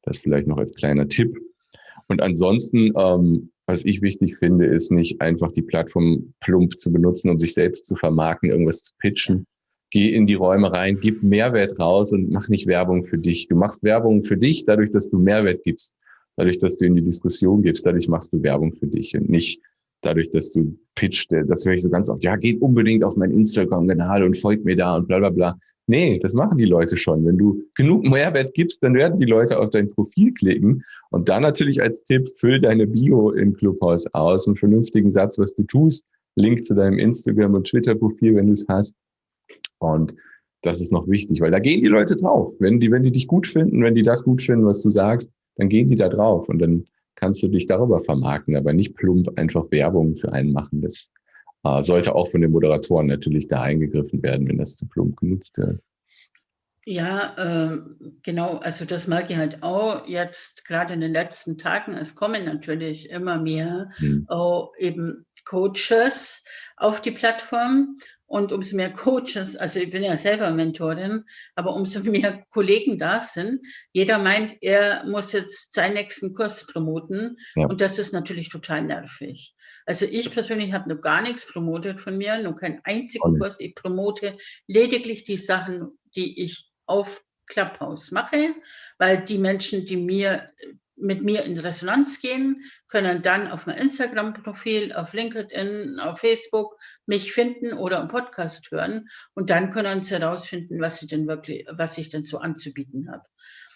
Das 0.02 0.18
vielleicht 0.18 0.48
noch 0.48 0.58
als 0.58 0.74
kleiner 0.74 1.06
Tipp. 1.06 1.38
Und 2.08 2.20
ansonsten, 2.22 2.90
ähm, 2.96 3.52
was 3.66 3.84
ich 3.84 4.02
wichtig 4.02 4.36
finde, 4.38 4.66
ist 4.66 4.90
nicht 4.90 5.20
einfach 5.20 5.52
die 5.52 5.62
Plattform 5.62 6.34
plump 6.40 6.76
zu 6.80 6.90
benutzen, 6.90 7.30
um 7.30 7.38
sich 7.38 7.54
selbst 7.54 7.86
zu 7.86 7.94
vermarkten, 7.94 8.50
irgendwas 8.50 8.82
zu 8.82 8.94
pitchen, 8.98 9.46
geh 9.90 10.14
in 10.14 10.26
die 10.26 10.34
Räume 10.34 10.72
rein, 10.72 10.98
gib 11.00 11.22
Mehrwert 11.22 11.78
raus 11.78 12.12
und 12.12 12.30
mach 12.30 12.48
nicht 12.48 12.66
Werbung 12.66 13.04
für 13.04 13.18
dich. 13.18 13.48
Du 13.48 13.56
machst 13.56 13.82
Werbung 13.82 14.22
für 14.22 14.36
dich 14.36 14.64
dadurch, 14.64 14.90
dass 14.90 15.10
du 15.10 15.18
Mehrwert 15.18 15.62
gibst, 15.64 15.94
dadurch, 16.36 16.58
dass 16.58 16.76
du 16.76 16.86
in 16.86 16.94
die 16.94 17.02
Diskussion 17.02 17.62
gibst, 17.62 17.84
dadurch 17.84 18.08
machst 18.08 18.32
du 18.32 18.42
Werbung 18.42 18.72
für 18.74 18.86
dich 18.86 19.16
und 19.16 19.28
nicht 19.28 19.60
dadurch, 20.02 20.30
dass 20.30 20.52
du 20.52 20.78
pitcht, 20.94 21.30
das 21.30 21.66
höre 21.66 21.74
ich 21.74 21.82
so 21.82 21.90
ganz 21.90 22.08
oft, 22.08 22.22
ja, 22.22 22.36
geht 22.36 22.62
unbedingt 22.62 23.04
auf 23.04 23.16
meinen 23.16 23.34
Instagram-Kanal 23.34 24.22
und 24.22 24.38
folgt 24.38 24.64
mir 24.64 24.76
da 24.76 24.96
und 24.96 25.08
bla 25.08 25.18
bla 25.18 25.30
bla. 25.30 25.58
Nee, 25.86 26.18
das 26.20 26.34
machen 26.34 26.56
die 26.56 26.64
Leute 26.64 26.96
schon. 26.96 27.26
Wenn 27.26 27.36
du 27.36 27.62
genug 27.74 28.06
Mehrwert 28.06 28.54
gibst, 28.54 28.82
dann 28.82 28.94
werden 28.94 29.18
die 29.18 29.26
Leute 29.26 29.58
auf 29.58 29.70
dein 29.70 29.88
Profil 29.88 30.32
klicken 30.32 30.82
und 31.10 31.28
dann 31.28 31.42
natürlich 31.42 31.82
als 31.82 32.04
Tipp, 32.04 32.30
füll 32.36 32.60
deine 32.60 32.86
Bio 32.86 33.30
in 33.32 33.54
Clubhouse 33.54 34.06
aus, 34.14 34.46
einen 34.46 34.56
vernünftigen 34.56 35.10
Satz, 35.10 35.38
was 35.38 35.54
du 35.54 35.64
tust, 35.64 36.06
Link 36.36 36.64
zu 36.64 36.74
deinem 36.74 36.98
Instagram- 36.98 37.54
und 37.54 37.66
Twitter-Profil, 37.66 38.36
wenn 38.36 38.46
du 38.46 38.52
es 38.52 38.66
hast 38.68 38.94
und 39.80 40.14
das 40.62 40.80
ist 40.80 40.92
noch 40.92 41.08
wichtig, 41.08 41.40
weil 41.40 41.50
da 41.50 41.58
gehen 41.58 41.80
die 41.80 41.88
Leute 41.88 42.16
drauf. 42.16 42.54
Wenn 42.58 42.80
die, 42.80 42.90
wenn 42.90 43.02
die 43.02 43.10
dich 43.10 43.26
gut 43.26 43.46
finden, 43.46 43.82
wenn 43.82 43.94
die 43.94 44.02
das 44.02 44.22
gut 44.24 44.42
finden, 44.42 44.66
was 44.66 44.82
du 44.82 44.90
sagst, 44.90 45.30
dann 45.56 45.68
gehen 45.68 45.88
die 45.88 45.96
da 45.96 46.08
drauf 46.08 46.48
und 46.48 46.58
dann 46.58 46.84
kannst 47.14 47.42
du 47.42 47.48
dich 47.48 47.66
darüber 47.66 48.00
vermarkten, 48.00 48.56
aber 48.56 48.72
nicht 48.72 48.94
plump 48.94 49.28
einfach 49.38 49.70
Werbung 49.70 50.16
für 50.16 50.32
einen 50.32 50.52
machen. 50.52 50.82
Das 50.82 51.10
äh, 51.64 51.82
sollte 51.82 52.14
auch 52.14 52.30
von 52.30 52.40
den 52.40 52.50
Moderatoren 52.50 53.06
natürlich 53.06 53.48
da 53.48 53.62
eingegriffen 53.62 54.22
werden, 54.22 54.48
wenn 54.48 54.58
das 54.58 54.76
zu 54.76 54.86
plump 54.86 55.16
genutzt 55.16 55.58
wird. 55.58 55.80
Ja, 56.86 57.34
äh, 57.36 57.78
genau. 58.22 58.56
Also 58.56 58.84
das 58.84 59.06
merke 59.06 59.32
ich 59.32 59.38
halt 59.38 59.62
auch 59.62 60.06
jetzt 60.06 60.64
gerade 60.64 60.94
in 60.94 61.00
den 61.00 61.12
letzten 61.12 61.58
Tagen. 61.58 61.92
Es 61.92 62.14
kommen 62.14 62.44
natürlich 62.44 63.10
immer 63.10 63.38
mehr 63.38 63.90
hm. 63.96 64.26
oh, 64.30 64.68
eben 64.78 65.26
Coaches 65.44 66.42
auf 66.76 67.02
die 67.02 67.10
Plattform 67.10 67.98
und 68.30 68.52
umso 68.52 68.76
mehr 68.76 68.92
Coaches, 68.92 69.56
also 69.56 69.80
ich 69.80 69.90
bin 69.90 70.04
ja 70.04 70.16
selber 70.16 70.52
Mentorin, 70.52 71.24
aber 71.56 71.74
umso 71.74 72.00
mehr 72.04 72.44
Kollegen 72.50 72.96
da 72.96 73.20
sind, 73.20 73.60
jeder 73.92 74.18
meint, 74.18 74.56
er 74.60 75.04
muss 75.04 75.32
jetzt 75.32 75.74
seinen 75.74 75.94
nächsten 75.94 76.32
Kurs 76.36 76.64
promoten. 76.64 77.38
Ja. 77.56 77.66
Und 77.66 77.80
das 77.80 77.98
ist 77.98 78.12
natürlich 78.12 78.48
total 78.48 78.82
nervig. 78.82 79.56
Also 79.84 80.04
ich 80.04 80.30
persönlich 80.30 80.72
habe 80.72 80.88
noch 80.88 81.00
gar 81.00 81.22
nichts 81.22 81.44
promotet 81.44 82.00
von 82.00 82.16
mir, 82.16 82.40
noch 82.40 82.54
keinen 82.54 82.80
einzigen 82.84 83.36
Kurs. 83.36 83.58
Ich 83.58 83.74
promote 83.74 84.36
lediglich 84.68 85.24
die 85.24 85.38
Sachen, 85.38 85.98
die 86.14 86.44
ich 86.44 86.70
auf 86.86 87.24
Clubhouse 87.46 88.12
mache, 88.12 88.54
weil 88.98 89.24
die 89.24 89.38
Menschen, 89.38 89.86
die 89.86 89.96
mir 89.96 90.52
mit 91.00 91.22
mir 91.22 91.44
in 91.44 91.58
Resonanz 91.58 92.20
gehen, 92.20 92.62
können 92.88 93.22
dann 93.22 93.48
auf 93.48 93.66
mein 93.66 93.78
Instagram-Profil, 93.78 94.92
auf 94.92 95.12
LinkedIn, 95.12 95.98
auf 95.98 96.20
Facebook 96.20 96.76
mich 97.06 97.32
finden 97.32 97.72
oder 97.72 98.00
einen 98.00 98.08
Podcast 98.08 98.70
hören 98.70 99.08
und 99.34 99.50
dann 99.50 99.70
können 99.70 100.02
sie 100.02 100.18
herausfinden, 100.18 100.80
was 100.80 100.98
sie 100.98 101.06
denn 101.06 101.26
wirklich, 101.26 101.66
was 101.70 101.98
ich 101.98 102.08
denn 102.08 102.24
so 102.24 102.38
anzubieten 102.38 103.10
habe. 103.10 103.24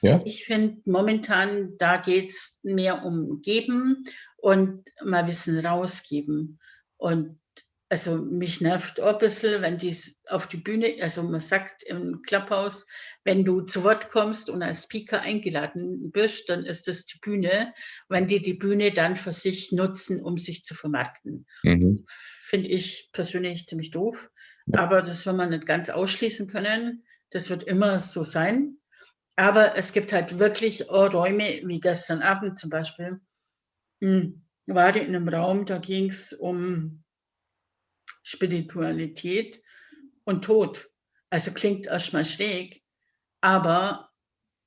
Ja? 0.02 0.20
Ich 0.24 0.44
finde 0.44 0.82
momentan, 0.84 1.76
da 1.78 1.96
geht 1.96 2.30
es 2.30 2.58
mehr 2.62 3.04
um 3.04 3.40
Geben 3.40 4.04
und 4.36 4.82
mal 5.02 5.26
Wissen 5.26 5.64
rausgeben. 5.64 6.60
Und 6.96 7.40
also 7.88 8.16
mich 8.16 8.60
nervt 8.60 9.00
auch 9.00 9.14
ein 9.14 9.18
bisschen, 9.18 9.62
wenn 9.62 9.78
die 9.78 9.96
auf 10.28 10.48
die 10.48 10.56
Bühne, 10.56 10.96
also 11.00 11.22
man 11.22 11.40
sagt 11.40 11.82
im 11.84 12.22
Clubhaus, 12.22 12.86
wenn 13.24 13.44
du 13.44 13.60
zu 13.60 13.84
Wort 13.84 14.08
kommst 14.08 14.48
und 14.48 14.62
als 14.62 14.84
Speaker 14.84 15.20
eingeladen 15.20 16.10
bist, 16.10 16.48
dann 16.48 16.64
ist 16.64 16.88
das 16.88 17.06
die 17.06 17.18
Bühne, 17.18 17.72
wenn 18.08 18.26
die 18.26 18.40
die 18.40 18.54
Bühne 18.54 18.92
dann 18.92 19.16
für 19.16 19.32
sich 19.32 19.70
nutzen, 19.70 20.22
um 20.22 20.38
sich 20.38 20.64
zu 20.64 20.74
vermarkten. 20.74 21.46
Mhm. 21.62 22.06
Finde 22.44 22.70
ich 22.70 23.10
persönlich 23.12 23.66
ziemlich 23.66 23.90
doof, 23.90 24.30
aber 24.72 25.02
das 25.02 25.26
will 25.26 25.34
man 25.34 25.50
nicht 25.50 25.66
ganz 25.66 25.90
ausschließen 25.90 26.48
können. 26.48 27.04
Das 27.30 27.50
wird 27.50 27.64
immer 27.64 28.00
so 28.00 28.24
sein. 28.24 28.78
Aber 29.36 29.76
es 29.76 29.92
gibt 29.92 30.12
halt 30.12 30.38
wirklich 30.38 30.88
Räume, 30.88 31.62
wie 31.64 31.80
gestern 31.80 32.22
Abend 32.22 32.58
zum 32.58 32.70
Beispiel, 32.70 33.20
hm, 34.00 34.44
war 34.66 34.96
in 34.96 35.08
einem 35.08 35.28
Raum, 35.28 35.66
da 35.66 35.78
ging 35.78 36.08
es 36.08 36.32
um 36.32 37.03
Spiritualität 38.24 39.62
und 40.24 40.44
Tod. 40.44 40.90
Also 41.30 41.52
klingt 41.52 41.86
erstmal 41.86 42.24
schräg, 42.24 42.82
aber 43.40 44.10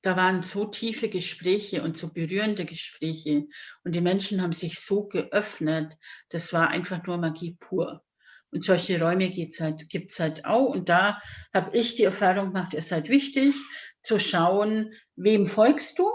da 0.02 0.16
waren 0.16 0.42
so 0.42 0.64
tiefe 0.64 1.08
Gespräche 1.08 1.82
und 1.82 1.98
so 1.98 2.12
berührende 2.12 2.64
Gespräche 2.64 3.46
und 3.84 3.92
die 3.92 4.00
Menschen 4.00 4.40
haben 4.40 4.52
sich 4.52 4.80
so 4.80 5.08
geöffnet. 5.08 5.94
Das 6.30 6.52
war 6.52 6.68
einfach 6.68 7.04
nur 7.04 7.18
Magie 7.18 7.56
pur. 7.58 8.02
Und 8.50 8.64
solche 8.64 8.98
Räume 9.00 9.30
halt, 9.60 9.90
gibt 9.90 10.12
es 10.12 10.20
halt 10.20 10.46
auch. 10.46 10.70
Und 10.70 10.88
da 10.88 11.20
habe 11.52 11.76
ich 11.76 11.96
die 11.96 12.04
Erfahrung 12.04 12.52
gemacht, 12.52 12.72
es 12.72 12.86
ist 12.86 12.92
halt 12.92 13.08
wichtig 13.10 13.54
zu 14.00 14.18
schauen, 14.18 14.94
wem 15.16 15.48
folgst 15.48 15.98
du? 15.98 16.10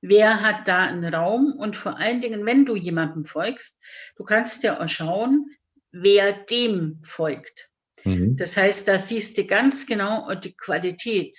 Wer 0.00 0.42
hat 0.42 0.68
da 0.68 0.84
einen 0.84 1.12
Raum? 1.12 1.52
Und 1.58 1.76
vor 1.76 1.98
allen 1.98 2.20
Dingen, 2.20 2.46
wenn 2.46 2.64
du 2.64 2.76
jemandem 2.76 3.24
folgst, 3.24 3.80
du 4.16 4.22
kannst 4.22 4.62
ja 4.62 4.80
auch 4.80 4.88
schauen, 4.88 5.50
wer 5.94 6.32
dem 6.32 7.00
folgt. 7.04 7.70
Mhm. 8.04 8.36
Das 8.36 8.56
heißt, 8.56 8.86
da 8.88 8.98
siehst 8.98 9.38
du 9.38 9.46
ganz 9.46 9.86
genau 9.86 10.34
die 10.34 10.56
Qualität, 10.56 11.38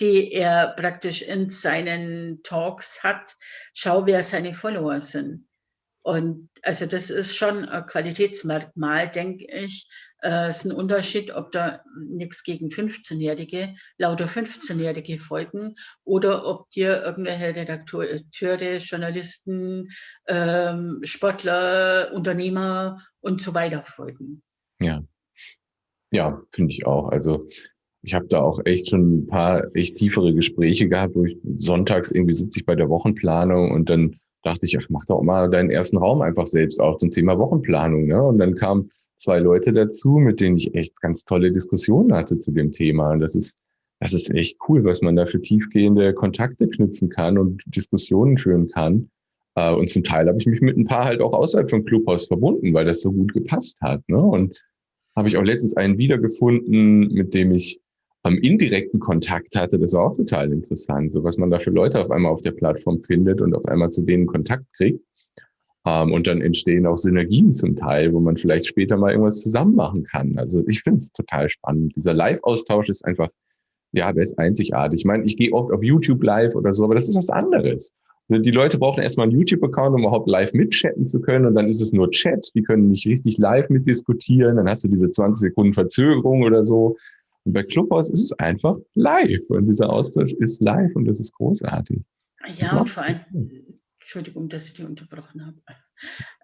die 0.00 0.32
er 0.32 0.74
praktisch 0.76 1.22
in 1.22 1.48
seinen 1.48 2.42
Talks 2.42 3.02
hat. 3.02 3.34
Schau, 3.72 4.06
wer 4.06 4.24
seine 4.24 4.54
Follower 4.54 5.00
sind. 5.00 5.46
Und 6.04 6.50
also 6.62 6.84
das 6.84 7.08
ist 7.08 7.34
schon 7.34 7.64
ein 7.64 7.86
Qualitätsmerkmal, 7.86 9.10
denke 9.10 9.46
ich. 9.50 9.88
Äh, 10.20 10.48
es 10.48 10.58
ist 10.58 10.66
ein 10.66 10.72
Unterschied, 10.72 11.34
ob 11.34 11.50
da 11.50 11.80
nichts 11.98 12.44
gegen 12.44 12.68
15-Jährige, 12.68 13.74
lauter 13.96 14.26
15-Jährige 14.26 15.18
folgen 15.18 15.76
oder 16.04 16.46
ob 16.46 16.68
dir 16.68 17.02
irgendwelche 17.02 17.56
Redakteure, 17.56 18.78
Journalisten, 18.80 19.88
ähm, 20.28 21.00
Sportler, 21.04 22.12
Unternehmer 22.12 23.00
und 23.20 23.40
so 23.40 23.54
weiter 23.54 23.82
folgen. 23.86 24.42
Ja, 24.80 25.02
ja, 26.12 26.42
finde 26.52 26.74
ich 26.74 26.86
auch. 26.86 27.08
Also 27.08 27.46
ich 28.02 28.12
habe 28.12 28.26
da 28.26 28.42
auch 28.42 28.60
echt 28.66 28.90
schon 28.90 29.20
ein 29.20 29.26
paar 29.26 29.74
echt 29.74 29.96
tiefere 29.96 30.34
Gespräche 30.34 30.86
gehabt, 30.86 31.16
wo 31.16 31.24
ich 31.24 31.38
sonntags 31.56 32.10
irgendwie 32.10 32.34
sitze 32.34 32.60
ich 32.60 32.66
bei 32.66 32.74
der 32.74 32.90
Wochenplanung 32.90 33.70
und 33.70 33.88
dann 33.88 34.14
dachte 34.44 34.66
ich, 34.66 34.78
ach, 34.78 34.86
mach 34.90 35.04
doch 35.06 35.22
mal 35.22 35.50
deinen 35.50 35.70
ersten 35.70 35.96
Raum 35.96 36.22
einfach 36.22 36.46
selbst 36.46 36.80
auf 36.80 36.98
zum 36.98 37.10
Thema 37.10 37.38
Wochenplanung. 37.38 38.06
Ne? 38.06 38.22
Und 38.22 38.38
dann 38.38 38.54
kamen 38.54 38.90
zwei 39.16 39.38
Leute 39.38 39.72
dazu, 39.72 40.18
mit 40.18 40.40
denen 40.40 40.56
ich 40.56 40.74
echt 40.74 41.00
ganz 41.00 41.24
tolle 41.24 41.50
Diskussionen 41.50 42.14
hatte 42.14 42.38
zu 42.38 42.52
dem 42.52 42.70
Thema. 42.70 43.10
Und 43.10 43.20
das 43.20 43.34
ist, 43.34 43.58
das 44.00 44.12
ist 44.12 44.30
echt 44.30 44.58
cool, 44.68 44.84
was 44.84 45.00
man 45.00 45.16
da 45.16 45.26
für 45.26 45.40
tiefgehende 45.40 46.12
Kontakte 46.12 46.68
knüpfen 46.68 47.08
kann 47.08 47.38
und 47.38 47.62
Diskussionen 47.66 48.36
führen 48.38 48.68
kann. 48.68 49.10
Äh, 49.54 49.72
und 49.72 49.88
zum 49.88 50.04
Teil 50.04 50.28
habe 50.28 50.38
ich 50.38 50.46
mich 50.46 50.60
mit 50.60 50.76
ein 50.76 50.84
paar 50.84 51.06
halt 51.06 51.22
auch 51.22 51.32
außerhalb 51.32 51.70
vom 51.70 51.84
Clubhaus 51.84 52.26
verbunden, 52.26 52.74
weil 52.74 52.84
das 52.84 53.00
so 53.00 53.12
gut 53.12 53.32
gepasst 53.32 53.78
hat. 53.80 54.06
Ne? 54.08 54.18
Und 54.18 54.62
habe 55.16 55.28
ich 55.28 55.36
auch 55.38 55.42
letztens 55.42 55.76
einen 55.76 55.96
wiedergefunden, 55.96 57.12
mit 57.12 57.34
dem 57.34 57.52
ich 57.52 57.80
am 58.24 58.38
indirekten 58.38 59.00
Kontakt 59.00 59.54
hatte, 59.54 59.78
das 59.78 59.92
war 59.92 60.06
auch 60.06 60.16
total 60.16 60.50
interessant, 60.50 61.12
so 61.12 61.22
was 61.22 61.36
man 61.36 61.50
da 61.50 61.58
für 61.58 61.70
Leute 61.70 62.00
auf 62.00 62.10
einmal 62.10 62.32
auf 62.32 62.40
der 62.40 62.52
Plattform 62.52 63.02
findet 63.02 63.42
und 63.42 63.54
auf 63.54 63.66
einmal 63.66 63.90
zu 63.90 64.02
denen 64.02 64.26
Kontakt 64.26 64.64
kriegt. 64.76 65.00
Ähm, 65.86 66.10
und 66.10 66.26
dann 66.26 66.40
entstehen 66.40 66.86
auch 66.86 66.96
Synergien 66.96 67.52
zum 67.52 67.76
Teil, 67.76 68.14
wo 68.14 68.20
man 68.20 68.38
vielleicht 68.38 68.66
später 68.66 68.96
mal 68.96 69.10
irgendwas 69.10 69.42
zusammen 69.42 69.74
machen 69.74 70.04
kann. 70.04 70.38
Also 70.38 70.64
ich 70.66 70.80
finde 70.80 70.98
es 70.98 71.12
total 71.12 71.50
spannend. 71.50 71.94
Dieser 71.96 72.14
Live-Austausch 72.14 72.88
ist 72.88 73.04
einfach, 73.04 73.28
ja, 73.92 74.10
der 74.10 74.22
ist 74.22 74.38
einzigartig. 74.38 75.00
Ich 75.00 75.04
meine, 75.04 75.24
ich 75.24 75.36
gehe 75.36 75.52
oft 75.52 75.70
auf 75.70 75.82
YouTube 75.82 76.22
live 76.24 76.54
oder 76.54 76.72
so, 76.72 76.84
aber 76.84 76.94
das 76.94 77.10
ist 77.10 77.16
was 77.16 77.28
anderes. 77.28 77.92
Also 78.30 78.40
die 78.40 78.52
Leute 78.52 78.78
brauchen 78.78 79.02
erstmal 79.02 79.28
einen 79.28 79.38
YouTube-Account, 79.38 79.96
um 79.96 80.00
überhaupt 80.00 80.30
live 80.30 80.54
mitchatten 80.54 81.06
zu 81.06 81.20
können. 81.20 81.44
Und 81.44 81.56
dann 81.56 81.68
ist 81.68 81.82
es 81.82 81.92
nur 81.92 82.10
Chat. 82.10 82.52
Die 82.54 82.62
können 82.62 82.88
nicht 82.88 83.06
richtig 83.06 83.36
live 83.36 83.68
mitdiskutieren. 83.68 84.56
Dann 84.56 84.66
hast 84.66 84.82
du 84.84 84.88
diese 84.88 85.10
20 85.10 85.50
Sekunden 85.50 85.74
Verzögerung 85.74 86.42
oder 86.42 86.64
so. 86.64 86.96
Und 87.44 87.52
bei 87.52 87.62
Clubhouse 87.62 88.10
ist 88.10 88.22
es 88.22 88.32
einfach 88.38 88.76
live 88.94 89.48
und 89.50 89.66
dieser 89.66 89.90
Austausch 89.90 90.32
ist 90.34 90.62
live 90.62 90.94
und 90.94 91.04
das 91.04 91.20
ist 91.20 91.34
großartig. 91.34 92.00
Ja, 92.56 92.78
und 92.80 92.90
vor 92.90 93.04
allem, 93.04 93.20
Entschuldigung, 94.00 94.48
dass 94.48 94.66
ich 94.66 94.74
dich 94.74 94.84
unterbrochen 94.84 95.46
habe. 95.46 95.60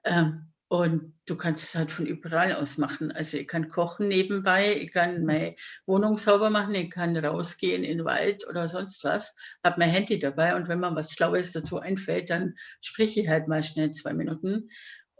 Ähm, 0.04 0.50
und 0.72 1.14
du 1.26 1.34
kannst 1.34 1.64
es 1.64 1.74
halt 1.74 1.90
von 1.90 2.06
überall 2.06 2.52
aus 2.52 2.78
machen. 2.78 3.10
Also 3.10 3.38
ich 3.38 3.48
kann 3.48 3.70
kochen 3.70 4.06
nebenbei, 4.06 4.76
ich 4.76 4.92
kann 4.92 5.24
meine 5.24 5.56
Wohnung 5.84 6.16
sauber 6.16 6.48
machen, 6.48 6.76
ich 6.76 6.90
kann 6.90 7.16
rausgehen 7.16 7.82
in 7.82 7.98
den 7.98 8.06
Wald 8.06 8.46
oder 8.48 8.68
sonst 8.68 9.02
was, 9.02 9.34
habe 9.64 9.80
mein 9.80 9.90
Handy 9.90 10.20
dabei 10.20 10.54
und 10.54 10.68
wenn 10.68 10.78
mir 10.78 10.94
was 10.94 11.10
Schlaues 11.10 11.50
dazu 11.50 11.80
einfällt, 11.80 12.30
dann 12.30 12.54
spreche 12.80 13.22
ich 13.22 13.28
halt 13.28 13.48
mal 13.48 13.64
schnell 13.64 13.90
zwei 13.90 14.14
Minuten. 14.14 14.70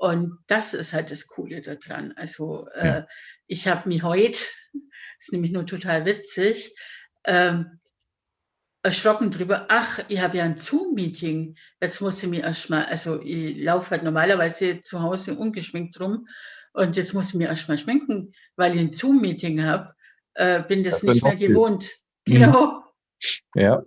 Und 0.00 0.38
das 0.46 0.72
ist 0.72 0.94
halt 0.94 1.10
das 1.10 1.26
Coole 1.26 1.60
daran. 1.60 2.14
Also 2.16 2.66
ja. 2.74 3.00
äh, 3.00 3.06
ich 3.46 3.68
habe 3.68 3.86
mich 3.86 4.02
heute, 4.02 4.38
das 4.72 4.72
ist 5.18 5.32
nämlich 5.32 5.52
nur 5.52 5.66
total 5.66 6.06
witzig, 6.06 6.74
ähm, 7.24 7.78
erschrocken 8.82 9.30
drüber, 9.30 9.66
ach, 9.68 10.00
ich 10.08 10.22
habe 10.22 10.38
ja 10.38 10.44
ein 10.44 10.56
Zoom-Meeting. 10.56 11.54
Jetzt 11.82 12.00
muss 12.00 12.22
ich 12.22 12.30
mir 12.30 12.44
erstmal, 12.44 12.86
also 12.86 13.20
ich 13.20 13.58
laufe 13.58 13.90
halt 13.90 14.02
normalerweise 14.02 14.80
zu 14.80 15.02
Hause 15.02 15.34
ungeschminkt 15.34 16.00
rum 16.00 16.26
und 16.72 16.96
jetzt 16.96 17.12
muss 17.12 17.28
ich 17.28 17.34
mir 17.34 17.48
erstmal 17.48 17.76
schminken, 17.76 18.32
weil 18.56 18.74
ich 18.74 18.80
ein 18.80 18.92
Zoom-Meeting 18.92 19.62
habe. 19.62 19.94
Äh, 20.32 20.62
bin 20.62 20.82
das, 20.82 21.02
das 21.02 21.14
nicht 21.14 21.22
mehr 21.22 21.36
gewohnt. 21.36 21.90
Viel. 22.26 22.38
Genau. 22.38 22.84
Ja. 23.54 23.82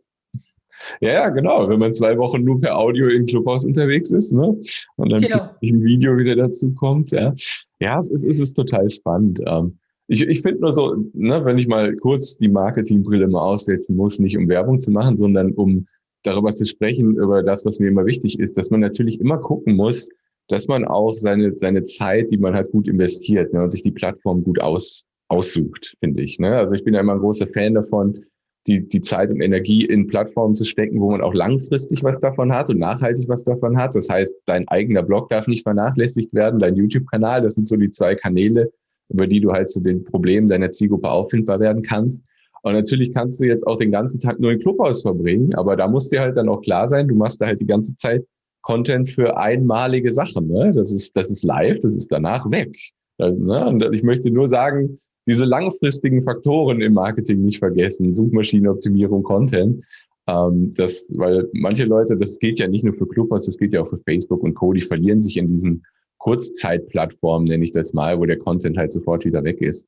Ja, 1.02 1.14
ja, 1.14 1.30
genau. 1.30 1.70
Wenn 1.70 1.80
man 1.80 1.94
zwei 1.94 2.18
Wochen 2.18 2.44
nur 2.44 2.60
per 2.60 2.78
Audio 2.78 3.08
im 3.08 3.26
Clubhaus 3.26 3.66
unterwegs 3.66 4.12
ist, 4.12 4.32
ne? 4.32 4.56
Und 4.96 5.12
dann 5.12 5.22
genau. 5.22 5.50
ein 5.62 5.84
Video 5.84 6.18
wieder 6.18 6.36
dazu 6.36 6.74
kommt, 6.74 7.12
ja. 7.12 7.34
Ja, 7.80 7.98
es 8.00 8.10
ist, 8.10 8.26
es 8.26 8.40
ist 8.40 8.54
total 8.54 8.90
spannend. 8.90 9.42
Ähm, 9.46 9.78
ich, 10.08 10.22
ich 10.22 10.42
finde 10.42 10.62
nur 10.62 10.72
so, 10.72 10.96
ne, 11.14 11.44
wenn 11.46 11.58
ich 11.58 11.68
mal 11.68 11.96
kurz 11.96 12.38
die 12.38 12.50
Marketingbrille 12.50 13.28
mal 13.28 13.42
aussetzen 13.42 13.96
muss, 13.96 14.20
nicht 14.20 14.38
um 14.38 14.48
Werbung 14.48 14.80
zu 14.80 14.92
machen, 14.92 15.16
sondern 15.16 15.54
um 15.54 15.86
darüber 16.24 16.54
zu 16.54 16.66
sprechen, 16.66 17.18
über 17.18 17.44
das, 17.44 17.66
was 17.66 17.80
mir 17.80 17.88
immer 17.88 18.06
wichtig 18.06 18.40
ist, 18.40 18.58
dass 18.58 18.70
man 18.70 18.80
natürlich 18.80 19.20
immer 19.20 19.38
gucken 19.38 19.76
muss, 19.76 20.10
dass 20.48 20.68
man 20.68 20.86
auch 20.86 21.14
seine, 21.14 21.56
seine 21.58 21.84
Zeit, 21.86 22.32
die 22.32 22.38
man 22.38 22.54
hat, 22.54 22.72
gut 22.72 22.88
investiert 22.88 23.54
ne, 23.54 23.64
und 23.64 23.70
sich 23.72 23.84
die 23.84 23.92
Plattform 23.92 24.44
gut 24.44 24.60
aus, 24.60 25.06
aussucht, 25.30 25.96
finde 26.00 26.24
ich. 26.24 26.40
Ne? 26.40 26.56
Also 26.58 26.76
ich 26.76 26.84
bin 26.84 26.94
ja 26.94 27.02
immer 27.02 27.14
ein 27.14 27.20
großer 27.20 27.48
Fan 27.48 27.74
davon, 27.74 28.26
die, 28.68 28.88
die 28.88 29.02
Zeit 29.02 29.30
und 29.30 29.42
Energie 29.42 29.86
in 29.86 30.08
Plattformen 30.08 30.56
zu 30.56 30.66
stecken, 30.66 31.02
wo 31.02 31.12
man 31.12 31.22
auch 31.22 31.34
langfristig 31.34 32.04
was 32.04 32.20
davon 32.20 32.54
hat 32.54 32.70
und 32.70 32.80
nachhaltig 32.80 33.28
was 33.28 33.44
davon 33.44 33.78
hat. 33.78 33.96
Das 33.96 34.10
heißt, 34.10 34.34
dein 34.46 34.68
eigener 34.70 35.04
Blog 35.04 35.30
darf 35.30 35.48
nicht 35.48 35.64
vernachlässigt 35.64 36.34
werden, 36.34 36.60
dein 36.60 36.76
YouTube-Kanal, 36.76 37.42
das 37.42 37.56
sind 37.56 37.68
so 37.68 37.76
die 37.76 37.92
zwei 37.92 38.16
Kanäle, 38.16 38.72
über 39.10 39.28
die 39.28 39.42
du 39.42 39.52
halt 39.52 39.70
zu 39.70 39.82
den 39.82 40.04
Problemen 40.04 40.48
deiner 40.48 40.72
Zielgruppe 40.72 41.10
auffindbar 41.10 41.60
werden 41.60 41.82
kannst. 41.82 42.24
Und 42.62 42.74
natürlich 42.74 43.14
kannst 43.14 43.42
du 43.42 43.46
jetzt 43.46 43.68
auch 43.68 43.78
den 43.78 43.92
ganzen 43.92 44.22
Tag 44.22 44.40
nur 44.40 44.54
im 44.54 44.60
Clubhaus 44.60 45.02
verbringen, 45.02 45.54
aber 45.56 45.76
da 45.76 45.88
muss 45.88 46.10
dir 46.10 46.22
halt 46.22 46.38
dann 46.38 46.48
auch 46.48 46.62
klar 46.62 46.88
sein, 46.88 47.10
du 47.10 47.16
machst 47.16 47.42
da 47.42 47.48
halt 47.48 47.60
die 47.60 47.68
ganze 47.68 47.96
Zeit 47.98 48.26
Content 48.62 49.10
für 49.10 49.38
einmalige 49.38 50.12
Sachen. 50.12 50.48
Ne? 50.48 50.72
Das 50.74 50.92
ist, 50.92 51.16
das 51.18 51.30
ist 51.30 51.44
live, 51.44 51.80
das 51.80 51.94
ist 51.94 52.10
danach 52.10 52.50
weg. 52.50 52.74
Ne? 53.18 53.68
Und 53.68 53.94
ich 53.94 54.04
möchte 54.04 54.32
nur 54.32 54.48
sagen, 54.48 54.98
diese 55.28 55.46
langfristigen 55.46 56.24
Faktoren 56.24 56.82
im 56.82 56.94
Marketing 56.94 57.42
nicht 57.42 57.60
vergessen. 57.60 58.14
Suchmaschinenoptimierung, 58.14 59.24
Content. 59.24 59.86
Ähm, 60.28 60.72
das, 60.76 61.06
weil 61.10 61.50
manche 61.54 61.86
Leute, 61.86 62.16
das 62.18 62.40
gilt 62.40 62.60
ja 62.60 62.68
nicht 62.68 62.84
nur 62.84 62.94
für 62.94 63.08
Clubhouse, 63.08 63.46
das 63.46 63.58
gilt 63.58 63.74
ja 63.74 63.82
auch 63.82 63.90
für 63.90 64.00
Facebook 64.00 64.44
und 64.44 64.54
Co., 64.54 64.74
die 64.74 64.82
verlieren 64.82 65.22
sich 65.22 65.38
in 65.38 65.50
diesen 65.50 65.84
Kurzzeitplattformen, 66.20 67.48
nenne 67.48 67.64
ich 67.64 67.74
das 67.74 67.94
mal, 67.94 68.18
wo 68.20 68.26
der 68.26 68.38
Content 68.38 68.78
halt 68.78 68.92
sofort 68.92 69.26
wieder 69.26 69.44
weg 69.44 69.60
ist. 69.62 69.88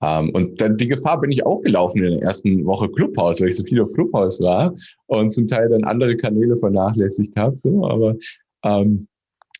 Ähm, 0.00 0.30
und 0.30 0.60
dann 0.60 0.76
die 0.76 0.88
Gefahr 0.88 1.20
bin 1.20 1.30
ich 1.30 1.44
auch 1.44 1.60
gelaufen 1.60 2.02
in 2.02 2.12
der 2.12 2.22
ersten 2.22 2.64
Woche 2.64 2.88
Clubhouse, 2.88 3.40
weil 3.40 3.48
ich 3.48 3.56
so 3.56 3.64
viel 3.64 3.80
auf 3.80 3.92
Clubhouse 3.92 4.40
war 4.40 4.74
und 5.06 5.30
zum 5.30 5.46
Teil 5.48 5.68
dann 5.68 5.84
andere 5.84 6.16
Kanäle 6.16 6.56
vernachlässigt 6.56 7.36
habe. 7.36 7.56
So, 7.58 7.86
aber 7.86 8.16
ähm, 8.64 9.06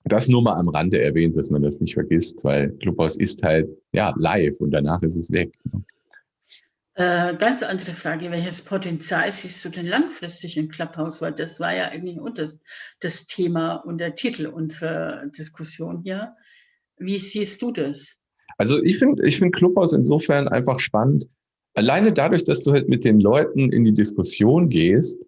das 0.04 0.28
nur 0.28 0.42
mal 0.42 0.54
am 0.54 0.68
Rande 0.68 1.00
erwähnt, 1.00 1.36
dass 1.36 1.50
man 1.50 1.62
das 1.62 1.80
nicht 1.80 1.94
vergisst, 1.94 2.42
weil 2.44 2.70
Clubhouse 2.78 3.16
ist 3.16 3.42
halt 3.42 3.68
ja 3.92 4.14
live 4.16 4.60
und 4.60 4.70
danach 4.70 5.02
ist 5.02 5.16
es 5.16 5.30
weg. 5.30 5.52
Äh, 6.94 7.36
ganz 7.36 7.62
andere 7.62 7.92
Frage, 7.92 8.30
welches 8.32 8.62
Potenzial 8.62 9.30
siehst 9.30 9.64
du 9.64 9.68
denn 9.68 9.86
langfristig 9.86 10.56
im 10.56 10.68
Clubhouse? 10.68 11.22
Weil 11.22 11.32
das 11.32 11.60
war 11.60 11.72
ja 11.72 11.90
eigentlich 11.90 12.18
das, 12.34 12.58
das 12.98 13.26
Thema 13.26 13.76
und 13.76 13.98
der 13.98 14.16
Titel 14.16 14.46
unserer 14.46 15.26
Diskussion 15.26 16.02
hier. 16.02 16.34
Wie 16.96 17.18
siehst 17.18 17.62
du 17.62 17.70
das? 17.70 18.16
Also 18.56 18.82
ich 18.82 18.98
finde 18.98 19.24
ich 19.24 19.38
finde 19.38 19.56
Clubhouse 19.56 19.92
insofern 19.92 20.48
einfach 20.48 20.80
spannend. 20.80 21.28
Alleine 21.74 22.12
dadurch, 22.12 22.42
dass 22.42 22.64
du 22.64 22.72
halt 22.72 22.88
mit 22.88 23.04
den 23.04 23.20
Leuten 23.20 23.70
in 23.70 23.84
die 23.84 23.94
Diskussion 23.94 24.68
gehst, 24.68 25.20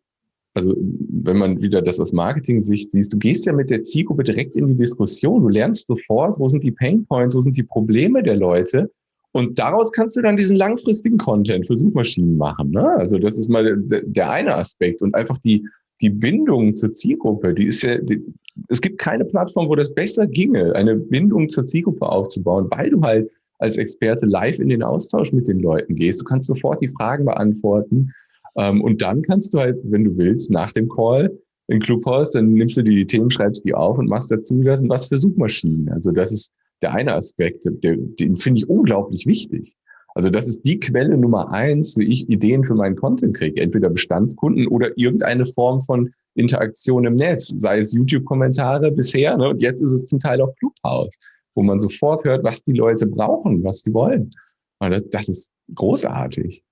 also 0.55 0.75
wenn 0.77 1.39
man 1.39 1.63
wieder 1.63 1.81
das 1.81 2.01
aus 2.01 2.13
Marketing-Sicht 2.13 2.91
siehst, 2.93 3.13
du 3.13 3.19
gehst 3.19 3.47
ja 3.47 3.53
mit 3.53 3.71
der 3.71 3.85
Zielgruppe 3.85 4.25
direkt 4.25 4.57
in 4.57 4.67
die 4.67 4.77
Diskussion. 4.77 5.43
Du 5.43 5.49
lernst 5.49 5.87
sofort, 5.87 6.39
wo 6.39 6.49
sind 6.49 6.65
die 6.65 6.73
Pain 6.73 7.07
Points, 7.07 7.37
wo 7.37 7.41
sind 7.41 7.57
die 7.57 7.63
Probleme 7.63 8.23
der 8.23 8.37
Leute. 8.37 8.91
Und 9.33 9.61
daraus 9.61 9.93
kannst 9.93 10.17
du 10.17 10.23
dann 10.23 10.37
diesen 10.37 10.57
langfristigen 10.57 11.19
Content 11.19 11.67
für 11.67 11.77
Suchmaschinen 11.77 12.37
machen. 12.37 12.73
Ne? 12.73 12.89
Also 12.99 13.19
das 13.19 13.39
ist 13.39 13.49
mal 13.49 13.77
der, 13.77 14.03
der 14.03 14.31
eine 14.31 14.57
Aspekt. 14.57 15.03
Und 15.03 15.15
einfach 15.15 15.39
die, 15.39 15.65
die 16.01 16.11
Bindung 16.11 16.75
zur 16.75 16.95
Zielgruppe, 16.95 17.55
die 17.55 17.67
ist 17.67 17.83
ja, 17.83 17.99
die, 17.99 18.21
es 18.69 18.81
gibt 18.81 18.99
keine 18.99 19.25
Plattform, 19.25 19.69
wo 19.69 19.77
das 19.77 19.95
besser 19.95 20.27
ginge, 20.27 20.75
eine 20.75 20.97
Bindung 20.97 21.49
zur 21.49 21.69
Zielgruppe 21.69 22.09
aufzubauen, 22.09 22.67
weil 22.71 22.91
du 22.91 23.01
halt 23.03 23.31
als 23.59 23.77
Experte 23.77 24.27
live 24.27 24.59
in 24.59 24.71
den 24.71 24.83
Austausch 24.83 25.33
mit 25.33 25.47
den 25.47 25.61
Leuten 25.61 25.95
gehst. 25.95 26.23
Du 26.23 26.25
kannst 26.25 26.49
sofort 26.49 26.83
die 26.83 26.89
Fragen 26.89 27.27
beantworten. 27.27 28.11
Ähm, 28.57 28.83
und 28.83 29.03
dann 29.03 29.23
kannst 29.23 29.55
du 29.55 29.59
halt, 29.59 29.79
wenn 29.85 30.05
du 30.05 30.17
willst, 30.17 30.51
nach 30.51 30.73
dem 30.73 30.89
Call 30.89 31.31
in 31.69 31.81
Clubhouse, 31.81 32.33
dann 32.33 32.53
nimmst 32.53 32.77
du 32.77 32.83
die 32.83 33.07
Themen, 33.07 33.31
schreibst 33.31 33.65
die 33.65 33.75
auf 33.75 33.99
und 33.99 34.09
machst 34.09 34.31
dazu 34.31 34.61
das 34.63 34.83
was 34.89 35.07
für 35.07 35.19
Suchmaschinen. 35.19 35.89
Also 35.91 36.11
das 36.11 36.33
ist 36.33 36.53
der 36.83 36.93
eine 36.93 37.15
Aspekt, 37.15 37.65
der, 37.65 37.97
den 37.97 38.37
finde 38.37 38.59
ich 38.59 38.69
unglaublich 38.69 39.27
wichtig. 39.27 39.77
Also 40.15 40.31
das 40.31 40.49
ist 40.49 40.63
die 40.63 40.81
Quelle 40.81 41.17
Nummer 41.17 41.53
eins, 41.53 41.97
wie 41.97 42.11
ich 42.11 42.29
Ideen 42.29 42.65
für 42.65 42.75
meinen 42.75 42.97
Content 42.97 43.37
kriege. 43.37 43.61
Entweder 43.61 43.91
Bestandskunden 43.91 44.67
oder 44.67 44.91
irgendeine 44.97 45.47
Form 45.47 45.81
von 45.83 46.13
Interaktion 46.35 47.05
im 47.05 47.15
Netz, 47.15 47.55
sei 47.59 47.79
es 47.79 47.93
YouTube-Kommentare 47.93 48.91
bisher, 48.93 49.37
ne, 49.37 49.51
und 49.51 49.63
jetzt 49.63 49.81
ist 49.81 49.93
es 49.93 50.07
zum 50.07 50.21
Teil 50.21 50.41
auch 50.41 50.55
Clubhouse, 50.57 51.19
wo 51.55 51.63
man 51.63 51.81
sofort 51.81 52.25
hört, 52.25 52.45
was 52.45 52.63
die 52.65 52.73
Leute 52.73 53.07
brauchen, 53.07 53.63
was 53.63 53.83
sie 53.83 53.93
wollen. 53.93 54.31
Und 54.79 54.91
das, 54.91 55.09
das 55.11 55.29
ist 55.29 55.51
großartig. 55.75 56.65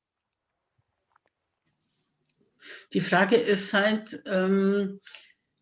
Die 2.92 3.00
Frage 3.00 3.36
ist 3.36 3.72
halt, 3.74 4.22
ähm, 4.26 5.00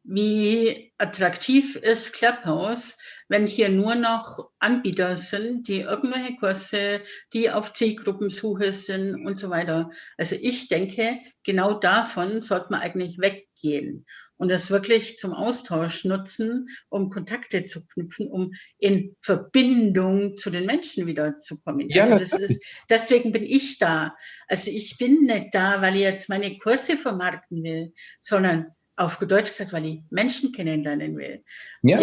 wie 0.04 0.92
attraktiv 0.98 1.74
ist 1.74 2.12
Clubhouse, 2.12 2.96
wenn 3.28 3.46
hier 3.46 3.68
nur 3.68 3.96
noch 3.96 4.50
Anbieter 4.60 5.16
sind, 5.16 5.66
die 5.66 5.80
irgendwelche 5.80 6.36
Kurse, 6.36 7.02
die 7.32 7.50
auf 7.50 7.72
Zielgruppensuche 7.72 8.72
sind 8.72 9.26
und 9.26 9.40
so 9.40 9.50
weiter. 9.50 9.90
Also 10.16 10.36
ich 10.40 10.68
denke, 10.68 11.18
genau 11.42 11.74
davon 11.80 12.40
sollte 12.40 12.68
man 12.70 12.82
eigentlich 12.82 13.18
weggehen 13.18 14.06
und 14.36 14.50
das 14.50 14.70
wirklich 14.70 15.18
zum 15.18 15.32
Austausch 15.32 16.04
nutzen, 16.04 16.68
um 16.88 17.10
Kontakte 17.10 17.64
zu 17.64 17.86
knüpfen, 17.86 18.30
um 18.30 18.52
in 18.78 19.16
Verbindung 19.22 20.36
zu 20.36 20.50
den 20.50 20.66
Menschen 20.66 21.06
wieder 21.06 21.38
zu 21.38 21.60
kommen. 21.60 21.88
Ja, 21.90 22.04
also 22.04 22.18
das 22.18 22.32
ist, 22.32 22.64
deswegen 22.90 23.32
bin 23.32 23.44
ich 23.44 23.78
da. 23.78 24.14
Also 24.48 24.70
ich 24.70 24.98
bin 24.98 25.22
nicht 25.22 25.54
da, 25.54 25.80
weil 25.82 25.94
ich 25.94 26.02
jetzt 26.02 26.28
meine 26.28 26.56
Kurse 26.58 26.96
vermarkten 26.96 27.62
will, 27.62 27.92
sondern 28.20 28.66
auf 28.96 29.18
Deutsch 29.18 29.50
gesagt, 29.50 29.72
weil 29.72 29.84
ich 29.84 30.02
Menschen 30.10 30.52
kennenlernen 30.52 31.16
will. 31.18 31.44
Ja, 31.82 31.98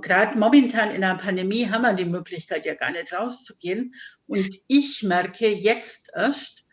Gerade 0.00 0.38
momentan 0.38 0.92
in 0.92 1.00
der 1.00 1.16
Pandemie 1.16 1.68
haben 1.68 1.82
wir 1.82 1.92
die 1.92 2.04
Möglichkeit 2.04 2.64
ja 2.64 2.74
gar 2.74 2.92
nicht 2.92 3.12
rauszugehen. 3.12 3.94
Und 4.28 4.48
ich 4.68 5.02
merke 5.02 5.48
jetzt 5.48 6.10
erst, 6.14 6.64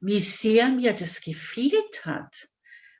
wie 0.00 0.20
sehr 0.20 0.68
mir 0.68 0.92
das 0.92 1.22
gefehlt 1.22 2.04
hat. 2.04 2.48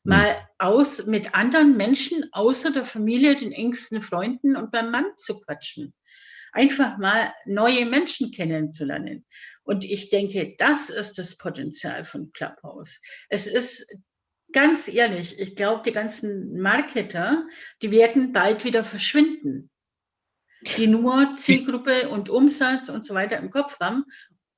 Mal 0.04 0.36
aus 0.58 1.06
mit 1.06 1.34
anderen 1.34 1.76
Menschen 1.76 2.28
außer 2.32 2.70
der 2.70 2.84
Familie, 2.84 3.36
den 3.36 3.52
engsten 3.52 4.02
Freunden 4.02 4.56
und 4.56 4.70
beim 4.70 4.90
Mann 4.90 5.06
zu 5.16 5.40
quatschen. 5.40 5.94
Einfach 6.52 6.98
mal 6.98 7.32
neue 7.46 7.86
Menschen 7.86 8.30
kennenzulernen. 8.30 9.24
Und 9.62 9.84
ich 9.84 10.10
denke, 10.10 10.54
das 10.58 10.90
ist 10.90 11.18
das 11.18 11.36
Potenzial 11.36 12.04
von 12.04 12.32
Clubhouse. 12.32 13.00
Es 13.28 13.46
ist 13.46 13.86
ganz 14.52 14.86
ehrlich, 14.88 15.38
ich 15.38 15.56
glaube, 15.56 15.82
die 15.84 15.92
ganzen 15.92 16.60
Marketer, 16.60 17.46
die 17.80 17.90
werden 17.90 18.32
bald 18.32 18.64
wieder 18.64 18.84
verschwinden, 18.84 19.70
die 20.76 20.86
nur 20.86 21.36
Zielgruppe 21.36 22.10
und 22.10 22.28
Umsatz 22.28 22.90
und 22.90 23.06
so 23.06 23.14
weiter 23.14 23.38
im 23.38 23.50
Kopf 23.50 23.80
haben, 23.80 24.04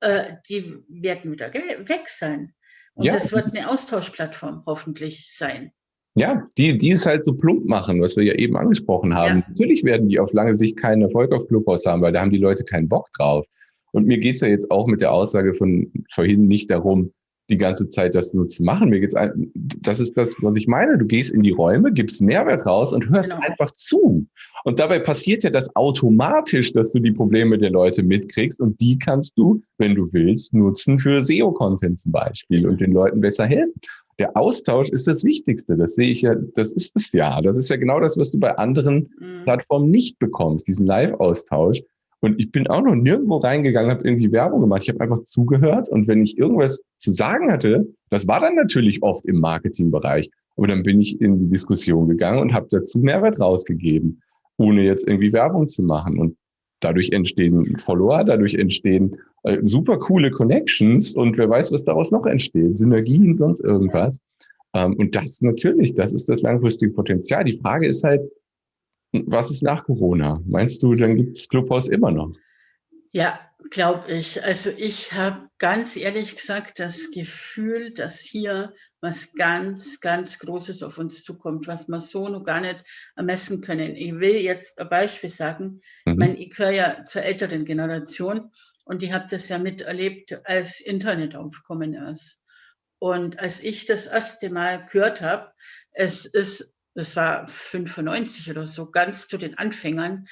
äh, 0.01 0.33
die 0.49 0.83
werden 0.89 1.31
wieder 1.31 1.53
weg 1.53 2.09
sein. 2.09 2.53
Und 2.95 3.05
ja. 3.05 3.13
das 3.13 3.31
wird 3.31 3.55
eine 3.55 3.69
Austauschplattform 3.69 4.63
hoffentlich 4.65 5.33
sein. 5.35 5.71
Ja, 6.17 6.47
die, 6.57 6.77
die 6.77 6.91
es 6.91 7.05
halt 7.05 7.25
so 7.25 7.33
plump 7.33 7.65
machen, 7.65 8.01
was 8.01 8.15
wir 8.15 8.23
ja 8.23 8.33
eben 8.35 8.55
angesprochen 8.55 9.13
haben. 9.13 9.39
Ja. 9.39 9.45
Natürlich 9.49 9.83
werden 9.83 10.07
die 10.07 10.19
auf 10.19 10.31
lange 10.31 10.53
Sicht 10.53 10.77
keinen 10.77 11.01
Erfolg 11.01 11.33
auf 11.33 11.47
Clubhouse 11.47 11.85
haben, 11.85 12.01
weil 12.01 12.13
da 12.13 12.21
haben 12.21 12.31
die 12.31 12.37
Leute 12.37 12.63
keinen 12.63 12.87
Bock 12.87 13.09
drauf. 13.17 13.45
Und 13.91 14.07
mir 14.07 14.17
geht's 14.17 14.41
ja 14.41 14.47
jetzt 14.47 14.71
auch 14.71 14.87
mit 14.87 15.01
der 15.01 15.11
Aussage 15.11 15.53
von 15.55 15.91
vorhin 16.13 16.47
nicht 16.47 16.71
darum, 16.71 17.11
die 17.49 17.57
ganze 17.57 17.89
Zeit 17.89 18.15
das 18.15 18.33
nur 18.33 18.47
zu 18.47 18.63
machen. 18.63 18.89
Mir 18.89 18.99
geht's 18.99 19.15
ein, 19.15 19.51
das 19.53 19.99
ist 19.99 20.17
das, 20.17 20.35
was 20.41 20.57
ich 20.57 20.67
meine. 20.67 20.97
Du 20.97 21.05
gehst 21.05 21.31
in 21.31 21.41
die 21.41 21.51
Räume, 21.51 21.91
gibst 21.91 22.21
Mehrwert 22.21 22.65
raus 22.65 22.93
und 22.93 23.09
hörst 23.09 23.31
genau. 23.31 23.43
einfach 23.45 23.71
zu. 23.71 24.25
Und 24.63 24.79
dabei 24.79 24.97
passiert 24.97 25.43
ja 25.43 25.51
das 25.51 25.75
automatisch, 25.75 26.73
dass 26.73 26.91
du 26.91 26.99
die 26.99 27.11
Probleme 27.11 27.57
der 27.57 27.69
Leute 27.69 28.01
mitkriegst 28.01 28.59
und 28.59 28.81
die 28.81 28.97
kannst 28.97 29.37
du, 29.37 29.61
wenn 29.77 29.93
du 29.93 30.11
willst, 30.11 30.53
nutzen 30.53 30.99
für 30.99 31.23
SEO-Content 31.23 31.99
zum 31.99 32.11
Beispiel 32.11 32.67
und 32.67 32.81
den 32.81 32.91
Leuten 32.91 33.21
besser 33.21 33.45
helfen. 33.45 33.79
Der 34.17 34.35
Austausch 34.35 34.89
ist 34.89 35.07
das 35.07 35.23
Wichtigste. 35.23 35.75
Das 35.75 35.95
sehe 35.95 36.09
ich 36.09 36.21
ja, 36.21 36.35
das 36.55 36.71
ist 36.71 36.95
es 36.95 37.11
ja. 37.11 37.41
Das 37.41 37.57
ist 37.57 37.69
ja 37.69 37.75
genau 37.75 37.99
das, 37.99 38.17
was 38.17 38.31
du 38.31 38.39
bei 38.39 38.57
anderen 38.57 39.13
mhm. 39.19 39.43
Plattformen 39.43 39.91
nicht 39.91 40.17
bekommst, 40.19 40.67
diesen 40.67 40.87
Live-Austausch. 40.87 41.83
Und 42.25 42.39
ich 42.39 42.51
bin 42.51 42.65
auch 42.65 42.81
noch 42.81 42.95
nirgendwo 42.95 43.37
reingegangen, 43.37 43.91
habe 43.91 44.03
irgendwie 44.03 44.31
Werbung 44.31 44.59
gemacht. 44.59 44.81
Ich 44.81 44.89
habe 44.89 44.99
einfach 44.99 45.21
zugehört 45.25 45.89
und 45.89 46.07
wenn 46.07 46.23
ich 46.23 46.39
irgendwas 46.39 46.81
zu 46.97 47.11
sagen 47.11 47.51
hatte, 47.51 47.85
das 48.09 48.27
war 48.27 48.39
dann 48.39 48.55
natürlich 48.55 49.03
oft 49.03 49.23
im 49.25 49.39
Marketingbereich. 49.39 50.31
Aber 50.57 50.65
dann 50.65 50.81
bin 50.81 50.99
ich 50.99 51.21
in 51.21 51.37
die 51.37 51.47
Diskussion 51.47 52.07
gegangen 52.07 52.39
und 52.39 52.51
habe 52.51 52.65
dazu 52.71 52.97
Mehrwert 52.97 53.39
rausgegeben, 53.39 54.23
ohne 54.57 54.81
jetzt 54.81 55.07
irgendwie 55.07 55.33
Werbung 55.33 55.67
zu 55.67 55.83
machen. 55.83 56.17
Und 56.17 56.35
dadurch 56.79 57.11
entstehen 57.11 57.77
Follower, 57.77 58.23
dadurch 58.23 58.55
entstehen 58.55 59.17
äh, 59.43 59.59
super 59.61 59.99
coole 59.99 60.31
Connections 60.31 61.15
und 61.15 61.37
wer 61.37 61.47
weiß, 61.47 61.73
was 61.73 61.83
daraus 61.83 62.09
noch 62.09 62.25
entsteht, 62.25 62.75
Synergien, 62.75 63.37
sonst 63.37 63.59
irgendwas. 63.59 64.19
Ähm, 64.73 64.95
und 64.95 65.15
das 65.15 65.43
natürlich, 65.43 65.93
das 65.93 66.11
ist 66.11 66.27
das 66.27 66.41
langfristige 66.41 66.91
Potenzial. 66.91 67.43
Die 67.43 67.59
Frage 67.59 67.85
ist 67.85 68.03
halt, 68.03 68.23
was 69.27 69.51
ist 69.51 69.63
nach 69.63 69.83
Corona? 69.85 70.41
Meinst 70.45 70.83
du, 70.83 70.95
dann 70.95 71.15
gibt 71.15 71.37
es 71.37 71.47
Clubhaus 71.47 71.87
immer 71.87 72.11
noch? 72.11 72.33
Ja, 73.11 73.39
glaube 73.71 74.11
ich. 74.11 74.43
Also 74.43 74.69
ich 74.69 75.13
habe 75.13 75.49
ganz 75.57 75.95
ehrlich 75.95 76.35
gesagt 76.35 76.79
das 76.79 77.11
Gefühl, 77.11 77.93
dass 77.93 78.19
hier 78.19 78.73
was 79.01 79.33
ganz, 79.33 79.99
ganz 80.01 80.39
Großes 80.39 80.83
auf 80.83 80.97
uns 80.97 81.23
zukommt, 81.23 81.67
was 81.67 81.87
wir 81.87 82.01
so 82.01 82.27
noch 82.27 82.43
gar 82.43 82.59
nicht 82.59 82.83
ermessen 83.15 83.61
können. 83.61 83.95
Ich 83.95 84.19
will 84.19 84.35
jetzt 84.35 84.77
ein 84.79 84.89
Beispiel 84.89 85.29
sagen. 85.29 85.81
Mhm. 86.05 86.11
Ich, 86.11 86.15
meine, 86.15 86.37
ich 86.37 86.49
gehöre 86.49 86.71
ja 86.71 87.05
zur 87.05 87.23
älteren 87.23 87.65
Generation 87.65 88.51
und 88.83 89.01
ich 89.01 89.13
habe 89.13 89.27
das 89.29 89.47
ja 89.49 89.59
miterlebt, 89.59 90.47
als 90.47 90.79
Internet 90.79 91.35
aufgekommen 91.35 91.93
ist. 91.93 92.43
Und 92.99 93.39
als 93.39 93.61
ich 93.61 93.85
das 93.85 94.07
erste 94.07 94.49
Mal 94.49 94.85
gehört 94.91 95.21
habe, 95.21 95.51
es 95.91 96.25
ist 96.25 96.74
das 96.95 97.15
war 97.15 97.47
95 97.47 98.49
oder 98.49 98.67
so, 98.67 98.89
ganz 98.89 99.27
zu 99.27 99.37
den 99.37 99.57
Anfängern, 99.57 100.25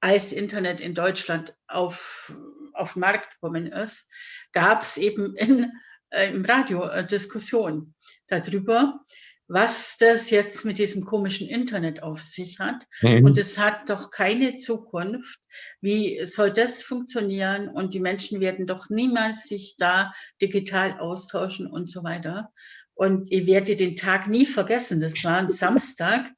als 0.00 0.32
Internet 0.32 0.80
in 0.80 0.94
Deutschland 0.94 1.56
auf, 1.66 2.32
auf 2.74 2.92
den 2.92 3.00
Markt 3.00 3.34
gekommen 3.34 3.66
ist, 3.66 4.10
gab 4.52 4.82
es 4.82 4.98
eben 4.98 5.34
in, 5.36 5.72
äh, 6.10 6.30
im 6.30 6.44
Radio 6.44 7.02
Diskussionen 7.02 7.94
darüber, 8.28 9.00
was 9.46 9.96
das 9.98 10.30
jetzt 10.30 10.64
mit 10.64 10.78
diesem 10.78 11.04
komischen 11.04 11.48
Internet 11.48 12.02
auf 12.02 12.22
sich 12.22 12.58
hat. 12.58 12.86
Mhm. 13.02 13.24
Und 13.24 13.38
es 13.38 13.58
hat 13.58 13.88
doch 13.90 14.10
keine 14.10 14.56
Zukunft. 14.56 15.38
Wie 15.80 16.24
soll 16.24 16.50
das 16.50 16.82
funktionieren? 16.82 17.68
Und 17.68 17.94
die 17.94 18.00
Menschen 18.00 18.40
werden 18.40 18.66
doch 18.66 18.88
niemals 18.88 19.44
sich 19.44 19.76
da 19.78 20.12
digital 20.40 20.98
austauschen 20.98 21.66
und 21.66 21.90
so 21.90 22.04
weiter. 22.04 22.52
Und 22.94 23.30
ich 23.30 23.46
werde 23.46 23.76
den 23.76 23.96
Tag 23.96 24.28
nie 24.28 24.46
vergessen. 24.46 25.00
Das 25.00 25.22
war 25.24 25.38
ein 25.38 25.50
Samstag, 25.50 26.30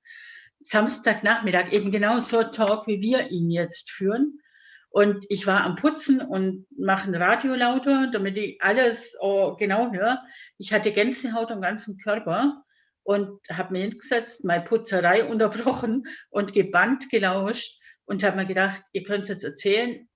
Samstagnachmittag, 0.61 1.73
eben 1.73 1.90
genau 1.90 2.21
so 2.21 2.42
Talk, 2.42 2.87
wie 2.87 3.01
wir 3.01 3.31
ihn 3.31 3.51
jetzt 3.51 3.90
führen. 3.90 4.40
Und 4.88 5.27
ich 5.29 5.47
war 5.47 5.62
am 5.62 5.77
Putzen 5.77 6.23
und 6.23 6.66
mache 6.79 7.11
ein 7.11 7.14
Radio 7.14 7.55
lauter, 7.55 8.11
damit 8.11 8.38
ich 8.38 8.62
alles 8.62 9.14
oh, 9.21 9.55
genau 9.57 9.92
höre. 9.92 10.23
Ich 10.57 10.73
hatte 10.73 10.92
Gänsehaut 10.92 11.51
am 11.51 11.61
ganzen 11.61 11.99
Körper 11.99 12.64
und 13.03 13.38
habe 13.51 13.73
mir 13.73 13.83
hingesetzt, 13.83 14.45
meine 14.45 14.64
Putzerei 14.64 15.25
unterbrochen 15.25 16.07
und 16.31 16.55
gebannt 16.55 17.11
gelauscht 17.11 17.79
und 18.07 18.25
habe 18.25 18.37
mir 18.37 18.47
gedacht, 18.47 18.83
ihr 18.92 19.03
könnt 19.03 19.29
jetzt 19.29 19.45
erzählen, 19.45 20.09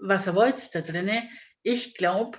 was 0.00 0.26
ihr 0.26 0.34
wollt 0.34 0.74
da 0.74 0.80
drinnen. 0.80 1.28
Ich 1.62 1.94
glaube, 1.94 2.38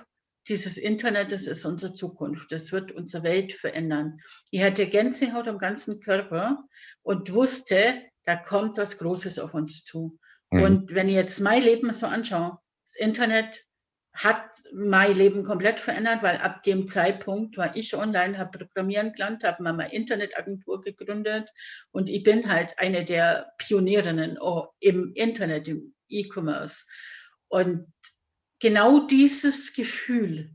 dieses 0.50 0.76
Internet, 0.76 1.32
das 1.32 1.46
ist 1.46 1.64
unsere 1.64 1.94
Zukunft. 1.94 2.52
Das 2.52 2.72
wird 2.72 2.92
unsere 2.92 3.22
Welt 3.22 3.54
verändern. 3.54 4.20
Ich 4.50 4.62
hatte 4.62 4.86
Gänsehaut 4.86 5.48
am 5.48 5.58
ganzen 5.58 6.00
Körper 6.00 6.64
und 7.02 7.32
wusste, 7.32 8.02
da 8.24 8.36
kommt 8.36 8.76
was 8.76 8.98
Großes 8.98 9.38
auf 9.38 9.54
uns 9.54 9.84
zu. 9.84 10.18
Mhm. 10.50 10.62
Und 10.62 10.94
wenn 10.94 11.08
ich 11.08 11.14
jetzt 11.14 11.40
mein 11.40 11.62
Leben 11.62 11.92
so 11.92 12.06
anschaue, 12.06 12.58
das 12.84 12.96
Internet 12.96 13.64
hat 14.12 14.50
mein 14.72 15.16
Leben 15.16 15.44
komplett 15.44 15.78
verändert, 15.78 16.22
weil 16.22 16.38
ab 16.38 16.64
dem 16.64 16.88
Zeitpunkt 16.88 17.56
war 17.56 17.76
ich 17.76 17.94
online, 17.96 18.36
habe 18.38 18.58
Programmieren 18.58 19.12
gelernt, 19.12 19.44
habe 19.44 19.62
mal 19.62 19.78
eine 19.78 19.92
Internetagentur 19.92 20.80
gegründet 20.80 21.48
und 21.92 22.08
ich 22.08 22.24
bin 22.24 22.50
halt 22.50 22.76
eine 22.78 23.04
der 23.04 23.52
Pionierinnen 23.58 24.36
im 24.80 25.12
Internet, 25.14 25.68
im 25.68 25.94
E-Commerce. 26.08 26.86
Und 27.46 27.86
genau 28.60 29.06
dieses 29.06 29.72
Gefühl 29.72 30.50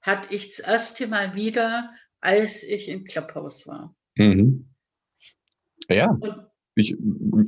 hatte 0.00 0.34
ich 0.34 0.50
das 0.50 0.60
erste 0.60 1.06
Mal 1.08 1.34
wieder, 1.34 1.90
als 2.20 2.62
ich 2.62 2.88
im 2.88 3.04
Clubhouse 3.04 3.66
war. 3.66 3.94
Mhm. 4.16 4.68
Ja. 5.88 6.10
Und 6.10 6.46
ich, 6.74 6.96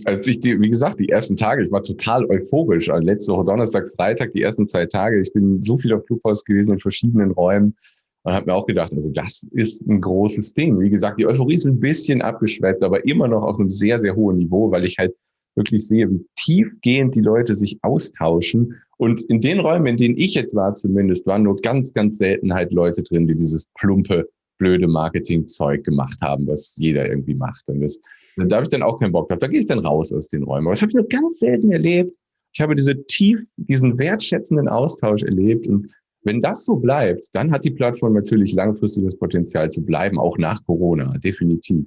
als 0.07 0.27
ich 0.27 0.41
die, 0.41 0.59
wie 0.59 0.71
gesagt, 0.71 1.01
die 1.01 1.11
ersten 1.11 1.37
Tage, 1.37 1.65
ich 1.65 1.71
war 1.71 1.83
total 1.83 2.25
euphorisch. 2.31 2.89
Also 2.89 3.07
letzte 3.07 3.33
Woche 3.33 3.45
Donnerstag, 3.45 3.91
Freitag, 3.95 4.31
die 4.33 4.43
ersten 4.43 4.67
zwei 4.67 4.87
Tage. 4.87 5.21
Ich 5.21 5.33
bin 5.33 5.61
so 5.61 5.79
viel 5.79 5.93
auf 5.93 6.05
Clubhaus 6.07 6.45
gewesen 6.45 6.73
in 6.73 6.81
verschiedenen 6.81 7.33
Räumen 7.33 7.77
und 8.23 8.33
habe 8.33 8.47
mir 8.47 8.55
auch 8.55 8.67
gedacht, 8.67 8.93
also 8.95 9.13
das 9.13 9.47
ist 9.53 9.87
ein 9.87 10.01
großes 10.01 10.55
Ding. 10.55 10.81
Wie 10.81 10.91
gesagt, 10.91 11.21
die 11.21 11.27
Euphorie 11.27 11.55
ist 11.55 11.67
ein 11.67 11.79
bisschen 11.79 12.23
abgeschweppt, 12.23 12.83
aber 12.83 13.05
immer 13.05 13.29
noch 13.29 13.43
auf 13.43 13.59
einem 13.59 13.71
sehr, 13.71 14.01
sehr 14.01 14.17
hohen 14.17 14.39
Niveau, 14.39 14.71
weil 14.71 14.85
ich 14.85 14.99
halt 14.99 15.15
wirklich 15.59 15.87
sehe, 15.87 16.11
wie 16.11 16.25
tiefgehend 16.37 17.15
die 17.15 17.21
Leute 17.21 17.55
sich 17.55 17.79
austauschen. 17.83 18.75
Und 18.97 19.23
in 19.25 19.41
den 19.41 19.61
Räumen, 19.61 19.87
in 19.87 19.97
denen 19.99 20.17
ich 20.17 20.35
jetzt 20.35 20.55
war 20.55 20.73
zumindest, 20.73 21.27
waren 21.27 21.43
nur 21.43 21.57
ganz, 21.57 21.93
ganz 21.93 22.17
selten 22.17 22.55
halt 22.55 22.73
Leute 22.73 23.03
drin, 23.03 23.27
die 23.27 23.35
dieses 23.35 23.67
plumpe, 23.79 24.27
blöde 24.57 24.89
Marketingzeug 24.89 25.85
gemacht 25.85 26.19
haben, 26.23 26.47
was 26.47 26.77
jeder 26.77 27.09
irgendwie 27.09 27.35
macht. 27.35 27.69
Und 27.69 27.83
das 27.83 28.01
da 28.47 28.57
habe 28.57 28.65
ich 28.65 28.69
dann 28.69 28.83
auch 28.83 28.99
keinen 28.99 29.13
Bock 29.13 29.29
drauf. 29.29 29.39
Da 29.39 29.49
gehe 29.49 29.61
ich 29.61 29.67
dann 29.67 29.81
raus 29.81 30.13
aus 30.13 30.29
den 30.29 30.45
Räumen. 30.45 30.67
Aber 30.67 30.75
das 30.75 30.83
habe 30.83 30.91
ich 30.91 30.97
nur 30.97 31.09
ganz 31.09 31.41
selten 31.41 31.73
erlebt. 31.73 32.17
Ich 32.53 32.61
habe 32.61 32.75
diese 32.75 33.05
tief, 33.07 33.41
diesen 33.57 33.99
wertschätzenden 33.99 34.69
Austausch 34.69 35.23
erlebt. 35.23 35.67
Und 35.67 35.93
wenn 36.23 36.41
das 36.41 36.65
so 36.65 36.77
bleibt, 36.77 37.29
dann 37.33 37.51
hat 37.51 37.65
die 37.65 37.71
Plattform 37.71 38.15
natürlich 38.15 38.53
langfristig 38.53 39.05
das 39.05 39.17
Potenzial 39.17 39.71
zu 39.71 39.85
bleiben, 39.85 40.19
auch 40.19 40.39
nach 40.39 40.65
Corona, 40.65 41.17
definitiv. 41.19 41.85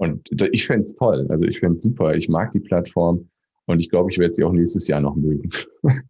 Und 0.00 0.30
ich 0.52 0.66
fände 0.66 0.84
es 0.84 0.94
toll. 0.94 1.26
Also 1.28 1.44
ich 1.44 1.60
fände 1.60 1.76
es 1.76 1.82
super. 1.82 2.14
Ich 2.14 2.26
mag 2.30 2.50
die 2.52 2.60
Plattform 2.60 3.28
und 3.66 3.80
ich 3.80 3.90
glaube, 3.90 4.10
ich 4.10 4.18
werde 4.18 4.32
sie 4.32 4.44
auch 4.44 4.52
nächstes 4.52 4.88
Jahr 4.88 5.00
noch 5.00 5.14
mögen. 5.14 5.48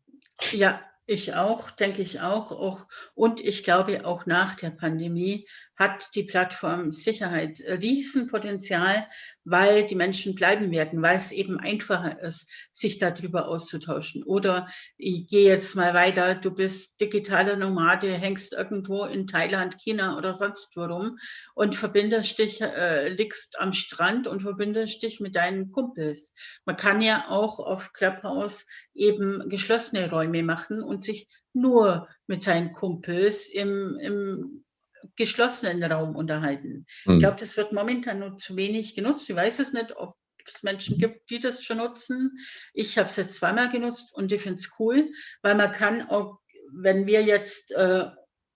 Ja, 0.53 0.81
ich 1.05 1.35
auch, 1.35 1.70
denke 1.70 2.00
ich 2.00 2.22
auch, 2.22 2.50
auch. 2.50 2.87
Und 3.14 3.42
ich 3.42 3.62
glaube, 3.62 4.07
auch 4.07 4.24
nach 4.24 4.55
der 4.55 4.70
Pandemie 4.70 5.46
hat 5.80 6.14
die 6.14 6.24
Plattform 6.24 6.92
Sicherheit 6.92 7.58
Riesenpotenzial, 7.66 9.08
weil 9.44 9.86
die 9.86 9.94
Menschen 9.94 10.34
bleiben 10.34 10.70
werden, 10.70 11.00
weil 11.00 11.16
es 11.16 11.32
eben 11.32 11.58
einfacher 11.58 12.20
ist, 12.20 12.50
sich 12.70 12.98
darüber 12.98 13.48
auszutauschen. 13.48 14.22
Oder 14.22 14.68
ich 14.98 15.26
gehe 15.26 15.48
jetzt 15.48 15.74
mal 15.76 15.94
weiter, 15.94 16.34
du 16.34 16.50
bist 16.50 17.00
digitaler 17.00 17.56
Nomade, 17.56 18.12
hängst 18.12 18.52
irgendwo 18.52 19.06
in 19.06 19.26
Thailand, 19.26 19.78
China 19.78 20.18
oder 20.18 20.34
sonst 20.34 20.76
wo 20.76 20.84
rum 20.84 21.16
und 21.54 21.74
verbindest 21.74 22.38
dich, 22.38 22.60
äh, 22.60 23.08
liegst 23.08 23.58
am 23.58 23.72
Strand 23.72 24.26
und 24.26 24.42
verbindest 24.42 25.02
dich 25.02 25.18
mit 25.18 25.34
deinen 25.34 25.72
Kumpels. 25.72 26.34
Man 26.66 26.76
kann 26.76 27.00
ja 27.00 27.24
auch 27.30 27.58
auf 27.58 27.94
Clubhouse 27.94 28.66
eben 28.92 29.48
geschlossene 29.48 30.10
Räume 30.10 30.42
machen 30.42 30.82
und 30.82 31.02
sich 31.02 31.26
nur 31.54 32.06
mit 32.26 32.42
seinen 32.42 32.74
Kumpels 32.74 33.48
im, 33.48 33.98
im 33.98 34.62
geschlossenen 35.16 35.82
Raum 35.82 36.16
unterhalten. 36.16 36.86
Mhm. 37.04 37.14
Ich 37.14 37.18
glaube, 37.20 37.36
das 37.38 37.56
wird 37.56 37.72
momentan 37.72 38.18
nur 38.18 38.38
zu 38.38 38.56
wenig 38.56 38.94
genutzt. 38.94 39.28
Ich 39.28 39.36
weiß 39.36 39.58
es 39.60 39.72
nicht, 39.72 39.96
ob 39.96 40.16
es 40.46 40.62
Menschen 40.62 40.98
gibt, 40.98 41.30
die 41.30 41.38
das 41.38 41.62
schon 41.62 41.78
nutzen. 41.78 42.38
Ich 42.72 42.98
habe 42.98 43.08
es 43.08 43.16
jetzt 43.16 43.36
zweimal 43.36 43.70
genutzt 43.70 44.12
und 44.12 44.32
ich 44.32 44.42
finde 44.42 44.58
es 44.58 44.72
cool, 44.78 45.10
weil 45.42 45.54
man 45.54 45.72
kann 45.72 46.08
auch, 46.08 46.40
wenn 46.72 47.06
wir 47.06 47.22
jetzt 47.22 47.72
äh, 47.72 48.06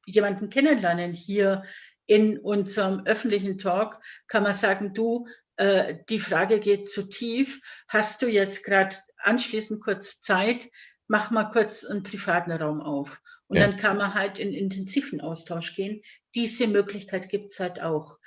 jemanden 0.07 0.51
kennenlernen 0.51 1.13
hier 1.13 1.65
in 2.07 2.39
unserem 2.39 3.07
öffentlichen 3.07 3.59
Talk, 3.59 4.01
kann 4.29 4.43
man 4.43 4.55
sagen, 4.55 4.93
du, 4.93 5.27
äh, 5.57 5.97
die 6.09 6.21
Frage 6.21 6.61
geht 6.61 6.91
zu 6.91 7.09
tief. 7.09 7.61
Hast 7.89 8.23
du 8.23 8.27
jetzt 8.27 8.65
gerade 8.65 8.97
anschließend 9.19 9.83
kurz 9.83 10.21
Zeit? 10.21 10.69
Mach 11.07 11.31
mal 11.31 11.45
kurz 11.45 11.85
einen 11.85 12.03
privaten 12.03 12.53
Raum 12.53 12.81
auf. 12.81 13.21
Und 13.49 13.59
ja. 13.59 13.67
dann 13.67 13.77
kann 13.77 13.99
man 13.99 14.15
halt 14.15 14.39
in 14.39 14.53
intensiven 14.53 15.21
Austausch 15.21 15.75
gehen. 15.75 16.01
Diese 16.35 16.67
Möglichkeit 16.67 17.29
gibt 17.29 17.53
es 17.53 17.61
halt 17.61 17.81
auch. 17.83 18.19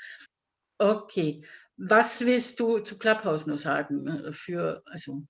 Okay. 0.77 1.41
Was 1.77 2.25
willst 2.25 2.60
du 2.60 2.80
zu 2.80 2.97
Clubhouse 2.97 3.45
noch 3.45 3.58
sagen? 3.58 4.08
Äh, 4.08 4.32
für, 4.32 4.82
also. 4.86 5.23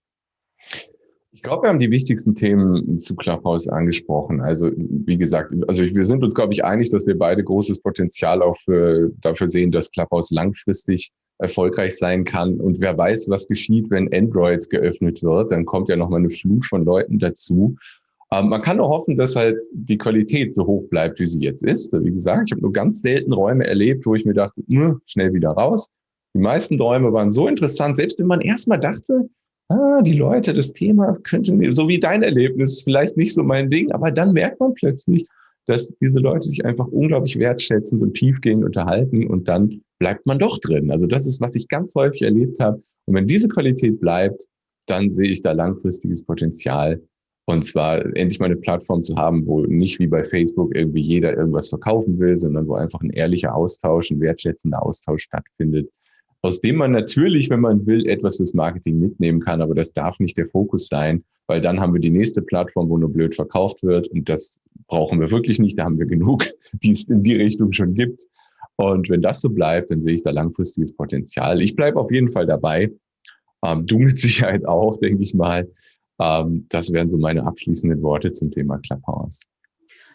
Ich 1.32 1.44
glaube, 1.44 1.64
wir 1.64 1.70
haben 1.70 1.80
die 1.80 1.92
wichtigsten 1.92 2.36
Themen 2.36 2.98
zu 2.98 3.16
Clubhouse 3.16 3.68
angesprochen. 3.68 4.42
Also, 4.42 4.72
wie 4.76 5.18
gesagt, 5.18 5.54
also 5.68 5.84
wir 5.84 6.04
sind 6.04 6.24
uns, 6.24 6.34
glaube 6.34 6.54
ich, 6.54 6.64
einig, 6.64 6.90
dass 6.90 7.06
wir 7.06 7.18
beide 7.18 7.44
großes 7.44 7.80
Potenzial 7.80 8.42
auch 8.42 8.58
für, 8.64 9.12
dafür 9.22 9.48
sehen, 9.48 9.72
dass 9.72 9.92
Clubhouse 9.92 10.32
langfristig 10.32 11.12
erfolgreich 11.38 11.98
sein 11.98 12.24
kann. 12.24 12.60
Und 12.60 12.82
wer 12.82 12.98
weiß, 12.98 13.30
was 13.30 13.48
geschieht, 13.48 13.92
wenn 13.92 14.12
Android 14.14 14.70
geöffnet 14.70 15.22
wird, 15.22 15.52
dann 15.52 15.66
kommt 15.66 15.90
ja 15.90 15.96
nochmal 15.96 16.20
eine 16.20 16.30
Flut 16.30 16.66
von 16.66 16.84
Leuten 16.84 17.20
dazu. 17.20 17.76
Ähm, 18.32 18.50
man 18.50 18.62
kann 18.62 18.78
nur 18.78 18.90
hoffen, 18.90 19.18
dass 19.18 19.36
halt 19.36 19.58
die 19.72 19.98
Qualität 19.98 20.56
so 20.56 20.66
hoch 20.66 20.90
bleibt, 20.90 21.20
wie 21.20 21.26
sie 21.26 21.42
jetzt 21.42 21.64
ist. 21.64 21.94
Wie 21.94 22.12
gesagt, 22.12 22.44
ich 22.48 22.52
habe 22.52 22.62
nur 22.62 22.74
ganz 22.74 23.02
selten 23.02 23.34
Räume 23.34 23.66
erlebt, 23.66 24.06
wo 24.06 24.16
ich 24.16 24.26
mir 24.26 24.34
dachte, 24.34 24.62
schnell 25.06 25.34
wieder 25.34 25.52
raus. 25.52 25.90
Die 26.36 26.42
meisten 26.42 26.80
Räume 26.80 27.14
waren 27.14 27.32
so 27.32 27.48
interessant, 27.48 27.96
selbst 27.96 28.20
wenn 28.20 28.28
man 28.28 28.42
erstmal 28.42 28.80
dachte, 28.80 29.30
ah, 29.70 30.02
die 30.02 30.14
Leute, 30.14 30.54
das 30.54 30.74
Thema 30.74 31.18
könnte, 31.24 31.58
so 31.74 31.88
wie 31.88 32.00
dein 32.00 32.24
Erlebnis, 32.24 32.84
vielleicht 32.84 33.18
nicht 33.18 33.34
so 33.34 33.44
mein 33.44 33.70
Ding, 33.70 33.92
aber 33.92 34.12
dann 34.12 34.34
merkt 34.34 34.60
man 34.60 34.74
plötzlich, 34.74 35.28
dass 35.66 35.94
diese 36.02 36.20
Leute 36.20 36.48
sich 36.48 36.64
einfach 36.66 36.88
unglaublich 36.88 37.38
wertschätzend 37.40 38.02
und 38.02 38.14
tiefgehend 38.14 38.64
unterhalten 38.64 39.28
und 39.28 39.48
dann 39.48 39.82
bleibt 40.00 40.26
man 40.26 40.40
doch 40.40 40.60
drin. 40.60 40.92
Also 40.92 41.08
das 41.08 41.26
ist, 41.26 41.42
was 41.42 41.56
ich 41.56 41.68
ganz 41.68 41.94
häufig 41.96 42.22
erlebt 42.22 42.60
habe. 42.60 42.82
Und 43.06 43.16
wenn 43.16 43.28
diese 43.28 43.50
Qualität 43.50 44.00
bleibt, 44.00 44.48
dann 44.86 45.14
sehe 45.14 45.30
ich 45.30 45.42
da 45.42 45.52
langfristiges 45.52 46.24
Potenzial, 46.24 47.02
und 47.50 47.64
zwar 47.64 48.06
endlich 48.18 48.40
mal 48.40 48.48
eine 48.48 48.58
Plattform 48.58 49.04
zu 49.04 49.16
haben, 49.16 49.48
wo 49.48 49.62
nicht 49.62 50.00
wie 50.00 50.08
bei 50.08 50.24
Facebook 50.24 50.76
irgendwie 50.76 51.00
jeder 51.00 51.36
irgendwas 51.36 51.70
verkaufen 51.70 52.20
will, 52.20 52.36
sondern 52.36 52.68
wo 52.68 52.76
einfach 52.76 53.00
ein 53.02 53.10
ehrlicher 53.10 53.56
Austausch, 53.56 54.12
ein 54.12 54.20
wertschätzender 54.20 54.86
Austausch 54.86 55.24
stattfindet, 55.24 55.90
aus 56.42 56.60
dem 56.60 56.76
man 56.76 56.92
natürlich, 56.92 57.50
wenn 57.50 57.62
man 57.62 57.86
will, 57.86 58.06
etwas 58.06 58.36
fürs 58.36 58.54
Marketing 58.54 59.00
mitnehmen 59.00 59.40
kann, 59.40 59.62
aber 59.62 59.76
das 59.76 59.94
darf 59.94 60.20
nicht 60.20 60.38
der 60.38 60.50
Fokus 60.50 60.90
sein, 60.90 61.24
weil 61.48 61.62
dann 61.62 61.80
haben 61.80 61.94
wir 61.94 62.02
die 62.02 62.10
nächste 62.10 62.42
Plattform, 62.42 62.90
wo 62.90 62.98
nur 62.98 63.14
blöd 63.14 63.34
verkauft 63.34 63.82
wird 63.82 64.10
und 64.10 64.28
das 64.28 64.60
brauchen 64.88 65.22
wir 65.22 65.32
wirklich 65.32 65.58
nicht, 65.58 65.80
da 65.80 65.86
haben 65.86 66.00
wir 66.00 66.06
genug, 66.06 66.46
die 66.74 66.92
es 66.92 67.06
in 67.06 67.24
die 67.24 67.36
Richtung 67.36 67.72
schon 67.72 67.94
gibt. 67.94 68.28
Und 68.76 69.10
wenn 69.10 69.22
das 69.22 69.40
so 69.40 69.50
bleibt, 69.50 69.90
dann 69.90 70.02
sehe 70.02 70.16
ich 70.16 70.22
da 70.22 70.32
langfristiges 70.32 70.94
Potenzial. 70.94 71.62
Ich 71.62 71.76
bleibe 71.76 72.00
auf 72.00 72.12
jeden 72.12 72.30
Fall 72.30 72.46
dabei. 72.46 72.92
Ähm, 73.66 73.86
du 73.88 73.98
mit 74.00 74.20
Sicherheit 74.20 74.66
auch, 74.66 74.98
denke 74.98 75.24
ich 75.24 75.34
mal. 75.34 75.68
Ähm, 76.20 76.66
das 76.70 76.92
wären 76.92 77.10
so 77.10 77.18
meine 77.18 77.46
abschließenden 77.46 78.02
Worte 78.02 78.32
zum 78.32 78.52
Thema 78.52 78.80
Clubhouse. 78.80 79.42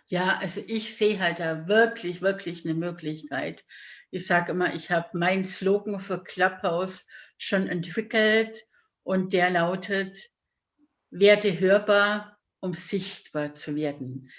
Ja, 0.06 0.38
also 0.40 0.60
ich 0.66 0.94
sehe 0.96 1.20
halt 1.20 1.40
da 1.40 1.68
wirklich, 1.68 2.20
wirklich 2.20 2.64
eine 2.64 2.74
Möglichkeit. 2.74 3.64
Ich 4.10 4.26
sage 4.26 4.52
immer, 4.52 4.74
ich 4.74 4.90
habe 4.90 5.16
meinen 5.16 5.44
Slogan 5.44 5.98
für 6.00 6.22
Clubhouse 6.22 7.06
schon 7.38 7.66
entwickelt 7.66 8.62
und 9.04 9.32
der 9.32 9.50
lautet, 9.50 10.18
werde 11.10 11.58
hörbar, 11.58 12.38
um 12.60 12.74
sichtbar 12.74 13.54
zu 13.54 13.74
werden. 13.74 14.30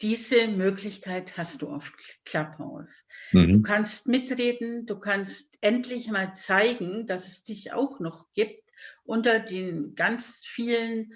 Diese 0.00 0.46
Möglichkeit 0.46 1.36
hast 1.36 1.62
du 1.62 1.68
auf 1.68 1.92
Clubhouse. 2.24 3.04
Mhm. 3.32 3.48
Du 3.48 3.62
kannst 3.62 4.06
mitreden, 4.06 4.86
du 4.86 4.98
kannst 4.98 5.58
endlich 5.60 6.08
mal 6.08 6.34
zeigen, 6.34 7.06
dass 7.06 7.26
es 7.26 7.42
dich 7.44 7.72
auch 7.72 7.98
noch 7.98 8.32
gibt 8.32 8.67
unter 9.04 9.40
den 9.40 9.94
ganz 9.94 10.42
vielen, 10.44 11.12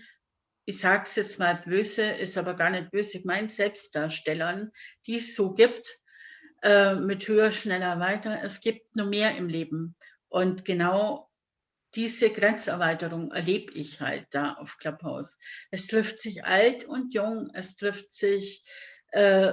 ich 0.65 0.79
sage 0.79 1.05
es 1.05 1.17
jetzt 1.17 1.39
mal 1.39 1.55
böse, 1.55 2.03
ist 2.03 2.39
aber 2.39 2.55
gar 2.55 2.71
nicht 2.71 2.91
böse 2.91 3.21
gemeint, 3.21 3.53
Selbstdarstellern, 3.53 4.71
die 5.07 5.19
es 5.19 5.35
so 5.35 5.55
gibt, 5.55 5.89
äh, 6.63 6.95
mit 6.95 7.27
höher, 7.27 7.53
schneller, 7.53 7.99
weiter. 7.99 8.41
Es 8.43 8.61
gibt 8.61 8.97
nur 8.97 9.07
mehr 9.07 9.37
im 9.37 9.49
Leben. 9.49 9.97
Und 10.29 10.65
genau 10.65 11.29
diese 11.95 12.31
Grenzerweiterung 12.31 13.33
erlebe 13.33 13.73
ich 13.73 14.01
halt 14.01 14.27
da 14.31 14.55
auf 14.55 14.79
Clubhouse. 14.79 15.39
Es 15.71 15.89
trifft 15.89 16.21
sich 16.21 16.45
alt 16.45 16.85
und 16.85 17.15
jung, 17.15 17.51
es 17.53 17.77
trifft 17.77 18.13
sich 18.13 18.65
äh, 19.09 19.53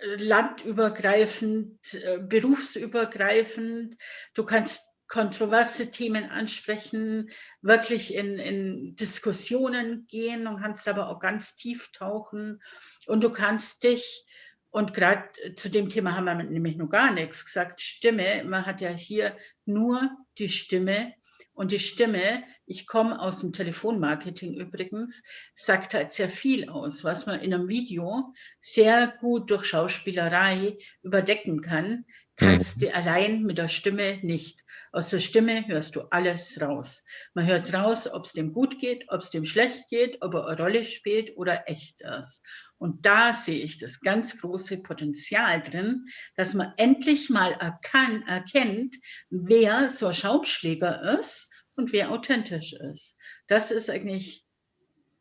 landübergreifend, 0.00 1.78
äh, 1.94 2.18
berufsübergreifend. 2.18 3.96
Du 4.34 4.44
kannst 4.44 4.87
kontroverse 5.08 5.90
Themen 5.90 6.30
ansprechen, 6.30 7.30
wirklich 7.62 8.14
in, 8.14 8.38
in 8.38 8.94
Diskussionen 8.94 10.06
gehen 10.06 10.46
und 10.46 10.60
kannst 10.60 10.86
aber 10.86 11.08
auch 11.08 11.18
ganz 11.18 11.56
tief 11.56 11.90
tauchen. 11.92 12.62
Und 13.06 13.24
du 13.24 13.30
kannst 13.30 13.82
dich, 13.82 14.26
und 14.70 14.92
gerade 14.92 15.24
zu 15.56 15.70
dem 15.70 15.88
Thema 15.88 16.14
haben 16.14 16.26
wir 16.26 16.34
nämlich 16.34 16.76
noch 16.76 16.90
gar 16.90 17.12
nichts 17.12 17.44
gesagt, 17.44 17.80
Stimme, 17.80 18.44
man 18.44 18.66
hat 18.66 18.82
ja 18.82 18.90
hier 18.90 19.36
nur 19.64 20.10
die 20.36 20.50
Stimme 20.50 21.14
und 21.54 21.72
die 21.72 21.80
Stimme, 21.80 22.44
ich 22.66 22.86
komme 22.86 23.18
aus 23.18 23.40
dem 23.40 23.52
Telefonmarketing 23.52 24.54
übrigens, 24.54 25.22
sagt 25.54 25.94
halt 25.94 26.12
sehr 26.12 26.28
viel 26.28 26.68
aus, 26.68 27.02
was 27.02 27.26
man 27.26 27.40
in 27.40 27.52
einem 27.52 27.66
Video 27.66 28.32
sehr 28.60 29.08
gut 29.20 29.50
durch 29.50 29.64
Schauspielerei 29.64 30.76
überdecken 31.02 31.60
kann, 31.60 32.04
kannst 32.38 32.76
mhm. 32.76 32.80
du 32.80 32.94
allein 32.94 33.42
mit 33.42 33.58
der 33.58 33.68
Stimme 33.68 34.18
nicht. 34.22 34.64
Aus 34.92 35.10
der 35.10 35.20
Stimme 35.20 35.66
hörst 35.66 35.96
du 35.96 36.02
alles 36.10 36.60
raus. 36.60 37.04
Man 37.34 37.46
hört 37.46 37.74
raus, 37.74 38.08
ob 38.10 38.24
es 38.24 38.32
dem 38.32 38.52
gut 38.52 38.78
geht, 38.78 39.04
ob 39.08 39.20
es 39.20 39.30
dem 39.30 39.44
schlecht 39.44 39.88
geht, 39.88 40.22
ob 40.22 40.34
er 40.34 40.46
eine 40.46 40.56
Rolle 40.56 40.84
spielt 40.84 41.36
oder 41.36 41.68
echt 41.68 42.00
ist. 42.00 42.42
Und 42.78 43.04
da 43.04 43.32
sehe 43.32 43.62
ich 43.62 43.78
das 43.78 44.00
ganz 44.00 44.40
große 44.40 44.82
Potenzial 44.82 45.60
drin, 45.60 46.06
dass 46.36 46.54
man 46.54 46.72
endlich 46.76 47.28
mal 47.28 47.52
erkan 47.52 48.22
erkennt, 48.26 48.96
wer 49.30 49.88
so 49.90 50.06
ein 50.06 50.14
Schaumschläger 50.14 51.18
ist 51.18 51.50
und 51.74 51.92
wer 51.92 52.10
authentisch 52.12 52.72
ist. 52.72 53.16
Das 53.48 53.70
ist 53.70 53.90
eigentlich 53.90 54.46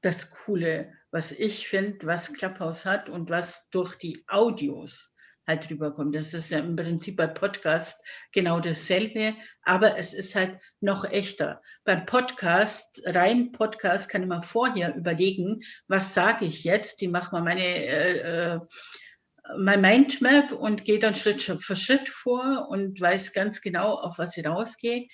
das 0.02 0.30
Coole, 0.30 0.94
was 1.12 1.32
ich 1.32 1.68
finde, 1.68 2.06
was 2.06 2.34
Clubhouse 2.34 2.86
hat 2.86 3.10
und 3.10 3.30
was 3.30 3.68
durch 3.72 3.96
die 3.96 4.24
Audios 4.28 5.12
halt 5.48 5.70
rüberkommt. 5.70 6.14
Das 6.14 6.34
ist 6.34 6.52
ja 6.52 6.60
im 6.60 6.76
Prinzip 6.76 7.16
bei 7.16 7.28
Podcast 7.28 8.04
genau 8.32 8.60
dasselbe, 8.60 9.36
aber 9.64 9.98
es 9.98 10.14
ist 10.14 10.36
halt 10.36 10.60
noch 10.82 11.06
echter. 11.06 11.62
Beim 11.86 12.06
Podcast, 12.06 13.02
rein 13.06 13.52
Podcast, 13.52 14.10
kann 14.10 14.24
ich 14.24 14.28
mal 14.28 14.44
vorher 14.44 14.96
überlegen, 14.96 15.62
was 15.88 16.14
sage 16.14 16.46
ich 16.46 16.64
jetzt? 16.64 17.02
Die 17.02 17.08
macht 17.08 17.32
mal 17.32 17.42
meine 17.42 17.64
äh, 17.64 18.56
äh, 18.56 18.60
mein 19.58 19.80
Mindmap 19.80 20.52
und 20.52 20.84
gehe 20.84 21.00
dann 21.00 21.16
Schritt 21.16 21.42
für 21.42 21.76
Schritt 21.78 22.10
vor 22.10 22.68
und 22.70 23.00
weiß 23.00 23.32
ganz 23.32 23.62
genau, 23.62 23.96
auf 23.96 24.18
was 24.18 24.36
ich 24.36 24.46
rausgehe 24.46 25.08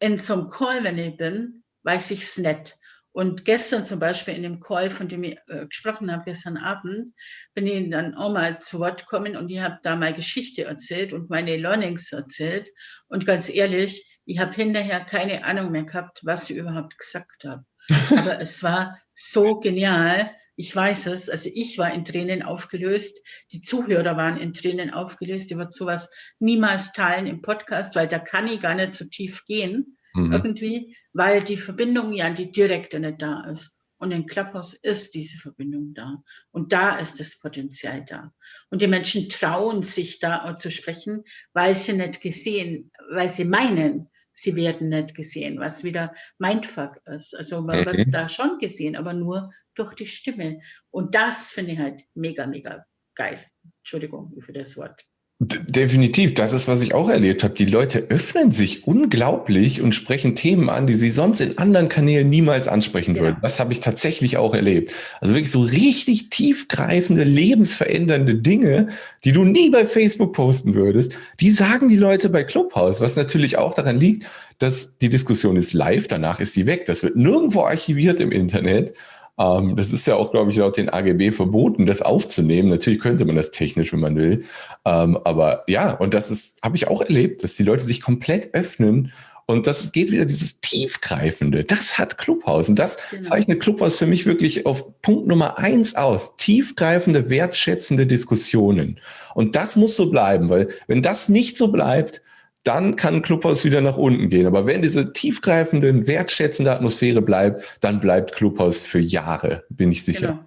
in 0.00 0.16
so 0.16 0.34
einem 0.34 0.48
Call, 0.48 0.84
wenn 0.84 0.96
ich 0.96 1.16
bin, 1.16 1.64
weiß 1.82 2.10
ich 2.12 2.22
es 2.22 2.38
nicht. 2.38 2.77
Und 3.12 3.44
gestern 3.44 3.86
zum 3.86 3.98
Beispiel 3.98 4.34
in 4.34 4.42
dem 4.42 4.60
Call, 4.60 4.90
von 4.90 5.08
dem 5.08 5.24
ich 5.24 5.38
äh, 5.48 5.66
gesprochen 5.66 6.12
habe, 6.12 6.22
gestern 6.24 6.56
Abend, 6.56 7.10
bin 7.54 7.66
ich 7.66 7.90
dann 7.90 8.14
auch 8.14 8.32
mal 8.32 8.60
zu 8.60 8.78
Wort 8.78 9.02
gekommen 9.02 9.36
und 9.36 9.50
ich 9.50 9.60
habe 9.60 9.78
da 9.82 9.96
meine 9.96 10.14
Geschichte 10.14 10.64
erzählt 10.64 11.12
und 11.12 11.30
meine 11.30 11.56
Learnings 11.56 12.12
erzählt. 12.12 12.70
Und 13.08 13.26
ganz 13.26 13.48
ehrlich, 13.48 14.20
ich 14.24 14.38
habe 14.38 14.54
hinterher 14.54 15.00
keine 15.00 15.44
Ahnung 15.44 15.72
mehr 15.72 15.84
gehabt, 15.84 16.20
was 16.22 16.48
ich 16.50 16.56
überhaupt 16.56 16.98
gesagt 16.98 17.44
habe. 17.44 17.64
Aber 18.10 18.40
es 18.40 18.62
war 18.62 18.98
so 19.14 19.58
genial. 19.58 20.30
Ich 20.56 20.74
weiß 20.74 21.06
es. 21.06 21.30
Also 21.30 21.50
ich 21.52 21.78
war 21.78 21.92
in 21.92 22.04
Tränen 22.04 22.42
aufgelöst. 22.42 23.20
Die 23.52 23.62
Zuhörer 23.62 24.16
waren 24.16 24.36
in 24.36 24.54
Tränen 24.54 24.90
aufgelöst. 24.90 25.50
Ich 25.50 25.56
würde 25.56 25.72
sowas 25.72 26.10
niemals 26.38 26.92
teilen 26.92 27.26
im 27.26 27.42
Podcast, 27.42 27.94
weil 27.94 28.08
da 28.08 28.18
kann 28.18 28.48
ich 28.48 28.60
gar 28.60 28.74
nicht 28.74 28.94
so 28.94 29.04
tief 29.06 29.44
gehen. 29.46 29.97
Mhm. 30.18 30.32
Irgendwie, 30.32 30.96
weil 31.12 31.42
die 31.42 31.56
Verbindung 31.56 32.12
ja 32.12 32.30
die 32.30 32.50
direkte 32.50 33.00
nicht 33.00 33.22
da 33.22 33.44
ist. 33.44 33.76
Und 34.00 34.12
in 34.12 34.26
Clubhouse 34.26 34.74
ist 34.74 35.14
diese 35.14 35.38
Verbindung 35.38 35.92
da. 35.92 36.22
Und 36.52 36.72
da 36.72 36.96
ist 36.96 37.18
das 37.18 37.38
Potenzial 37.38 38.04
da. 38.04 38.32
Und 38.70 38.80
die 38.80 38.86
Menschen 38.86 39.28
trauen 39.28 39.82
sich 39.82 40.20
da 40.20 40.56
zu 40.56 40.70
sprechen, 40.70 41.24
weil 41.52 41.74
sie 41.74 41.94
nicht 41.94 42.20
gesehen, 42.20 42.92
weil 43.10 43.28
sie 43.28 43.44
meinen, 43.44 44.08
sie 44.32 44.54
werden 44.54 44.90
nicht 44.90 45.16
gesehen, 45.16 45.58
was 45.58 45.82
wieder 45.82 46.14
Mindfuck 46.38 47.00
ist. 47.06 47.34
Also 47.36 47.60
man 47.60 47.80
okay. 47.80 47.98
wird 47.98 48.14
da 48.14 48.28
schon 48.28 48.58
gesehen, 48.58 48.94
aber 48.94 49.14
nur 49.14 49.50
durch 49.74 49.94
die 49.94 50.06
Stimme. 50.06 50.60
Und 50.90 51.16
das 51.16 51.50
finde 51.50 51.72
ich 51.72 51.78
halt 51.80 52.02
mega, 52.14 52.46
mega 52.46 52.86
geil. 53.16 53.44
Entschuldigung 53.80 54.40
für 54.40 54.52
das 54.52 54.76
Wort. 54.76 55.04
Definitiv, 55.40 56.34
das 56.34 56.52
ist, 56.52 56.66
was 56.66 56.82
ich 56.82 56.94
auch 56.94 57.08
erlebt 57.08 57.44
habe. 57.44 57.54
Die 57.54 57.64
Leute 57.64 58.06
öffnen 58.08 58.50
sich 58.50 58.88
unglaublich 58.88 59.80
und 59.80 59.94
sprechen 59.94 60.34
Themen 60.34 60.68
an, 60.68 60.88
die 60.88 60.94
sie 60.94 61.10
sonst 61.10 61.40
in 61.40 61.58
anderen 61.58 61.88
Kanälen 61.88 62.28
niemals 62.28 62.66
ansprechen 62.66 63.14
ja. 63.14 63.22
würden. 63.22 63.36
Das 63.40 63.60
habe 63.60 63.72
ich 63.72 63.78
tatsächlich 63.78 64.36
auch 64.36 64.52
erlebt. 64.52 64.96
Also 65.20 65.36
wirklich 65.36 65.52
so 65.52 65.60
richtig 65.60 66.30
tiefgreifende, 66.30 67.22
lebensverändernde 67.22 68.34
Dinge, 68.34 68.88
die 69.22 69.30
du 69.30 69.44
nie 69.44 69.70
bei 69.70 69.86
Facebook 69.86 70.32
posten 70.32 70.74
würdest, 70.74 71.16
die 71.38 71.52
sagen 71.52 71.88
die 71.88 71.96
Leute 71.96 72.30
bei 72.30 72.42
Clubhouse, 72.42 73.00
was 73.00 73.14
natürlich 73.14 73.58
auch 73.58 73.74
daran 73.74 73.96
liegt, 73.96 74.26
dass 74.58 74.98
die 74.98 75.08
Diskussion 75.08 75.54
ist 75.54 75.72
live, 75.72 76.08
danach 76.08 76.40
ist 76.40 76.54
sie 76.54 76.66
weg. 76.66 76.84
Das 76.86 77.04
wird 77.04 77.14
nirgendwo 77.14 77.62
archiviert 77.62 78.18
im 78.18 78.32
Internet. 78.32 78.92
Ähm, 79.38 79.76
das 79.76 79.92
ist 79.92 80.06
ja 80.06 80.16
auch, 80.16 80.30
glaube 80.30 80.50
ich, 80.50 80.56
laut 80.56 80.76
den 80.76 80.88
AGB 80.88 81.30
verboten, 81.30 81.86
das 81.86 82.02
aufzunehmen. 82.02 82.68
Natürlich 82.68 83.00
könnte 83.00 83.24
man 83.24 83.36
das 83.36 83.50
technisch, 83.50 83.92
wenn 83.92 84.00
man 84.00 84.16
will. 84.16 84.44
Ähm, 84.84 85.18
aber 85.24 85.64
ja, 85.68 85.92
und 85.92 86.14
das 86.14 86.30
ist, 86.30 86.62
habe 86.62 86.76
ich 86.76 86.88
auch 86.88 87.02
erlebt, 87.02 87.44
dass 87.44 87.54
die 87.54 87.64
Leute 87.64 87.84
sich 87.84 88.00
komplett 88.00 88.54
öffnen 88.54 89.12
und 89.50 89.66
das 89.66 89.92
geht 89.92 90.12
wieder 90.12 90.26
dieses 90.26 90.60
Tiefgreifende. 90.60 91.64
Das 91.64 91.96
hat 91.96 92.18
Clubhaus. 92.18 92.68
Und 92.68 92.78
das 92.78 92.98
genau. 93.10 93.30
zeichnet 93.30 93.60
Clubhaus 93.60 93.96
für 93.96 94.04
mich 94.04 94.26
wirklich 94.26 94.66
auf 94.66 95.00
Punkt 95.00 95.26
Nummer 95.26 95.56
eins 95.58 95.94
aus. 95.94 96.36
Tiefgreifende, 96.36 97.30
wertschätzende 97.30 98.06
Diskussionen. 98.06 99.00
Und 99.34 99.56
das 99.56 99.74
muss 99.74 99.96
so 99.96 100.10
bleiben, 100.10 100.50
weil 100.50 100.68
wenn 100.86 101.00
das 101.00 101.30
nicht 101.30 101.56
so 101.56 101.68
bleibt, 101.68 102.20
dann 102.68 102.96
kann 102.96 103.22
Clubhaus 103.22 103.64
wieder 103.64 103.80
nach 103.80 103.96
unten 103.96 104.28
gehen. 104.28 104.46
Aber 104.46 104.66
wenn 104.66 104.82
diese 104.82 105.14
tiefgreifende, 105.14 106.06
wertschätzende 106.06 106.70
Atmosphäre 106.70 107.22
bleibt, 107.22 107.62
dann 107.80 107.98
bleibt 107.98 108.34
Clubhaus 108.34 108.78
für 108.78 108.98
Jahre, 108.98 109.64
bin 109.70 109.90
ich 109.90 110.04
sicher. 110.04 110.28
Genau. 110.28 110.46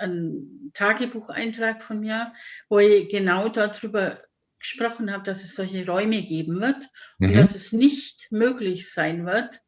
einen 0.00 0.70
Tagebucheintrag 0.74 1.82
von 1.82 2.00
mir, 2.00 2.32
wo 2.68 2.78
ich 2.78 3.08
genau 3.08 3.48
darüber 3.48 4.22
gesprochen 4.58 5.12
habe, 5.12 5.24
dass 5.24 5.42
es 5.42 5.54
solche 5.54 5.86
Räume 5.86 6.22
geben 6.22 6.60
wird 6.60 6.88
mhm. 7.18 7.28
und 7.28 7.36
dass 7.36 7.54
es 7.54 7.72
nicht 7.72 8.30
möglich 8.30 8.92
sein 8.92 9.26
wird, 9.26 9.60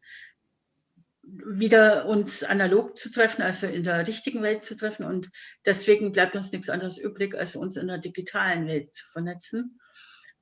wieder 1.23 2.07
uns 2.07 2.43
analog 2.43 2.99
zu 2.99 3.11
treffen, 3.11 3.43
also 3.43 3.67
in 3.67 3.85
der 3.85 4.07
richtigen 4.07 4.43
Welt 4.43 4.65
zu 4.65 4.77
treffen. 4.77 5.05
Und 5.05 5.31
deswegen 5.65 6.13
bleibt 6.13 6.37
uns 6.37 6.53
nichts 6.53 6.69
anderes 6.69 6.99
übrig, 6.99 7.35
als 7.35 7.57
uns 7.57 7.77
in 7.77 7.87
der 7.87 7.99
digitalen 7.99 8.67
Welt 8.67 8.93
zu 8.93 9.07
vernetzen. 9.13 9.81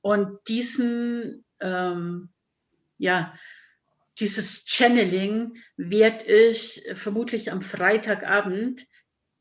Und 0.01 0.38
diesen, 0.49 1.45
ähm, 1.61 2.30
ja, 2.99 3.34
dieses 4.18 4.64
Channeling 4.66 5.57
werde 5.76 6.24
ich 6.24 6.82
vermutlich 6.95 7.53
am 7.53 7.62
Freitagabend 7.62 8.86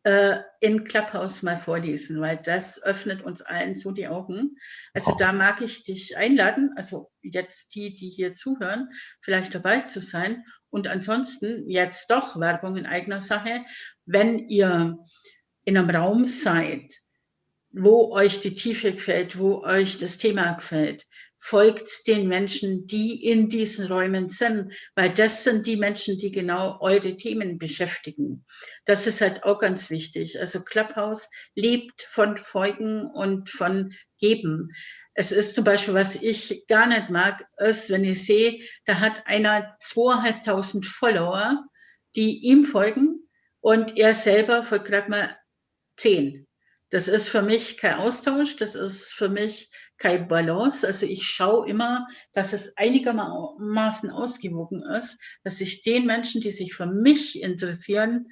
äh, 0.03 0.37
in 0.61 0.85
Clubhouse 0.85 1.43
mal 1.43 1.57
vorlesen, 1.57 2.21
weil 2.21 2.37
das 2.37 2.81
öffnet 2.81 3.21
uns 3.21 3.41
allen 3.41 3.75
so 3.75 3.91
die 3.91 4.07
Augen. 4.07 4.57
Also 4.93 5.15
da 5.17 5.33
mag 5.33 5.61
ich 5.61 5.83
dich 5.83 6.17
einladen, 6.17 6.71
also 6.75 7.11
jetzt 7.21 7.75
die, 7.75 7.95
die 7.95 8.09
hier 8.09 8.35
zuhören, 8.35 8.89
vielleicht 9.21 9.53
dabei 9.55 9.81
zu 9.81 10.01
sein. 10.01 10.45
Und 10.69 10.87
ansonsten 10.87 11.69
jetzt 11.69 12.09
doch 12.09 12.39
Werbung 12.39 12.77
in 12.77 12.85
eigener 12.85 13.21
Sache, 13.21 13.65
wenn 14.05 14.47
ihr 14.49 14.97
in 15.65 15.77
einem 15.77 15.89
Raum 15.89 16.25
seid, 16.25 16.95
wo 17.71 18.11
euch 18.13 18.39
die 18.39 18.55
Tiefe 18.55 18.93
gefällt, 18.93 19.37
wo 19.37 19.63
euch 19.63 19.97
das 19.97 20.17
Thema 20.17 20.53
gefällt, 20.53 21.05
folgt 21.39 22.07
den 22.07 22.27
Menschen, 22.27 22.85
die 22.85 23.23
in 23.25 23.49
diesen 23.49 23.87
Räumen 23.87 24.29
sind, 24.29 24.73
weil 24.95 25.13
das 25.13 25.43
sind 25.43 25.65
die 25.65 25.77
Menschen, 25.77 26.17
die 26.17 26.31
genau 26.31 26.77
eure 26.81 27.15
Themen 27.15 27.57
beschäftigen. 27.57 28.45
Das 28.85 29.07
ist 29.07 29.21
halt 29.21 29.43
auch 29.43 29.59
ganz 29.59 29.89
wichtig. 29.89 30.39
Also 30.39 30.61
Clubhouse 30.61 31.29
lebt 31.55 32.01
von 32.01 32.37
Folgen 32.37 33.05
und 33.05 33.49
von 33.49 33.93
Geben. 34.19 34.69
Es 35.13 35.31
ist 35.31 35.55
zum 35.55 35.63
Beispiel, 35.63 35.93
was 35.93 36.15
ich 36.15 36.65
gar 36.67 36.87
nicht 36.87 37.09
mag, 37.09 37.45
ist, 37.57 37.89
wenn 37.89 38.03
ich 38.03 38.25
sehe, 38.25 38.59
da 38.85 38.99
hat 38.99 39.25
einer 39.25 39.75
zweieinhalbtausend 39.79 40.85
Follower, 40.85 41.65
die 42.15 42.39
ihm 42.39 42.65
folgen 42.65 43.29
und 43.61 43.97
er 43.97 44.13
selber 44.13 44.63
folgt 44.63 44.87
gerade 44.87 45.09
mal 45.09 45.37
zehn. 45.97 46.47
Das 46.91 47.07
ist 47.07 47.29
für 47.29 47.43
mich 47.43 47.77
kein 47.77 47.95
Austausch, 47.95 48.55
das 48.55 48.73
ist 48.73 49.13
für 49.13 49.29
mich 49.29 49.69
keine 49.97 50.25
Balance. 50.25 50.85
Also 50.85 51.05
ich 51.05 51.23
schaue 51.23 51.69
immer, 51.69 52.07
dass 52.33 52.53
es 52.53 52.75
einigermaßen 52.77 54.09
ausgewogen 54.09 54.83
ist, 54.83 55.19
dass 55.43 55.61
ich 55.61 55.83
den 55.83 56.05
Menschen, 56.05 56.41
die 56.41 56.51
sich 56.51 56.73
für 56.73 56.87
mich 56.87 57.41
interessieren, 57.41 58.31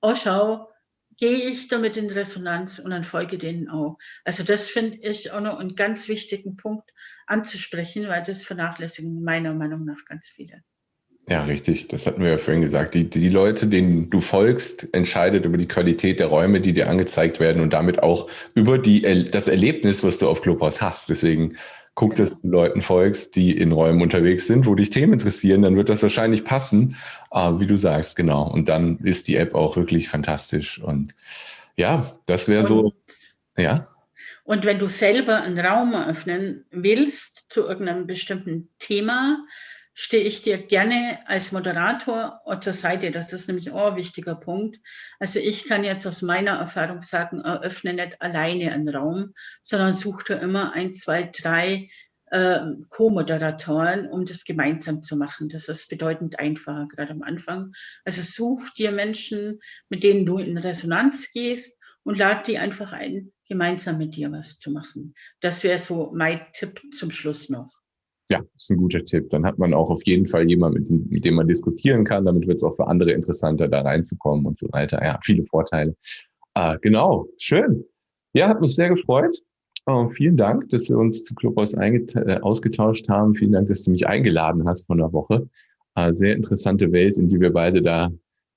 auch 0.00 0.16
schaue, 0.16 0.68
gehe 1.16 1.50
ich 1.50 1.68
damit 1.68 1.96
in 1.98 2.10
Resonanz 2.10 2.78
und 2.78 2.90
dann 2.90 3.04
folge 3.04 3.36
denen 3.36 3.68
auch. 3.68 3.98
Also 4.24 4.42
das 4.42 4.70
finde 4.70 4.98
ich 4.98 5.30
auch 5.30 5.42
noch 5.42 5.58
einen 5.58 5.76
ganz 5.76 6.08
wichtigen 6.08 6.56
Punkt 6.56 6.90
anzusprechen, 7.26 8.08
weil 8.08 8.22
das 8.22 8.44
vernachlässigen 8.44 9.22
meiner 9.22 9.52
Meinung 9.52 9.84
nach 9.84 10.04
ganz 10.06 10.28
viele. 10.28 10.64
Ja, 11.28 11.42
richtig. 11.44 11.86
Das 11.88 12.06
hatten 12.06 12.22
wir 12.22 12.30
ja 12.30 12.38
vorhin 12.38 12.62
gesagt. 12.62 12.94
Die, 12.94 13.08
die 13.08 13.28
Leute, 13.28 13.68
denen 13.68 14.10
du 14.10 14.20
folgst, 14.20 14.92
entscheidet 14.92 15.44
über 15.44 15.58
die 15.58 15.68
Qualität 15.68 16.18
der 16.18 16.26
Räume, 16.26 16.60
die 16.60 16.72
dir 16.72 16.88
angezeigt 16.88 17.38
werden 17.38 17.62
und 17.62 17.72
damit 17.72 18.02
auch 18.02 18.28
über 18.54 18.78
die, 18.78 19.30
das 19.30 19.46
Erlebnis, 19.46 20.02
was 20.02 20.18
du 20.18 20.28
auf 20.28 20.42
Clubhouse 20.42 20.82
hast. 20.82 21.08
Deswegen 21.08 21.56
guck, 21.94 22.16
dass 22.16 22.40
du 22.40 22.48
Leuten 22.48 22.82
folgst, 22.82 23.36
die 23.36 23.56
in 23.56 23.72
Räumen 23.72 24.02
unterwegs 24.02 24.46
sind, 24.46 24.66
wo 24.66 24.74
dich 24.74 24.90
Themen 24.90 25.12
interessieren, 25.14 25.62
dann 25.62 25.76
wird 25.76 25.88
das 25.88 26.02
wahrscheinlich 26.02 26.44
passen, 26.44 26.96
äh, 27.30 27.52
wie 27.58 27.66
du 27.66 27.76
sagst, 27.76 28.16
genau. 28.16 28.50
Und 28.50 28.68
dann 28.68 28.98
ist 28.98 29.28
die 29.28 29.36
App 29.36 29.54
auch 29.54 29.76
wirklich 29.76 30.08
fantastisch. 30.08 30.80
Und 30.80 31.14
ja, 31.76 32.10
das 32.26 32.48
wäre 32.48 32.66
so, 32.66 32.94
ja. 33.56 33.86
Und 34.44 34.64
wenn 34.64 34.78
du 34.78 34.88
selber 34.88 35.42
einen 35.42 35.58
Raum 35.58 35.92
eröffnen 35.92 36.64
willst 36.70 37.44
zu 37.50 37.68
irgendeinem 37.68 38.06
bestimmten 38.06 38.68
Thema, 38.78 39.44
stehe 39.94 40.24
ich 40.24 40.42
dir 40.42 40.58
gerne 40.58 41.18
als 41.26 41.52
Moderator 41.52 42.40
zur 42.62 42.74
Seite. 42.74 43.10
Das 43.10 43.32
ist 43.32 43.48
nämlich 43.48 43.70
auch 43.70 43.92
ein 43.92 43.96
wichtiger 43.96 44.34
Punkt. 44.34 44.78
Also 45.18 45.38
ich 45.38 45.68
kann 45.68 45.84
jetzt 45.84 46.06
aus 46.06 46.22
meiner 46.22 46.52
Erfahrung 46.52 47.02
sagen, 47.02 47.40
eröffne 47.40 47.94
nicht 47.94 48.20
alleine 48.20 48.72
einen 48.72 48.88
Raum, 48.88 49.32
sondern 49.62 49.94
such 49.94 50.22
dir 50.22 50.40
immer 50.40 50.72
ein, 50.72 50.94
zwei, 50.94 51.24
drei 51.24 51.88
äh, 52.26 52.60
Co-Moderatoren, 52.88 54.08
um 54.08 54.24
das 54.24 54.44
gemeinsam 54.44 55.02
zu 55.02 55.16
machen. 55.16 55.48
Das 55.48 55.68
ist 55.68 55.88
bedeutend 55.88 56.38
einfacher, 56.38 56.86
gerade 56.88 57.12
am 57.12 57.22
Anfang. 57.22 57.72
Also 58.04 58.22
such 58.22 58.70
dir 58.74 58.92
Menschen, 58.92 59.60
mit 59.88 60.02
denen 60.02 60.24
du 60.24 60.38
in 60.38 60.56
Resonanz 60.56 61.32
gehst 61.32 61.76
und 62.04 62.18
lad 62.18 62.46
die 62.46 62.58
einfach 62.58 62.92
ein, 62.92 63.32
gemeinsam 63.48 63.98
mit 63.98 64.16
dir 64.16 64.30
was 64.32 64.58
zu 64.58 64.70
machen. 64.70 65.14
Das 65.40 65.64
wäre 65.64 65.78
so 65.78 66.12
mein 66.14 66.40
Tipp 66.52 66.80
zum 66.96 67.10
Schluss 67.10 67.48
noch. 67.48 67.79
Ja, 68.30 68.42
ist 68.56 68.70
ein 68.70 68.76
guter 68.76 69.04
Tipp. 69.04 69.28
Dann 69.30 69.44
hat 69.44 69.58
man 69.58 69.74
auch 69.74 69.90
auf 69.90 70.06
jeden 70.06 70.24
Fall 70.24 70.48
jemanden, 70.48 71.08
mit, 71.10 71.24
dem 71.24 71.34
man 71.34 71.48
diskutieren 71.48 72.04
kann. 72.04 72.24
Damit 72.24 72.46
wird 72.46 72.58
es 72.58 72.62
auch 72.62 72.76
für 72.76 72.86
andere 72.86 73.10
interessanter, 73.10 73.66
da 73.66 73.80
reinzukommen 73.80 74.46
und 74.46 74.56
so 74.56 74.68
weiter. 74.70 75.04
Ja, 75.04 75.18
viele 75.22 75.44
Vorteile. 75.46 75.96
Ah, 76.54 76.76
genau, 76.80 77.26
schön. 77.38 77.84
Ja, 78.32 78.48
hat 78.48 78.60
mich 78.60 78.76
sehr 78.76 78.88
gefreut. 78.88 79.36
Oh, 79.86 80.08
vielen 80.10 80.36
Dank, 80.36 80.68
dass 80.68 80.88
wir 80.88 80.98
uns 80.98 81.24
zu 81.24 81.34
Clubhouse 81.34 81.74
äh, 81.74 82.38
ausgetauscht 82.42 83.08
haben. 83.08 83.34
Vielen 83.34 83.52
Dank, 83.52 83.66
dass 83.66 83.82
du 83.82 83.90
mich 83.90 84.06
eingeladen 84.06 84.68
hast 84.68 84.86
von 84.86 84.98
der 84.98 85.12
Woche. 85.12 85.48
Ah, 85.94 86.12
sehr 86.12 86.36
interessante 86.36 86.92
Welt, 86.92 87.18
in 87.18 87.28
die 87.28 87.40
wir 87.40 87.52
beide 87.52 87.82
da 87.82 88.10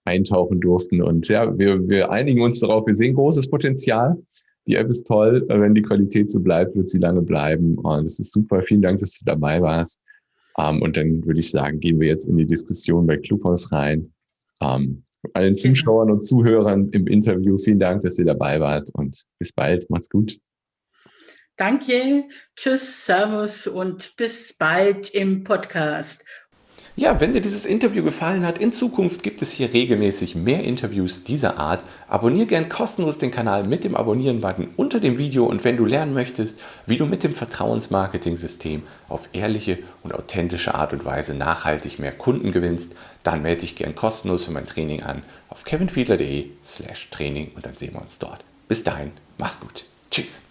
eintauchen 0.06 0.62
durften. 0.62 1.02
Und 1.02 1.28
ja, 1.30 1.58
wir, 1.58 1.88
wir 1.88 2.12
einigen 2.12 2.42
uns 2.42 2.60
darauf, 2.60 2.86
wir 2.86 2.96
sehen 2.96 3.16
großes 3.16 3.50
Potenzial 3.50 4.18
die 4.66 4.76
App 4.76 4.90
ist 4.90 5.06
toll. 5.06 5.46
Wenn 5.48 5.76
die 5.76 5.82
Qualität 5.82 6.32
so 6.32 6.40
bleibt, 6.40 6.76
wird 6.76 6.90
sie 6.90 7.00
lange 7.00 7.22
bleiben. 7.22 7.78
Und 7.78 8.06
das 8.06 8.20
ist 8.20 8.32
super. 8.32 8.62
Vielen 8.64 8.82
Dank, 8.82 9.00
dass 9.00 9.20
du 9.20 9.26
dabei 9.26 9.62
warst. 9.62 10.00
Ähm, 10.58 10.82
und 10.82 10.96
dann 10.98 11.26
würde 11.26 11.40
ich 11.40 11.52
sagen, 11.52 11.80
gehen 11.80 12.00
wir 12.00 12.08
jetzt 12.08 12.26
in 12.26 12.38
die 12.38 12.46
Diskussion 12.46 13.08
bei 13.08 13.18
Clubhouse 13.18 13.72
rein. 13.72 14.14
Um, 14.60 14.70
ähm, 14.70 15.04
allen 15.34 15.54
genau. 15.54 15.74
Zuschauern 15.74 16.12
und 16.12 16.26
Zuhörern 16.26 16.90
im 16.90 17.08
Interview, 17.08 17.58
vielen 17.58 17.80
Dank, 17.80 18.02
dass 18.02 18.20
ihr 18.20 18.26
dabei 18.26 18.60
wart 18.60 18.90
und 18.94 19.24
bis 19.40 19.54
bald. 19.54 19.90
Macht's 19.90 20.10
gut. 20.10 20.38
Danke, 21.56 22.26
tschüss, 22.56 23.06
servus 23.06 23.68
und 23.68 24.16
bis 24.18 24.54
bald 24.58 25.12
im 25.12 25.44
Podcast. 25.44 26.26
Ja, 26.96 27.20
wenn 27.20 27.34
dir 27.34 27.42
dieses 27.42 27.66
Interview 27.66 28.04
gefallen 28.04 28.46
hat, 28.46 28.60
in 28.60 28.72
Zukunft 28.72 29.24
gibt 29.24 29.42
es 29.42 29.52
hier 29.52 29.74
regelmäßig 29.74 30.36
mehr 30.36 30.64
Interviews 30.64 31.24
dieser 31.24 31.58
Art. 31.58 31.84
Abonnier 32.08 32.46
gern 32.46 32.70
kostenlos 32.70 33.18
den 33.18 33.32
Kanal 33.32 33.64
mit 33.64 33.84
dem 33.84 33.96
Abonnieren-Button 33.96 34.68
unter 34.78 35.00
dem 35.00 35.18
Video 35.18 35.46
und 35.46 35.64
wenn 35.64 35.76
du 35.76 35.86
lernen 35.86 36.14
möchtest, 36.14 36.60
wie 36.86 36.98
du 36.98 37.08
mit 37.08 37.24
dem 37.24 37.34
Vertrauensmarketing-System 37.34 38.84
auf 39.10 39.28
ehrliche 39.34 39.80
und 40.04 40.14
authentische 40.14 40.76
Art 40.76 40.94
und 40.94 41.04
Weise 41.04 41.34
nachhaltig 41.34 41.98
mehr 41.98 42.12
Kunden 42.12 42.52
gewinnst, 42.52 42.92
dann 43.24 43.42
melde 43.42 43.62
dich 43.62 43.76
gern 43.76 43.96
kostenlos 43.96 44.44
für 44.44 44.52
mein 44.52 44.68
Training 44.68 45.02
an 45.02 45.24
auf 45.50 45.64
kevinfiedler.de 45.64 46.46
slash 46.64 47.10
Training 47.10 47.52
und 47.56 47.66
dann 47.66 47.76
sehen 47.76 47.94
wir 47.94 48.02
uns 48.02 48.20
dort. 48.20 48.44
Bis 48.68 48.84
dahin, 48.84 49.12
mach's 49.40 49.60
gut. 49.60 49.86
Tschüss. 50.12 50.44